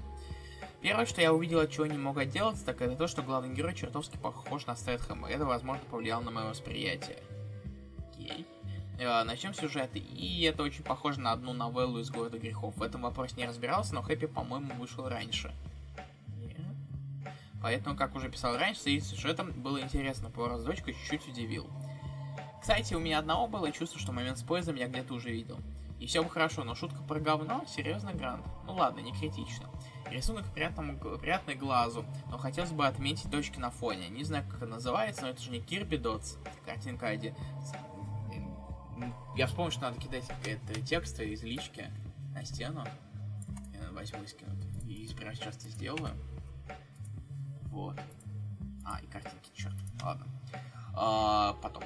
[0.80, 3.72] Первое, что я увидел, от чего не мог отделаться, так это то, что главный герой
[3.72, 5.30] чертовски похож на Стэтхэма.
[5.30, 7.18] Это, возможно, повлияло на мое восприятие.
[7.98, 8.44] Окей.
[8.98, 10.00] Э, Начнем с сюжета.
[10.00, 12.76] И это очень похоже на одну новеллу из Города грехов.
[12.78, 15.54] В этом вопросе не разбирался, но Хэппи, по-моему, вышел раньше.
[17.62, 20.30] Поэтому, как уже писал раньше, следить за сюжетом было интересно.
[20.30, 21.68] Поворот с дочкой чуть-чуть удивил.
[22.60, 25.58] Кстати, у меня одного было чувство, что момент с поездом я где-то уже видел.
[25.98, 28.44] И все бы хорошо, но шутка про говно, серьезно, Грант.
[28.66, 29.68] Ну ладно, не критично.
[30.10, 34.08] Рисунок приятному, приятный глазу, но хотелось бы отметить точки на фоне.
[34.08, 36.36] Не знаю, как это называется, но это же не Кирби Дотс.
[36.64, 37.34] Картинка один.
[39.36, 41.86] Я вспомнил, что надо кидать это тексты из лички
[42.34, 42.84] на стену.
[43.72, 44.50] Я возьму и скину.
[44.86, 46.14] И прямо сейчас это сделаю.
[47.70, 47.96] Вот.
[48.84, 49.74] А, и картинки, черт.
[50.02, 50.26] Ладно.
[50.94, 51.84] А, потом.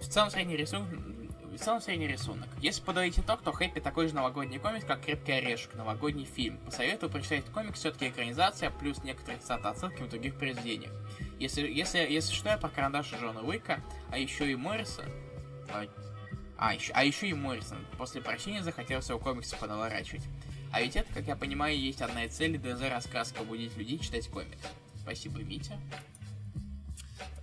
[0.00, 0.88] В целом средний рисунок...
[0.90, 2.48] В целом средний рисунок.
[2.60, 6.56] Если подавить итог, то Хэппи такой же новогодний комикс, как Крепкий орешек, новогодний фильм.
[6.64, 10.92] Посоветую прочитать комикс, все-таки экранизация, плюс некоторые цитаты отсылки в других произведениях.
[11.38, 15.04] Если, если, если что, я про карандаш Джона Уика, а еще и Морриса.
[15.68, 15.84] А,
[16.56, 17.84] А, еще, а еще и Моррисон.
[17.98, 20.22] После прощения захотел своего комикса понаворачивать.
[20.72, 24.26] А ведь это, как я понимаю, есть одна из целей ДЗ раскраска побудить людей читать
[24.28, 24.58] комикс.
[25.00, 25.72] Спасибо, Витя.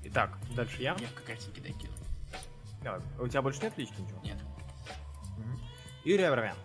[0.04, 0.98] Итак, дальше я.
[1.00, 1.94] Я в картинки докину.
[2.84, 3.02] Давай.
[3.20, 4.20] У тебя больше нет лички ничего?
[4.24, 4.38] Нет.
[6.04, 6.56] Юрий Абрамян.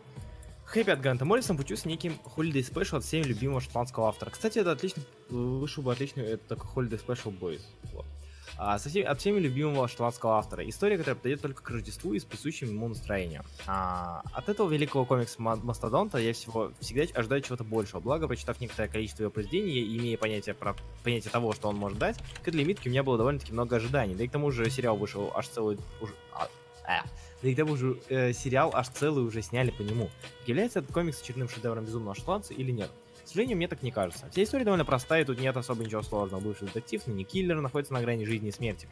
[0.64, 4.30] Хэппи от Ганта Моррисон получился неким Holiday Special от всеми любимого шотландского автора.
[4.30, 7.62] Кстати, это отлично, вышел бы отлично, это такой Holiday Special Boys.
[7.92, 8.06] Вот.
[8.56, 10.68] А, со всеми, от всеми любимого шотландского автора.
[10.68, 13.42] История, которая подойдет только к Рождеству и с присущим ему настроением.
[13.66, 18.00] А, от этого великого комикса Мастодонта я всего всегда ожидаю чего-то большего.
[18.00, 21.98] Благо, прочитав некоторое количество его произведений и имея понятие, про, понятие того, что он может
[21.98, 24.14] дать, к этой лимитке у меня было довольно-таки много ожиданий.
[24.14, 25.78] Да и к тому же сериал вышел аж целый...
[26.00, 26.48] Уже, а,
[26.86, 27.06] э,
[27.42, 30.10] да и к тому же э, сериал аж целый уже сняли по нему.
[30.46, 32.90] Является этот комикс очередным шедевром безумного шотландца или нет?
[33.34, 34.30] Сожалению, мне так не кажется.
[34.30, 36.40] Вся история довольно простая, тут нет особо ничего сложного.
[36.40, 38.86] Бывший детектив, но не киллер, находится на грани жизни и смерти,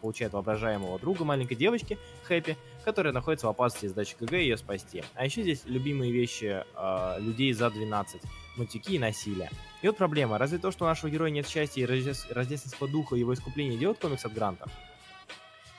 [0.00, 5.02] получает воображаемого друга маленькой девочки, Хэппи, которая находится в опасности сдачи КГ и ее спасти.
[5.14, 8.22] А еще здесь любимые вещи э, людей за 12,
[8.56, 9.50] мультики и насилие.
[9.82, 13.34] И вот проблема, разве то, что у нашего героя нет счастья и рождественского духа его
[13.34, 14.70] искупления делает комикс от Гранта?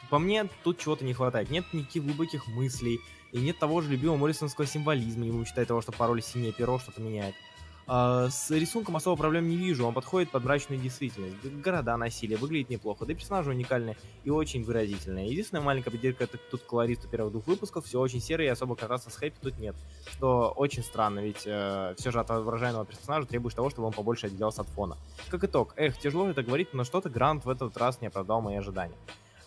[0.10, 1.52] По мне, тут чего-то не хватает.
[1.52, 3.00] Нет никаких глубоких мыслей,
[3.32, 7.00] и нет того же любимого моррисонского символизма, ему считает того, что пароль синее перо что-то
[7.00, 7.36] меняет.
[7.92, 11.36] А, с рисунком особо проблем не вижу, он подходит под мрачную действительность.
[11.44, 15.28] Города, насилие, выглядит неплохо, да и персонажи уникальные и очень выразительные.
[15.28, 19.10] Единственная маленькая придирка это тут колористу первых двух выпусков, все очень серое и особо кататься
[19.10, 19.76] с хэппи тут нет.
[20.06, 24.28] Что очень странно, ведь э, все же от воображаемого персонажа требуешь того, чтобы он побольше
[24.28, 24.96] отделялся от фона.
[25.30, 28.56] Как итог, эх, тяжело это говорить, но что-то Грант в этот раз не оправдал мои
[28.56, 28.98] ожидания.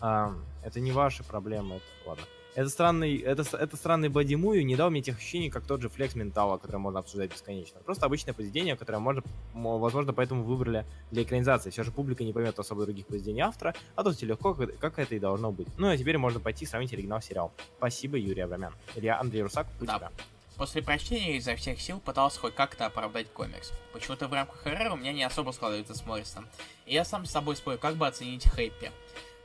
[0.01, 2.25] А, это не ваши проблемы, это ладно.
[2.55, 6.13] Это странный, это, это странный бодимую не дал мне тех ощущений, как тот же флекс
[6.13, 7.79] ментала, который можно обсуждать бесконечно.
[7.81, 9.23] Просто обычное поведение, которое можно,
[9.53, 11.71] возможно, поэтому выбрали для экранизации.
[11.71, 15.15] Все же публика не поймет особо других поведений автора, а тут все легко, как это
[15.15, 15.67] и должно быть.
[15.77, 17.51] Ну а теперь можно пойти сравнить оригинал сериал.
[17.77, 18.73] Спасибо, Юрий Абрамян.
[18.95, 19.97] Илья Андрей Русак, у да.
[19.97, 20.11] тебя.
[20.55, 23.73] После прочтения изо всех сил пытался хоть как-то оправдать комикс.
[23.91, 26.47] Почему-то в рамках РР у меня не особо складывается с Моррисом.
[26.85, 28.91] И я сам с собой спорю, как бы оценить Хэппи.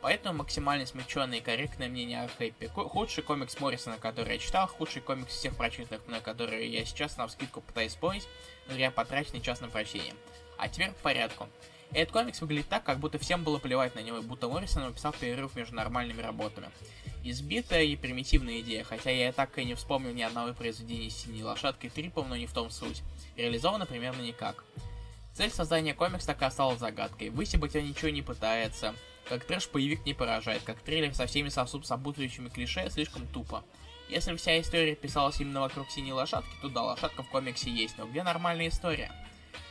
[0.00, 2.68] Поэтому максимально смягченное и корректное мнение о Хэппи.
[2.68, 7.26] Худший комикс Моррисона, который я читал, худший комикс всех прочитанных на которые я сейчас на
[7.26, 8.28] вскидку пытаюсь спорить,
[8.68, 10.14] но я потраченный час на прочтение.
[10.56, 11.48] А теперь по порядку.
[11.90, 15.56] Этот комикс выглядит так, как будто всем было плевать на него, будто Моррисон написал перерыв
[15.56, 16.70] между нормальными работами.
[17.24, 21.90] Избитая и примитивная идея, хотя я так и не вспомнил ни одного произведения синей лошадкой
[21.90, 23.02] Трипом, но не в том суть.
[23.36, 24.64] Реализовано примерно никак.
[25.34, 27.30] Цель создания комикса так и осталась загадкой.
[27.30, 28.94] Высебать он ничего не пытается.
[29.28, 33.62] Как трэш-боевик не поражает, как трейлер со всеми сопутствующими клише слишком тупо.
[34.08, 38.06] Если вся история писалась именно вокруг синей лошадки, то да, лошадка в комиксе есть, но
[38.06, 39.12] где нормальная история?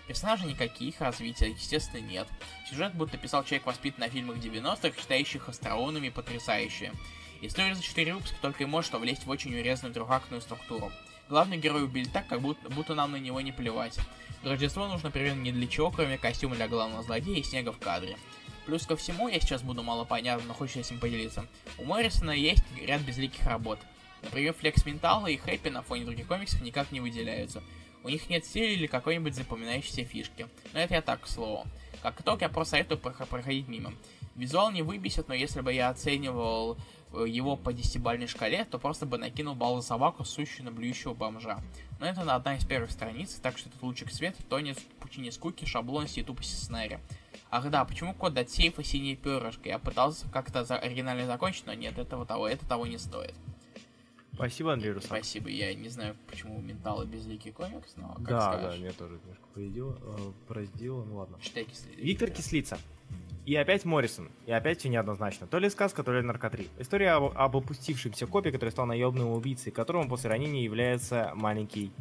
[0.07, 2.27] Персонажей никаких, развития, естественно, нет.
[2.69, 6.93] Сюжет будто писал человек, воспитанный на фильмах 90-х, считающих остроумными потрясающие.
[7.41, 10.91] История за 4 выпуска только и может влезть в очень урезанную трехактную структуру.
[11.29, 13.99] Главный герой убили так, как будто, будто нам на него не плевать.
[14.43, 18.17] Рождество нужно примерно не для чего, кроме костюма для главного злодея и снега в кадре.
[18.67, 21.47] Плюс ко всему, я сейчас буду мало понятно, но хочу с ним поделиться.
[21.77, 23.79] У Моррисона есть ряд безликих работ.
[24.21, 27.63] Например, Флекс Ментала и Хэппи на фоне других комиксов никак не выделяются.
[28.03, 30.47] У них нет стиля или какой-нибудь запоминающейся фишки.
[30.73, 31.65] Но это я так, к слову.
[32.01, 33.93] Как итог, я просто советую проходить мимо.
[34.35, 36.77] Визуал не выбесит, но если бы я оценивал
[37.13, 41.13] э, его по десятибальной шкале, то просто бы накинул балл за собаку, сущую на блюющего
[41.13, 41.59] бомжа.
[41.99, 45.31] Но это на одна из первых страниц, так что этот лучик света тонет в пучине
[45.31, 46.99] скуки, шаблонности и тупости сценария.
[47.49, 49.69] Ах да, почему код от сейфа синее перышко?
[49.69, 53.35] Я пытался как-то за оригинально закончить, но нет, этого того, это того не стоит.
[54.33, 55.07] Спасибо, Андрей Русак.
[55.07, 58.71] Спасибо, я не знаю, почему Ментал и безликий комикс, но как Да, скажешь.
[58.71, 59.97] да, меня тоже немножко поедило,
[60.99, 61.37] э, ну ладно.
[61.41, 61.99] Читай кислица.
[61.99, 62.77] Виктор Кислица.
[63.47, 64.29] И опять Моррисон.
[64.45, 65.47] И опять все неоднозначно.
[65.47, 66.67] То ли сказка, то ли наркотри.
[66.77, 71.91] История об, об опустившемся копе, который стал наемным убийцей, которому после ранения является маленький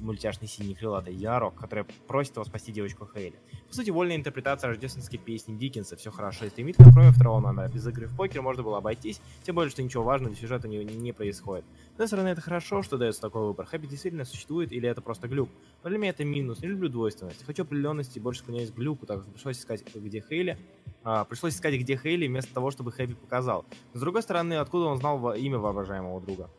[0.00, 3.36] мультяшный синий крылатый единорог, который просит его спасти девочку Хейли.
[3.68, 7.68] По сути, вольная интерпретация рождественской песни Диккенса, все хорошо и стремит к кроме второго номера.
[7.68, 10.84] Без игры в покер можно было обойтись, тем более, что ничего важного для сюжета не,
[10.84, 11.64] не, происходит.
[11.90, 13.66] С одной стороны, это хорошо, что дается такой выбор.
[13.66, 15.48] Хэппи действительно существует или это просто глюк.
[15.82, 16.60] Но для меня это минус.
[16.60, 17.44] Не люблю двойственность.
[17.44, 20.58] Хочу определенности и больше склоняюсь к глюку, так как пришлось искать, где Хейли.
[21.04, 23.64] А, пришлось искать, где Хейли, вместо того, чтобы Хэппи показал.
[23.94, 26.50] С другой стороны, откуда он знал имя воображаемого друга?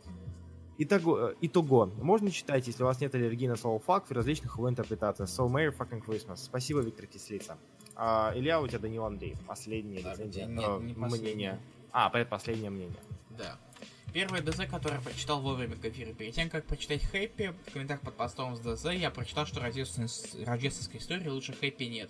[0.79, 4.69] Итого, итого, можно читать, если у вас нет аллергии на слово факт в различных его
[4.69, 5.27] интерпретациях.
[5.29, 6.37] So Merry fucking Christmas.
[6.37, 7.57] Спасибо, Виктор Кислица.
[7.95, 9.35] А, Илья, у тебя Данил Андрей.
[9.47, 10.45] Последнее Так, рецензия.
[10.45, 11.59] не- э, не мнение.
[11.91, 12.97] А, предпоследнее мнение.
[13.37, 13.57] Да.
[14.13, 16.13] Первое ДЗ, которое я прочитал вовремя к эфиру.
[16.13, 20.43] Перед тем, как прочитать Хэппи, в комментариях под постом с ДЗ я прочитал, что рождественской,
[20.45, 22.09] рождественской истории лучше Хэппи нет.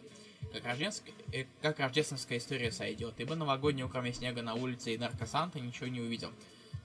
[0.54, 5.60] Как, рождественская, э, как рождественская история сойдет, ибо новогоднего кроме снега на улице и наркосанта
[5.60, 6.30] ничего не увидел.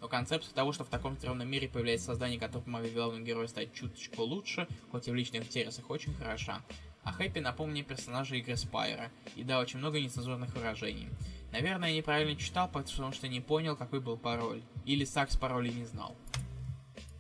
[0.03, 3.73] Но концепция того, что в таком стрёмном мире появляется создание, которое помогает главному герою стать
[3.73, 6.61] чуточку лучше, хоть и в личных интересах, очень хороша.
[7.05, 11.09] А Хэппи напомнил мне персонажа игры Спайра, и дал очень много нецензурных выражений.
[11.53, 14.61] Наверное, я неправильно читал, потому что не понял, какой был пароль.
[14.87, 16.17] Или Сакс пароля не знал.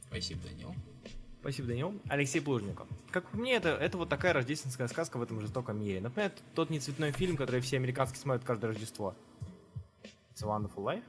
[0.08, 0.74] Спасибо, Данил.
[1.40, 2.00] Спасибо, Данил.
[2.08, 2.88] Алексей Плужников.
[3.12, 6.00] Как по мне, это, это вот такая рождественская сказка в этом жестоком мире.
[6.00, 9.14] Например, тот нецветной фильм, который все американские смотрят каждое Рождество.
[10.34, 11.04] It's a Wonderful Life.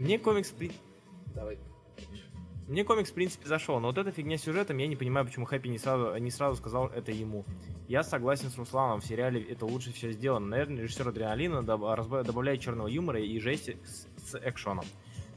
[0.00, 0.72] Мне комикс, при-
[1.34, 1.58] Давай.
[2.68, 5.46] мне комикс, в принципе, зашел, но вот эта фигня с сюжетом, я не понимаю, почему
[5.46, 7.44] Хэппи не сразу, не сразу сказал это ему.
[7.88, 10.46] Я согласен с Русланом, в сериале это лучше все сделано.
[10.46, 14.84] Наверное, режиссер Адреналина добавляет черного юмора и жести с, с экшоном.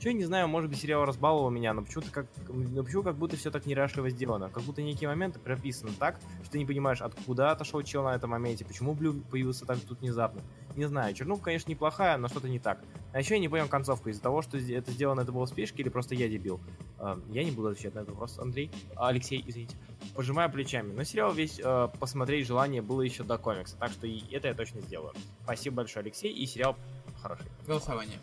[0.05, 3.37] Че, не знаю, может быть, сериал разбаловал меня, но почему-то как, но почему как будто
[3.37, 4.51] все так неряшливо сделано.
[4.51, 8.29] Как будто некие моменты прописаны так, что ты не понимаешь, откуда отошел чел на этом
[8.29, 10.43] моменте, почему Блю появился так тут внезапно.
[10.75, 12.83] Не знаю, чернуха, конечно, неплохая, но что-то не так.
[13.13, 15.81] А еще я не понял концовку из-за того, что это сделано это было в спешке
[15.81, 16.61] или просто я дебил.
[16.99, 18.69] А, Я не буду отвечать на этот вопрос, Андрей.
[18.95, 19.75] Алексей, извините.
[20.13, 20.93] Пожимаю плечами.
[20.93, 24.53] Но сериал весь э, посмотреть желание было еще до комикса, так что и это я
[24.53, 25.15] точно сделаю.
[25.45, 26.75] Спасибо большое, Алексей, и сериал
[27.23, 27.47] хороший.
[27.65, 28.19] Голосование.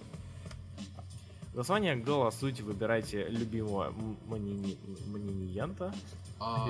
[1.53, 4.79] Голосование голосуйте, выбирайте любимого м- манини-
[5.11, 5.95] маниниента.
[6.41, 6.67] А.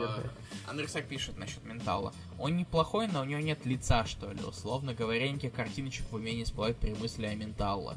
[0.67, 2.13] Андресак пишет насчет ментала.
[2.39, 4.43] Он неплохой, но у него нет лица, что ли.
[4.43, 7.97] Условно говоря, никаких картиночек в уме не всплывает при мысли о ментала.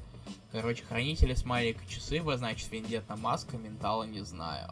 [0.51, 4.69] Короче, хранители смайлик и часы, вы, значит, вендетта маска, ментала не знаю.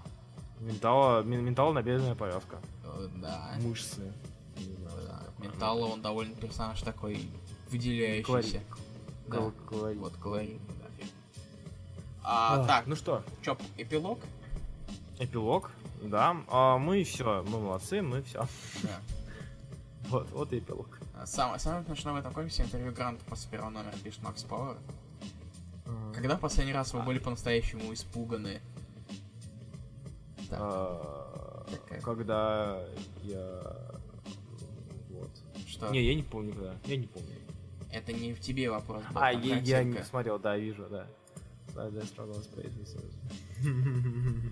[0.59, 2.57] Ментала, мен- ментала набедренная повязка.
[2.85, 3.51] Э, Да.
[3.61, 4.13] Мышцы.
[4.57, 5.23] Да.
[5.39, 7.19] Ментала, он довольно персонаж такой
[7.69, 8.23] выделяющийся.
[8.27, 8.61] Колорит.
[9.27, 9.51] Да.
[9.67, 9.97] Колорит.
[9.97, 10.61] Вот, колорит.
[12.23, 14.19] А, А, так, Ну что, чё, эпилог?
[15.19, 15.71] эпилог.
[16.01, 16.35] Да.
[16.47, 18.47] А мы все, мы молодцы, мы все.
[18.83, 18.99] Да.
[20.09, 20.99] Вот, вот и эпилог.
[21.15, 24.77] А, Самое, самое смешное в этом комиксе интервью Гранта после первого номера пишет Макс Пауэр.
[26.13, 28.61] Когда в последний раз вы были по-настоящему испуганы?
[30.51, 32.01] А, Такая.
[32.01, 32.79] Когда
[33.23, 33.61] я...
[35.09, 35.31] Вот.
[35.67, 35.89] Что?
[35.89, 36.75] Не, я не помню, когда.
[36.85, 37.29] Я не помню.
[37.91, 39.21] Это не в тебе вопрос был.
[39.21, 41.07] А, я, я не смотрел, да, вижу, да.
[41.75, 43.11] Да, да, struggle with.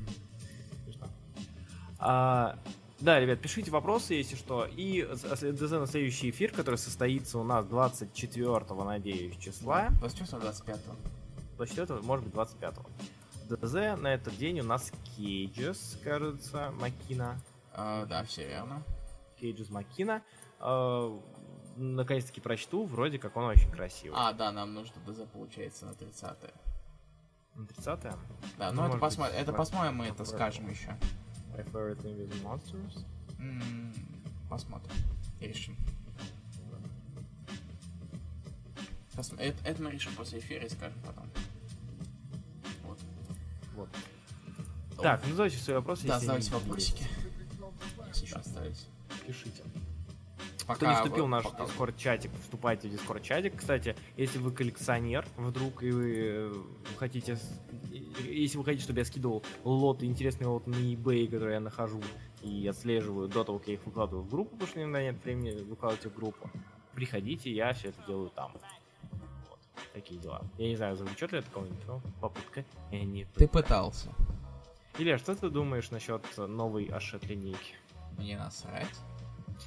[2.04, 2.58] А,
[3.00, 4.66] Да, ребят, пишите вопросы, если что.
[4.66, 9.90] И ДЗ на следующий эфир, который состоится у нас 24 надеюсь, числа.
[10.02, 10.80] 28-25.
[11.58, 12.76] 24 может быть, 25
[13.50, 17.40] ДЗ на этот день у нас Кейджес, кажется, Макина.
[17.74, 18.82] А, да, все верно.
[19.40, 20.24] Кейджес Макина.
[20.60, 21.20] А,
[21.78, 24.18] Наконец-таки прочту, вроде как он очень красивый.
[24.20, 26.38] А, да, нам нужно ДЗ получается на 30
[27.56, 28.02] На 30
[28.58, 30.96] Да, Ну, это, посмотрим, быть, это посмотрим, мы это скажем еще.
[31.54, 33.06] My favorite invisible monsters.
[33.40, 33.94] М,
[34.50, 34.96] Посмотрим.
[35.40, 35.78] Решим.
[39.16, 41.30] Пос- Это, это мы решим после эфира и скажем потом.
[42.84, 43.00] Вот.
[43.76, 43.90] Вот.
[45.02, 46.08] Так, ну задавайте свои вопросы.
[46.08, 47.06] Да, задавайте вопросики.
[48.08, 48.88] Если еще остались.
[49.26, 49.64] Пишите.
[50.66, 53.58] Пока, Кто не вступил в наш пока- дискорд чатик, вступайте в дискорд чатик.
[53.58, 56.54] Кстати, если вы коллекционер вдруг и вы э,
[56.98, 57.38] хотите,
[58.24, 62.02] если вы хотите, чтобы я скидывал лоты, интересные лоты на eBay, которые я нахожу
[62.42, 65.62] и отслеживаю до того, как я их выкладываю в группу, потому что иногда нет времени
[65.64, 66.50] выкладывать их в группу,
[66.94, 68.54] приходите, я все это делаю там.
[69.50, 69.60] Вот.
[69.94, 70.42] Такие дела.
[70.58, 74.10] Я не знаю, завлечет ли это кого-нибудь, но попытка э, не Ты пытался.
[74.98, 77.76] Илья, что ты думаешь насчет новой Ашет линейки?
[78.18, 78.90] Мне насрать.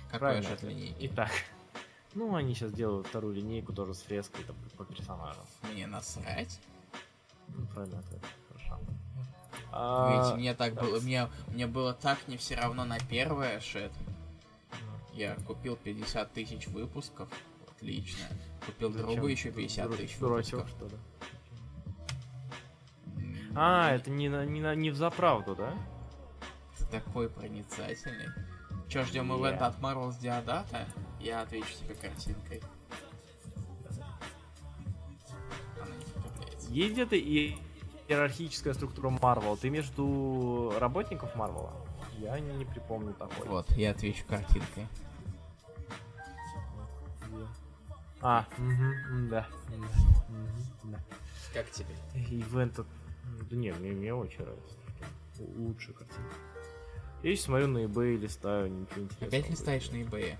[0.06, 0.72] Какой Правильно же ответ.
[0.72, 0.96] линейки?
[1.06, 1.30] Итак,
[2.14, 5.44] ну они сейчас делают вторую линейку тоже с фреской там, по персонажам.
[5.72, 6.60] Мне насрать?
[7.48, 8.20] Ну, правильно ответ.
[8.48, 8.78] Хорошо.
[8.80, 10.82] Ведь А, мне так да.
[10.82, 13.92] было, мне, мне было так не все равно на первое шит.
[15.12, 17.28] Я купил 50 тысяч выпусков.
[17.68, 18.24] Отлично.
[18.66, 19.08] Купил зачем?
[19.12, 20.68] другу еще 50 Дура- тысяч выпусков.
[20.70, 20.96] что ли?
[23.56, 25.74] А, это не, на, не, на, не в заправду, да?
[26.78, 28.28] Ты такой проницательный.
[28.94, 30.86] Че, ждем ивента от Marvel's Диодата?
[31.18, 32.62] Я отвечу тебе картинкой.
[36.68, 37.56] Есть где-то и
[38.06, 39.56] иерархическая структура Марвел.
[39.56, 41.72] Ты между работников Марвела?
[42.20, 43.48] Я не, не припомню такой.
[43.48, 44.86] Вот, я отвечу картинкой.
[48.20, 49.48] А, мгм, да.
[50.84, 51.00] Да.
[51.52, 51.96] Как тебе?
[52.14, 52.76] Ивент...
[52.76, 54.76] Да не, мне, мне очень нравится.
[55.40, 56.36] Л- Лучшая картинка.
[57.24, 59.28] Я смотрю на eBay, листаю, ничего интересного.
[59.28, 60.36] Опять листаешь на eBay?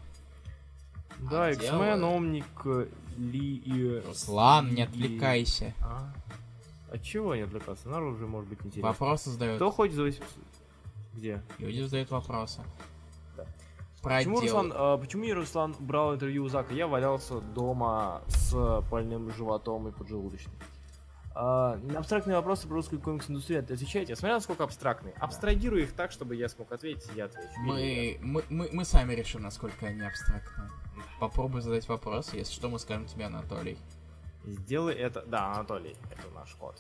[1.31, 2.05] Да, А, X-Men.
[2.05, 4.01] Омник, Ли и...
[4.07, 5.73] Руслан, не отвлекайся.
[5.81, 6.13] А?
[6.93, 7.89] От чего не отвлекаться?
[7.89, 8.89] Народ уже может быть интересно.
[8.89, 9.57] Вопросы задают.
[9.57, 10.29] Кто ходит за 800?
[11.15, 11.43] Где?
[11.59, 12.61] Люди задают вопросы.
[13.37, 13.47] Да.
[14.03, 14.43] Про Почему отдел.
[14.43, 16.75] Руслан, а, почему я, Руслан брал интервью у Зака?
[16.75, 20.55] Я валялся дома с больным животом и поджелудочным.
[21.37, 24.15] А, на абстрактные вопросы про русскую комикс-индустрию отвечаете.
[24.15, 25.15] Смотря насколько абстрактные.
[25.15, 27.49] Абстрагирую их так, чтобы я смог ответить, и я отвечу.
[27.59, 30.71] Мы, мы, мы, мы сами решим, насколько они абстрактны.
[31.19, 33.77] Попробуй задать вопрос, если что, мы скажем тебе, Анатолий.
[34.45, 35.23] Сделай это...
[35.27, 36.79] Да, Анатолий, это наш код.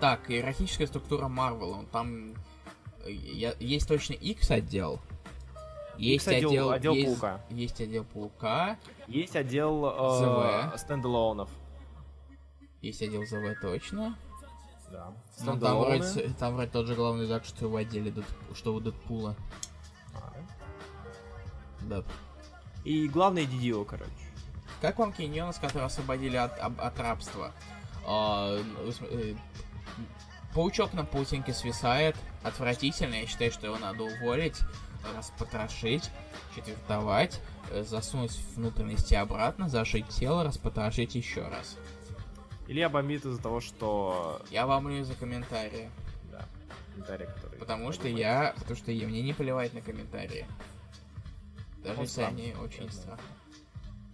[0.00, 2.34] Так, иерархическая структура Марвела, там
[3.06, 4.98] я- есть точно X отдел.
[5.96, 7.40] Есть отдел- отдел, отдел есть, Паука.
[7.50, 10.74] Есть отдел Паука, Есть отдел э, ZV.
[12.92, 13.00] Стендалонов.
[13.00, 14.18] есть отдел ЗВ точно.
[14.90, 15.12] Да.
[15.42, 19.34] Но там вроде, там вроде тот же главный так, что отделе Дэд- что у Дэдпула.
[20.14, 20.32] А,
[21.82, 22.04] Да.
[22.84, 24.10] И главное DDO, короче.
[24.80, 27.52] Как вам Киньонос, которые освободили от, об- от рабства?
[28.06, 29.34] А, ну, э,
[30.54, 32.16] паучок на паутинке свисает.
[32.42, 33.14] Отвратительно.
[33.14, 34.60] Я считаю, что его надо уволить,
[35.16, 36.10] распотрошить,
[36.54, 37.40] четвертовать,
[37.70, 41.78] э, засунуть внутренности обратно, зашить тело, распотрошить еще раз.
[42.66, 44.40] Илья бомбит из-за того, что...
[44.50, 45.90] Я вам лью за комментарии.
[46.30, 46.46] Да,
[46.92, 47.58] комментарий, который...
[47.58, 48.54] Потому что я.
[48.56, 50.46] Потому что я, мне не плевать на комментарии.
[51.82, 53.26] Даже если они очень странные.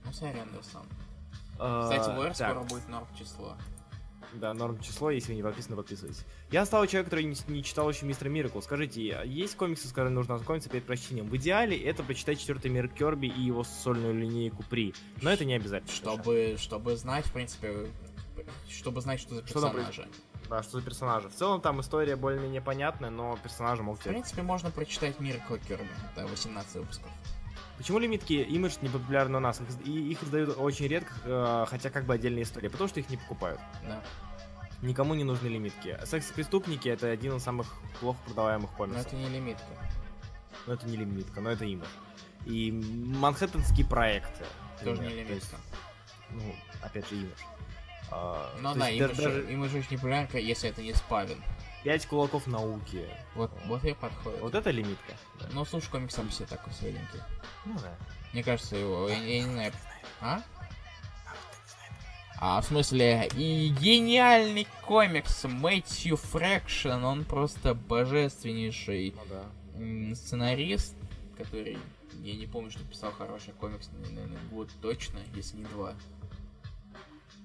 [0.05, 0.87] Ну, сорян, сам.
[1.59, 3.57] А, Кстати, в R так, скоро будет норм число.
[4.35, 6.25] Да, норм число, если вы не подписаны, подписывайтесь.
[6.51, 8.61] Я стал человек, который не, не читал еще Мистер Миракл.
[8.61, 11.27] Скажите, а есть комиксы, с которыми нужно ознакомиться перед прочтением?
[11.27, 14.95] В идеале это прочитать четвертый мир Керби и его сольную линейку При.
[15.21, 15.93] Но это не обязательно.
[15.93, 17.89] Чтобы, чтобы знать, в принципе,
[18.69, 20.09] чтобы знать, что за Что персонажи.
[20.49, 21.29] Да, что за персонажи.
[21.29, 25.89] В целом там история более-менее понятная, но персонажи могут В принципе, можно прочитать Мир Кирби.
[26.15, 27.11] Это 18 выпусков.
[27.77, 29.59] Почему лимитки имидж не популярны у нас?
[29.61, 32.69] Их, и их издают очень редко, э, хотя как бы отдельная история.
[32.69, 33.59] Потому что их не покупают.
[33.83, 34.03] Да.
[34.83, 35.99] Никому не нужны лимитки.
[36.05, 37.67] Секс-преступники это один из самых
[38.01, 39.07] плохо продаваемых Но комиксов.
[39.07, 39.65] это не лимитка.
[40.67, 41.87] Но это не лимитка, но это имидж.
[42.45, 44.45] И манхэттенские проекты.
[44.83, 46.47] Тоже не например, то есть, лимитка.
[46.47, 47.41] ну, опять же, имидж.
[48.11, 51.43] А, Ну да, есть имидж, да- даже имидж очень популярен, если это не спавен.
[51.85, 53.07] пять кулаков науки.
[53.35, 54.41] Вот, вот и подходит.
[54.41, 55.15] Вот это лимитка.
[55.41, 55.47] Да.
[55.53, 57.21] Ну, слушай, комикс сам все такой средненький.
[57.65, 57.95] Ну да.
[58.33, 59.73] Мне кажется, его, я, я не знаю.
[60.21, 60.43] А?
[62.43, 70.15] А, в смысле, и гениальный комикс Мэтью Фрэкшн, он просто божественнейший Ну да.
[70.15, 70.95] сценарист,
[71.37, 71.79] который,
[72.23, 75.95] я не помню, что писал хороший комикс, наверное, год точно, если не два.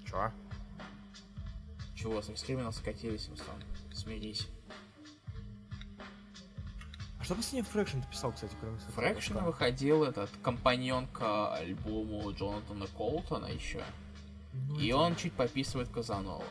[0.10, 0.32] Чё?
[1.96, 3.58] Чего, Sex Criminals скатились, Руслан?
[3.94, 4.48] Смирись.
[7.20, 12.86] А что последний Фрэкшн ты писал, кстати, кроме Фрэкшн выходил этот компаньон к альбому Джонатана
[12.96, 13.82] Колтона еще.
[14.54, 16.44] Ну, И это- он чуть пописывает Казанова.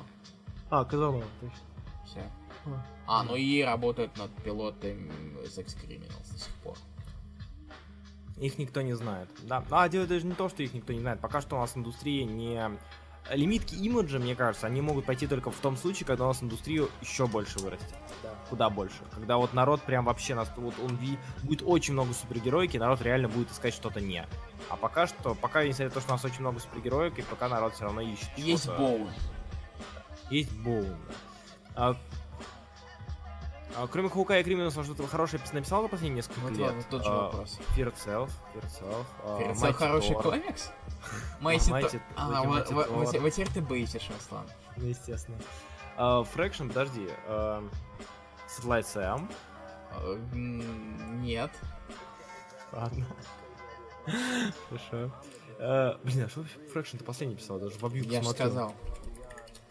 [0.71, 1.59] А, Казанова, точно.
[2.07, 2.31] Все.
[2.67, 2.87] А.
[3.07, 5.09] А, ну и работает над пилотом
[5.45, 6.77] Sex Criminals до сих пор.
[8.39, 9.29] Их никто не знает.
[9.43, 9.65] Да.
[9.71, 11.21] А дело даже не то, что их никто не знает.
[11.21, 12.79] Пока что у нас индустрия не...
[13.31, 16.91] Лимитки имиджа, мне кажется, они могут пойти только в том случае, когда у нас индустрию
[17.01, 17.95] еще больше вырастет.
[18.51, 18.97] Куда больше.
[19.15, 20.51] Когда вот народ прям вообще нас...
[20.57, 24.27] Вот он ви- будет очень много супергероики, народ реально будет искать что-то не.
[24.69, 27.49] А пока что, пока несмотря на то, что у нас очень много супергероик, и пока
[27.49, 29.09] народ все равно ищет Есть Боун.
[30.31, 30.97] Есть Боун.
[31.09, 31.15] да.
[31.77, 31.97] А,
[33.77, 36.61] а, кроме Хаука и Криминуса, что-то хорошее написал за последние несколько Вот лет?
[36.69, 37.59] ладно, тот же А, вопрос.
[37.77, 40.71] Fear Itself, Fear Itself, а, Перед Mighty хороший комикс?
[41.41, 44.47] Майти А, вот- вот- вот вот теперь ты боитесь, Руслан.
[44.77, 45.39] Ну, естественно.
[45.97, 47.09] А, Fraction, подожди.
[47.27, 47.63] а,
[48.49, 49.31] Satellite Sam.
[50.35, 51.51] Нет.
[52.73, 53.07] Ладно.
[54.69, 55.11] Хорошо.
[55.59, 56.41] А, Блин, а что
[56.75, 57.59] Fraction ты последний писал?
[57.59, 58.75] Даже в объявку Я сказал.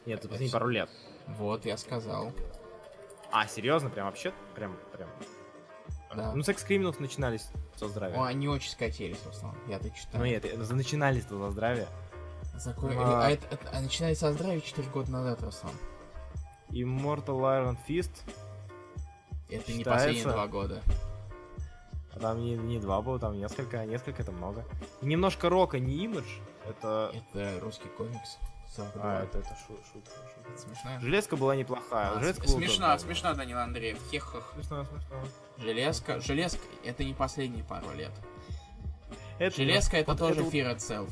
[0.06, 0.90] Нет, ты последние пару лет.
[1.28, 2.32] Вот, я сказал.
[3.34, 3.90] А, серьезно?
[3.90, 4.32] Прям вообще?
[4.56, 5.10] Прям, прям.
[6.16, 6.32] Да.
[6.36, 8.16] Ну, секс криминалов начинались со здравия.
[8.18, 9.56] О, они очень скатились, Руслан.
[9.68, 10.24] Я-то Ну, читаю.
[10.26, 11.88] нет, это начинались-то за здравие.
[12.56, 13.26] Закон- А.
[13.26, 15.74] А это- это- а начинали со здравия 4 года назад, Руслан.
[16.70, 18.12] Immortal Iron Fist.
[19.50, 19.84] Это не Считается?
[19.90, 20.82] последние два года.
[22.16, 24.64] А там не, не два было, там несколько, а несколько это много.
[25.02, 26.26] И немножко рока, не имидж.
[26.66, 27.12] Это...
[27.32, 28.38] Это русский комикс.
[28.96, 30.50] А, это, это шу- шутка, шутка.
[30.52, 31.00] Это смешно.
[31.00, 32.12] Железка была неплохая.
[32.16, 33.98] А, Железка с- была смешно, тоже смешно, Данил Андреев.
[34.12, 34.52] Хех-хех.
[34.56, 35.16] Смешно, смешно.
[35.58, 38.12] Железка, железка, это не последние пару лет.
[39.40, 41.10] Это, Железка это вот тоже вот Fear Itself.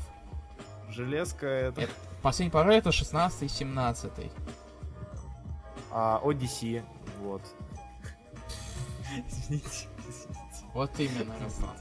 [0.90, 1.82] Железка это...
[1.82, 4.12] Это- Последний пару это 16 17
[5.90, 6.84] А, Odyssey,
[7.20, 7.42] вот.
[9.28, 9.88] Извините.
[10.72, 11.76] Вот именно, Руслан.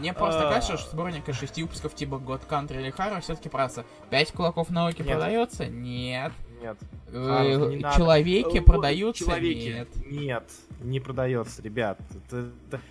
[0.00, 0.52] Мне просто А.
[0.52, 4.70] кажется, что сборник из шести выпусков типа God Country или Haro все-таки просто 5 кулаков
[4.70, 5.66] науки продается?
[5.66, 6.32] Нет.
[6.60, 6.78] Нет.
[7.08, 7.78] Э.
[7.96, 9.24] Человеки продаются?
[9.24, 9.68] Человеки.
[9.68, 9.88] Нет.
[10.06, 10.44] Нет,
[10.80, 11.98] не продается, ребят.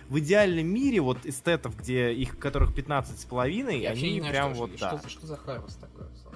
[0.08, 4.70] В идеальном мире вот эстетов, где их которых 15 с половиной, Я они прям вот
[4.78, 5.00] да.
[5.06, 6.34] что, за Харус Руслан?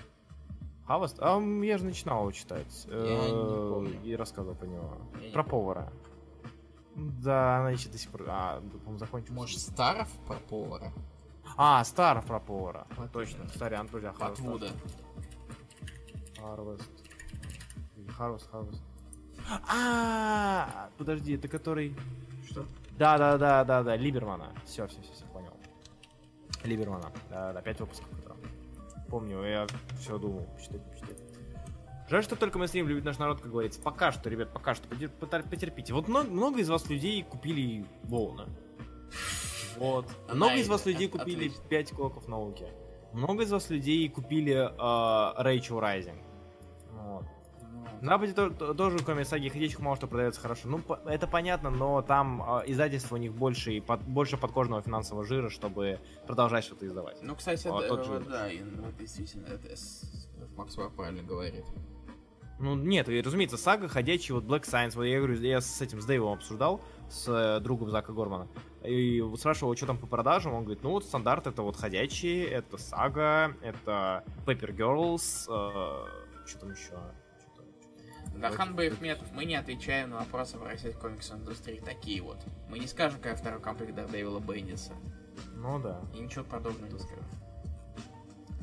[0.87, 1.17] Хаваст?
[1.21, 2.87] А я же начинал его читать.
[2.87, 3.99] не э, помню.
[4.05, 4.99] И рассказывал по него.
[5.21, 5.93] Я не Про повара.
[6.95, 8.25] Да, она еще до сих пор...
[8.29, 9.37] А, по-моему, закончилась.
[9.37, 10.93] Может, Старов про повара?
[11.57, 12.87] А, Старов про повара.
[12.97, 13.49] Вот Точно.
[13.57, 14.13] Сорян, друзья.
[14.13, 14.41] Харвест.
[14.41, 14.69] Вуда.
[16.41, 16.91] Харвест.
[18.17, 18.83] Харвест, Харвест.
[19.69, 21.97] А, подожди, это который...
[22.49, 22.65] Что?
[22.99, 24.53] Да, да, да, да, да, Либермана.
[24.65, 25.53] Все, все, все, все, понял.
[26.63, 27.11] Либермана.
[27.29, 28.07] Да, да, пять выпусков.
[29.09, 29.67] Помню, я
[29.99, 31.34] все думал, почитать, почитать.
[32.09, 33.81] Жаль, что только мы стримим любит наш народ, как говорится.
[33.81, 34.87] Пока что, ребят, пока что.
[34.89, 35.95] Потер- потер- Потерпите.
[35.95, 38.47] Вот много, много из вас людей купили Воуна.
[39.79, 40.07] Вот.
[40.33, 41.65] Много из вас людей купили отлично.
[41.69, 42.67] 5 клоков науки.
[43.13, 46.21] Много из вас людей купили э, Рэйчел Райзинг.
[46.93, 47.25] Вот.
[48.01, 50.69] На Западе то- то- тоже, кроме саги Ходячих, мало что продается хорошо.
[50.69, 55.25] Ну, это понятно, но там э, издательство у них больше, и под- больше подкожного финансового
[55.25, 57.17] жира, чтобы продолжать что-то издавать.
[57.23, 58.21] Ну, кстати, А, да, тот же.
[58.21, 61.65] да, и, ну, действительно, это с- Макс правильно говорит.
[62.59, 66.01] Ну, нет, и, разумеется, сага, ходячий, вот Black Science, вот я говорю, я с этим,
[66.01, 68.49] с Дэйвом обсуждал, с э, другом Зака Гормана,
[68.85, 72.47] и вот спрашивал, что там по продажам, он говорит, ну вот стандарт, это вот ходячие,
[72.47, 76.95] это сага, это Paper Girls, э, что там еще?
[78.37, 82.39] Дархан Боехметов, мы не отвечаем на вопросы в российской комиксовой индустрии такие вот.
[82.69, 84.93] Мы не скажем, какой второй комплект Дэвила Бендиса.
[85.55, 86.01] Ну да.
[86.15, 87.25] И ничего подобного не скажем.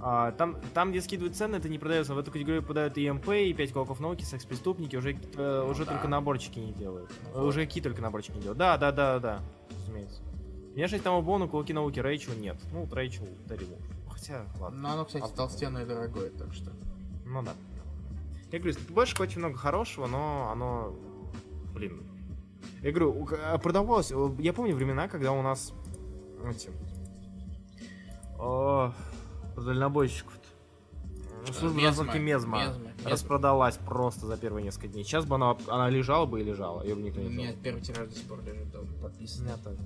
[0.04, 2.16] А, там, там, где скидывают цены, это не продается.
[2.16, 5.92] В эту категорию попадают и МП, и 5 колоков науки, секс-преступники, уже, э, уже да.
[5.92, 7.12] только наборчики не делают.
[7.34, 8.58] Ну Э, Уже какие только наборчики не делают.
[8.58, 10.22] Да, да, да, да, разумеется.
[10.74, 12.58] Меня же там Бону, кулаки науки, Рэйчел нет.
[12.72, 13.68] Ну, вот Рэйчел дарил.
[14.10, 14.80] Хотя, ладно.
[14.82, 16.72] Но оно, кстати, А- толстенное и дорогое, так что.
[17.26, 17.54] Ну да.
[18.52, 20.96] Я говорю, больше очень много хорошего, но оно,
[21.74, 22.02] блин.
[22.82, 25.74] Я говорю, а, продавалось, э, я помню времена, когда у нас
[26.50, 26.70] эти,
[29.56, 30.34] о, дальнобойщиков
[31.46, 33.10] Служба Мезма, доставки Мезма, Мезма, Мезма.
[33.10, 35.04] распродалась просто за первые несколько дней.
[35.04, 37.64] Сейчас бы она, она лежала бы и лежала, ее бы никто не меня взял.
[37.64, 39.46] первый тираж до сих пор лежит подписан.
[39.46, 39.80] Меня тоже.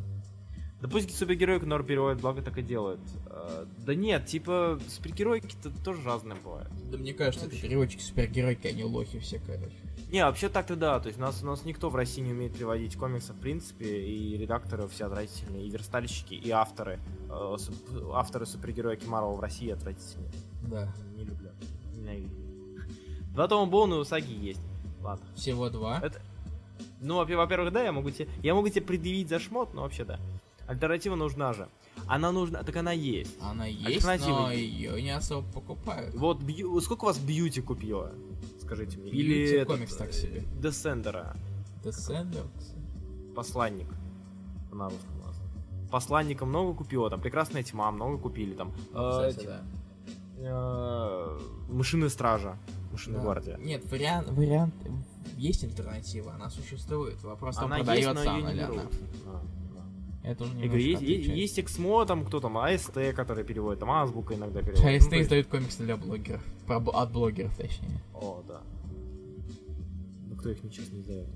[0.85, 2.99] Да пусть супергерои, которые переводят, благо так и делают.
[3.27, 6.69] Э, Да нет, типа, супергеройки-то тоже разные бывают.
[6.91, 9.73] Да мне кажется, это переводчики супергеройки, они лохи все, короче.
[10.11, 10.99] Не, вообще так-то да.
[10.99, 13.85] То есть у нас, у нас никто в России не умеет переводить комиксы, в принципе,
[14.05, 16.99] и редакторы все отвратительные, и верстальщики, и авторы.
[17.29, 20.31] Э, суп- авторы супергероики Марвел в России отвратительные.
[20.63, 20.93] Да.
[21.17, 21.49] Не люблю.
[21.95, 22.29] Ненавижу.
[23.33, 24.61] Два тома Боуна у Саги есть.
[25.01, 25.25] Ладно.
[25.35, 25.99] Всего два.
[26.01, 26.21] Это-
[27.01, 30.05] Ну, во- во-первых, да, я могу тебе, я могу тебе предъявить за шмот, но вообще
[30.05, 30.19] да.
[30.67, 31.67] Альтернатива нужна же.
[32.07, 33.37] Она нужна, так она есть.
[33.41, 34.73] Она есть, но есть.
[34.73, 36.13] ее не особо покупают.
[36.15, 38.11] Вот бью- сколько у вас бьюти купила?
[38.61, 39.11] Скажите мне.
[39.11, 40.43] Бьюти Или этот, комикс так себе.
[40.59, 41.35] Десендера.
[41.83, 42.75] Descendants.
[43.35, 43.87] Посланник.
[44.71, 45.15] На русском.
[45.91, 49.61] Посланника много купила, там Прекрасная тьма много купили, там э, кстати, эти, да.
[50.39, 51.39] э,
[51.69, 52.57] Мышиная стража,
[52.91, 53.23] Мышиная Да.
[53.23, 53.57] гвардия.
[53.57, 54.73] Нет, вариант, вариант,
[55.37, 57.21] есть альтернатива, она существует.
[57.23, 58.83] Вопрос, там Она есть, продается но ее она не ли она.
[60.25, 60.31] А.
[60.31, 64.33] Это уже Я говорю, есть, есть, Эксмо, там кто там, АСТ, который переводит, там Азбука
[64.35, 64.83] иногда переводит.
[64.83, 66.41] Ну, АСТ есть- издают комиксы для блогеров.
[66.67, 68.01] От блогеров, точнее.
[68.13, 68.61] О, да.
[70.29, 71.27] Ну кто их нечестно издает?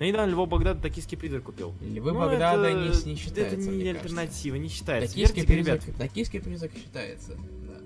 [0.00, 1.72] Я недавно Львов Багдада токийский призрак купил.
[1.80, 4.02] Львы Ну, Багдада это- не, не считается, Это не мне кажется.
[4.20, 5.08] альтернатива, не считается.
[5.14, 5.80] Токийский Вертик, ребят.
[5.82, 7.32] призрак, токийский призрак считается.
[7.36, 7.78] Да.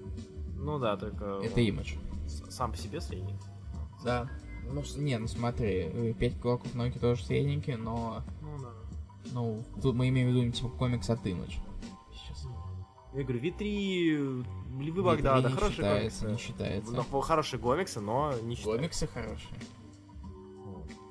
[0.57, 1.95] Ну да, только Это имидж.
[2.49, 3.35] сам по себе средний.
[4.05, 4.29] Да.
[4.71, 8.23] Ну, не, ну смотри, э, пять клоков науки тоже средненькие, но,
[9.33, 11.57] Ну ну, тут мы имеем в виду типа комикс от имидж.
[12.13, 12.47] Сейчас.
[13.15, 14.17] Я говорю, Витри,
[14.79, 16.43] Львы Багдада, хорошие считается, комиксы.
[16.43, 16.93] не считается.
[16.93, 18.79] Ну, хорошие комиксы, но не считаются.
[18.79, 19.59] Комиксы хорошие.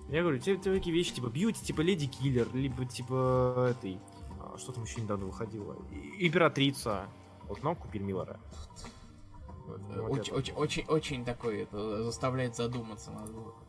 [0.10, 4.00] Я говорю, те, те такие вещи, типа бьюти, типа Леди Киллер, либо типа этой,
[4.40, 5.76] а, что там еще недавно выходило,
[6.20, 7.08] Императрица.
[7.44, 8.40] Вот много купили Миллера.
[9.68, 13.67] Вот Очень, очень, очень, очень такой, это заставляет задуматься над выбором.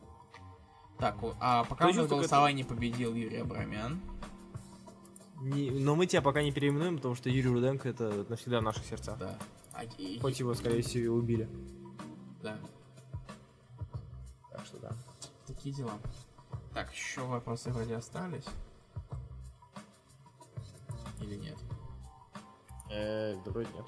[0.99, 3.99] Так, а пока Ты у нас голосование победил Юрий Абрамян.
[5.37, 8.83] Не- но мы тебя пока не переименуем, потому что Юрий Руденко это навсегда в наших
[8.85, 9.17] сердцах.
[9.17, 9.37] Да.
[9.71, 11.49] А, и- Хоть его, скорее всего, и убили.
[12.43, 12.57] да.
[14.51, 14.91] Так что да.
[15.47, 15.93] Такие дела.
[16.73, 18.45] Так, еще вопросы вроде остались.
[21.21, 21.57] Или нет?
[22.91, 23.85] Э, да вроде нет.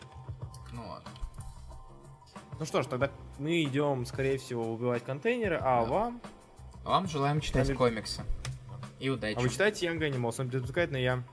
[0.72, 1.10] Ну ладно.
[2.58, 5.90] Ну что ж, тогда мы идем, скорее всего, убивать контейнеры, а Да.
[5.92, 6.22] вам...
[6.84, 8.22] А вам желаем читать Ами- комиксы.
[9.00, 9.38] И удачи.
[9.38, 10.36] А вы читаете Young Animals?
[10.40, 11.24] Он безпускает, но я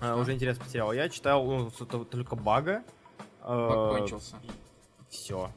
[0.00, 0.92] а, уже интерес потерял.
[0.92, 1.70] Я читал ну,
[2.04, 2.82] только Бага.
[3.42, 4.36] Покончился.
[5.08, 5.50] Все.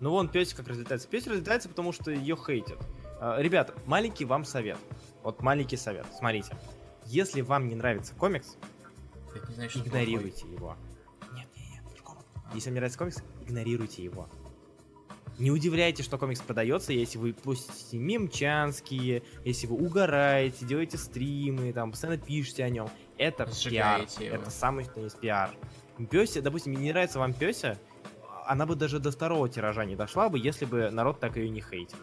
[0.00, 1.08] Ну вон песик как разлетается.
[1.08, 2.78] Песик разлетается, потому что ее хейтят.
[3.20, 4.78] А, Ребята, маленький вам совет.
[5.22, 6.06] Вот маленький совет.
[6.16, 6.56] Смотрите.
[7.06, 8.56] Если вам не нравится комикс,
[9.54, 10.76] значит, игнорируйте его.
[11.32, 12.20] Нет, нет, нет, по-другому.
[12.54, 14.28] Если вам не нравится комикс, игнорируйте его.
[15.38, 21.92] Не удивляйтесь, что комикс продается, если вы платите мемчанские, если вы угораете, делаете стримы, там,
[21.92, 22.88] постоянно пишете о нем.
[23.18, 23.54] Это пиар.
[23.54, 24.34] Сжигаете его.
[24.36, 25.50] Это самый что есть пиар.
[26.10, 27.78] Пёся, допустим, не нравится вам Пёся,
[28.46, 31.60] она бы даже до второго тиража не дошла бы, если бы народ так ее не
[31.60, 31.98] хейтил.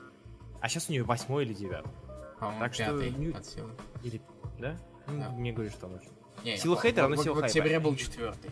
[0.62, 1.92] А сейчас у нее восьмой или девятый.
[2.40, 3.70] По-моему, Так что не- от силы.
[4.04, 4.22] Или,
[4.60, 4.78] да?
[5.08, 5.30] Ну, Да.
[5.32, 6.10] Мне говорят, что нужно.
[6.44, 8.52] Не, Сила хейтера в- сила В октябре был четвертый.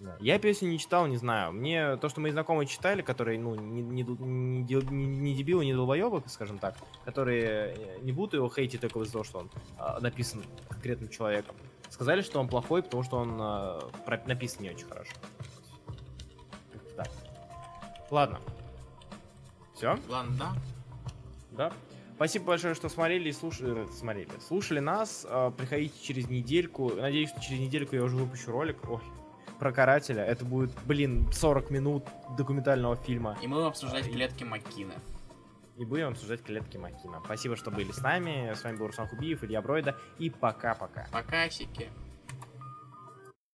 [0.00, 0.16] Да.
[0.20, 1.52] Я песню не читал, не знаю.
[1.52, 6.22] Мне то, что мои знакомые читали, которые, ну, не, не, не, не, дебилы, не долбоебы,
[6.28, 10.44] скажем так, которые э, не будут его хейтить только из-за того, что он а, написан
[10.68, 11.56] конкретным человеком.
[11.90, 15.12] Сказали, что он плохой, потому что он а, про- написан не очень хорошо.
[16.96, 17.08] Так.
[18.10, 18.40] Ладно.
[19.74, 19.98] Все?
[20.08, 20.52] Ладно, да.
[21.52, 21.72] Да.
[22.14, 24.28] Спасибо большое, что смотрели и слушали, э, смотрели.
[24.46, 25.24] Слушали нас.
[25.28, 26.90] Э, Приходите через недельку.
[26.94, 28.76] Надеюсь, что через недельку я уже выпущу ролик.
[28.88, 29.00] Ой,
[29.58, 30.24] про карателя.
[30.24, 32.04] Это будет, блин, 40 минут
[32.36, 33.36] документального фильма.
[33.42, 34.94] И мы будем обсуждать клетки Маккина.
[35.78, 37.20] И будем обсуждать клетки Макина.
[37.24, 38.52] Спасибо, что были с нами.
[38.52, 39.96] С вами был Руслан Хубиев, Илья Бройда.
[40.18, 41.06] И пока-пока.
[41.12, 41.88] Покасики.